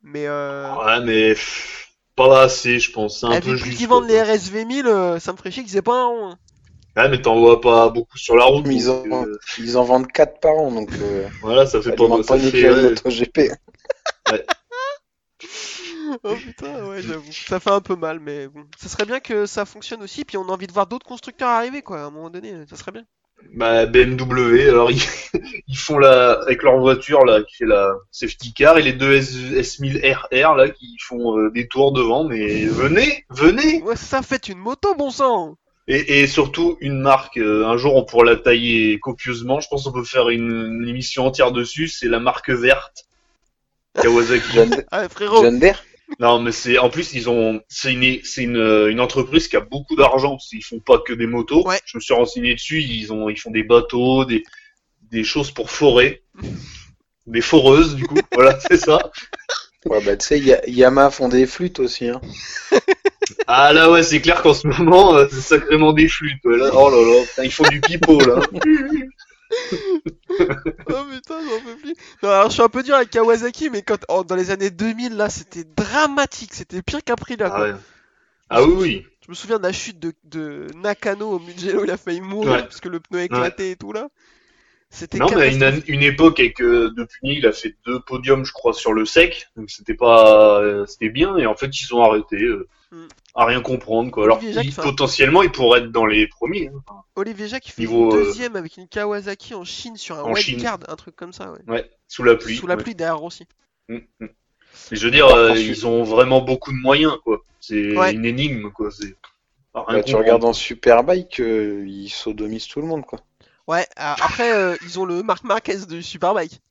[0.04, 0.74] Mais euh...
[0.76, 3.78] Ouais, mais pff, pas assez, je pense, c'est un eh, peu vu juste.
[3.78, 6.36] qu'ils vendent les RSV 1000, euh, ça me ferait chier qu'ils aient pas un rond.
[6.96, 9.78] Ouais, mais t'en vois pas beaucoup sur la route, Mais ils, donc, en, euh, ils
[9.78, 12.24] en vendent 4 par an, donc euh, voilà, ça fait ça pas...
[12.24, 13.40] Ça pas une fait, écurie ouais, MotoGP.
[16.24, 17.32] Oh putain, ouais, j'avoue.
[17.32, 18.66] Ça fait un peu mal, mais bon.
[18.78, 21.50] Ça serait bien que ça fonctionne aussi, puis on a envie de voir d'autres constructeurs
[21.50, 22.00] arriver, quoi.
[22.02, 23.04] À un moment donné, ça serait bien.
[23.54, 25.02] Bah, BMW, alors ils,
[25.68, 26.34] ils font la...
[26.42, 29.36] Avec leur voiture, là, qui fait la safety car, et les deux S...
[29.36, 34.58] S1000RR, là, qui font euh, des tours devant, mais venez, venez Ouais, ça fait une
[34.58, 35.56] moto, bon sang
[35.88, 39.84] Et, et surtout une marque, euh, un jour on pourra la tailler copieusement, je pense
[39.84, 43.04] qu'on peut faire une, une émission entière dessus, c'est la marque verte.
[44.02, 44.52] Kawasaki.
[44.54, 45.84] John, Ah, frérot John Deere
[46.20, 48.58] non mais c'est en plus ils ont c'est une c'est une,
[48.90, 51.68] une entreprise qui a beaucoup d'argent parce qu'ils font pas que des motos.
[51.68, 51.80] Ouais.
[51.86, 54.44] Je me suis renseigné dessus, ils ont ils font des bateaux, des
[55.12, 56.24] des choses pour forer.
[57.28, 59.12] Des foreuses du coup, voilà, c'est ça.
[59.86, 62.10] Ouais, bah tu sais, Ya- Yamaha font des flûtes aussi.
[62.10, 62.22] Hein.
[63.48, 66.44] Ah là ouais, c'est clair qu'en ce moment euh, c'est sacrément des flûtes.
[66.46, 66.70] ouais, là.
[66.74, 68.40] Oh là là, putain, ils font du pipeau là.
[70.90, 73.82] Oh putain, j'en peux plus Non, alors je suis un peu dur avec Kawasaki, mais
[73.82, 77.62] quand, oh, dans les années 2000, là, c'était dramatique, c'était pire qu'Aprilia, Ah, quoi.
[77.70, 77.76] ouais.
[78.50, 79.06] ah oui oui.
[79.26, 82.52] Je me souviens de la chute de, de Nakano au Mugello, il a failli mourir
[82.52, 82.64] Ouais.
[82.64, 84.10] parce que le pneu a éclaté et tout, là.
[84.98, 88.44] C'était Non, mais une, une époque avec euh, De Pugny, il a fait deux podiums,
[88.46, 91.94] je crois, sur le sec, donc c'était pas, euh, c'était bien, et en fait ils
[91.94, 93.08] ont arrêté euh, Mm.
[93.36, 94.24] à rien comprendre quoi.
[94.24, 96.70] Alors Jacques il- potentiellement ils pourraient être dans les premiers.
[96.70, 96.94] hein.
[97.18, 100.34] Olivier Jacques, il fait Niveau, euh, deuxième avec une Kawasaki en Chine sur un en
[100.36, 100.56] Chine.
[100.56, 101.60] wildcard, un truc comme ça, ouais.
[101.68, 102.56] Ouais, sous la pluie.
[102.56, 102.82] Sous la ouais.
[102.84, 103.46] pluie derrière Rossi.
[103.90, 104.26] Mm, mm.
[104.92, 107.42] Et je veux dire, euh, ils ont vraiment beaucoup de moyens quoi.
[107.60, 108.14] C'est Ouais.
[108.14, 108.90] une énigme quoi.
[108.90, 109.14] C'est
[109.74, 113.20] Bah, tu regardes en Superbike, euh, ils sodomisent tout le monde, quoi.
[113.68, 116.62] Ouais, euh, après, euh, ils ont le Marc Marquez du Superbike.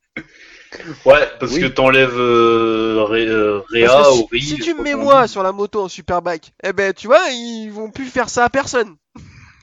[1.05, 1.61] Ouais, parce Oui.
[1.61, 5.31] que t'enlèves euh, Ré- euh, Réa si, ou Ri, si tu me mets moi dit.
[5.31, 8.49] sur la moto en Superbike, eh ben, tu vois, ils vont plus faire ça à
[8.49, 8.95] personne.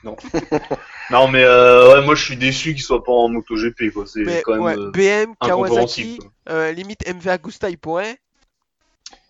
[1.11, 4.05] Non mais euh, ouais, moi je suis déçu qu'ils soient pas en MotoGP quoi.
[4.07, 8.19] C'est Mais quand même ouais, euh, BM, Kawasaki, euh, limite MV Agusta, il pourrait.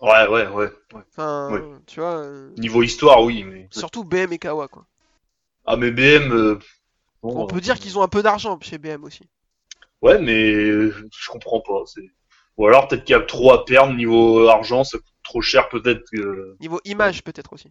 [0.02, 0.69] Ouais, ouais, ouais.
[0.94, 1.03] ouais.
[1.11, 1.80] Enfin, Ouais.
[1.88, 3.68] tu vois, euh, Niveau histoire, oui, mais.
[3.72, 4.88] surtout BM et Kawa, quoi.
[5.65, 6.60] Ah, mais BM.
[7.34, 9.23] Bon, On peut dire qu'ils ont un peu d'argent chez BM aussi.
[10.02, 10.53] Ouais, mais
[10.91, 11.84] je comprends pas.
[11.85, 12.07] C'est.
[12.57, 15.68] Ou alors peut-être qu'il y a trop à perdre niveau argent, ça coûte trop cher
[15.68, 16.56] peut-être que...
[16.61, 17.69] Niveau image, peut-être aussi.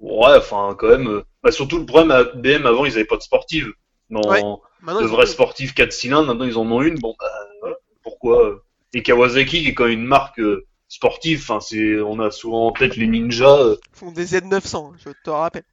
[0.00, 1.08] Ouais, enfin quand même...
[1.08, 3.72] euh, Bah, surtout le problème à BM avant, ils avaient pas de sportive.
[4.10, 4.40] Non, Ouais.
[4.40, 7.26] De ont vrais sportifs 4 cylindres, maintenant ils en ont une, bon bah
[7.60, 7.76] voilà.
[8.04, 8.62] pourquoi euh.
[8.94, 12.68] Et Kawasaki qui est quand même une marque euh, sportive, enfin c'est on a souvent
[12.68, 15.64] en tête les ninjas, Ils font des Z900, je te rappelle.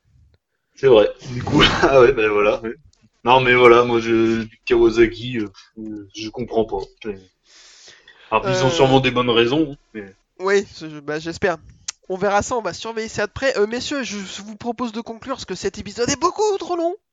[0.76, 1.10] C'est vrai.
[1.32, 2.62] Du coup, ah ouais ben voilà.
[2.62, 2.76] ouais.
[3.24, 5.48] Non mais voilà, moi je du Kawasaki, euh,
[5.80, 6.78] euh, je comprends pas.
[7.06, 7.18] Mais-
[8.32, 8.64] Alors ils Euh.
[8.66, 10.66] ont sûrement des bonnes raisons, hein, mais Oui,
[11.04, 11.58] bah, j'espère.
[12.08, 13.58] On verra ça, on va surveiller ça de près.
[13.58, 16.96] Euh, messieurs, je vous propose de conclure parce que cet épisode est beaucoup trop long.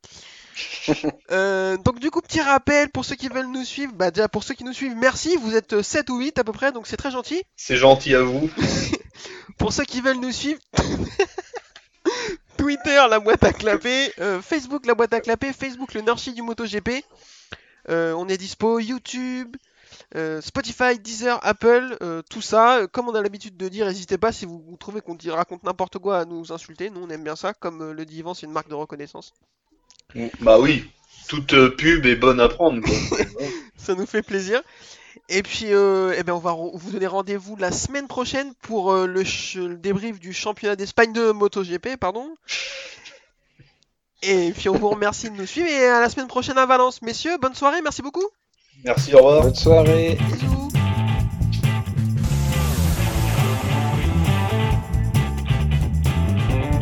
[1.31, 3.93] Euh, donc du coup, petit rappel pour ceux qui veulent nous suivre.
[3.95, 5.35] Bah déjà pour ceux qui nous suivent, merci.
[5.41, 7.43] Vous êtes 7 ou 8 à peu près, donc c'est très gentil.
[7.57, 8.51] c'est gentil à vous.
[9.59, 10.59] Pour ceux qui veulent nous suivre,
[12.63, 16.43] Twitter, la boîte à clapper, euh, Facebook, la boîte à clapper, Facebook, le Nurchi du
[16.43, 17.05] MotoGP.
[17.89, 19.57] Euh, on est dispo, YouTube,
[20.15, 21.99] euh, Spotify, Deezer, Apple,
[22.31, 22.87] tout ça.
[22.93, 25.65] Comme on a l'habitude de dire, n'hésitez pas si vous, vous trouvez qu'on dit- raconte
[25.65, 26.89] n'importe quoi à nous insulter.
[26.89, 27.53] Nous, on aime bien ça.
[27.53, 29.33] Comme le dit Yvan, c'est une marque de reconnaissance.
[30.41, 30.89] Bah oui,
[31.29, 33.19] toute pub est bonne à prendre quoi.
[33.77, 34.63] Ça nous fait plaisir.
[35.29, 39.07] Et puis, euh, eh ben, on va vous donner rendez-vous la semaine prochaine pour euh,
[39.07, 42.35] le, débrief du championnat d'Espagne de MotoGP, pardon.
[44.23, 47.03] Et puis, on vous remercie de nous suivre et à la semaine prochaine à Valence.
[47.03, 48.27] Messieurs, bonne soirée, merci beaucoup.
[48.85, 49.43] Merci, au revoir.
[49.43, 50.19] Bonne soirée.
[50.31, 50.69] Bisous.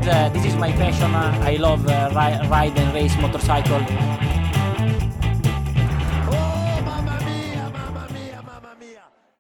[0.03, 1.15] Uh, this is my passion.
[1.15, 3.79] Uh, I love uh, ri- ride and race motorcycle.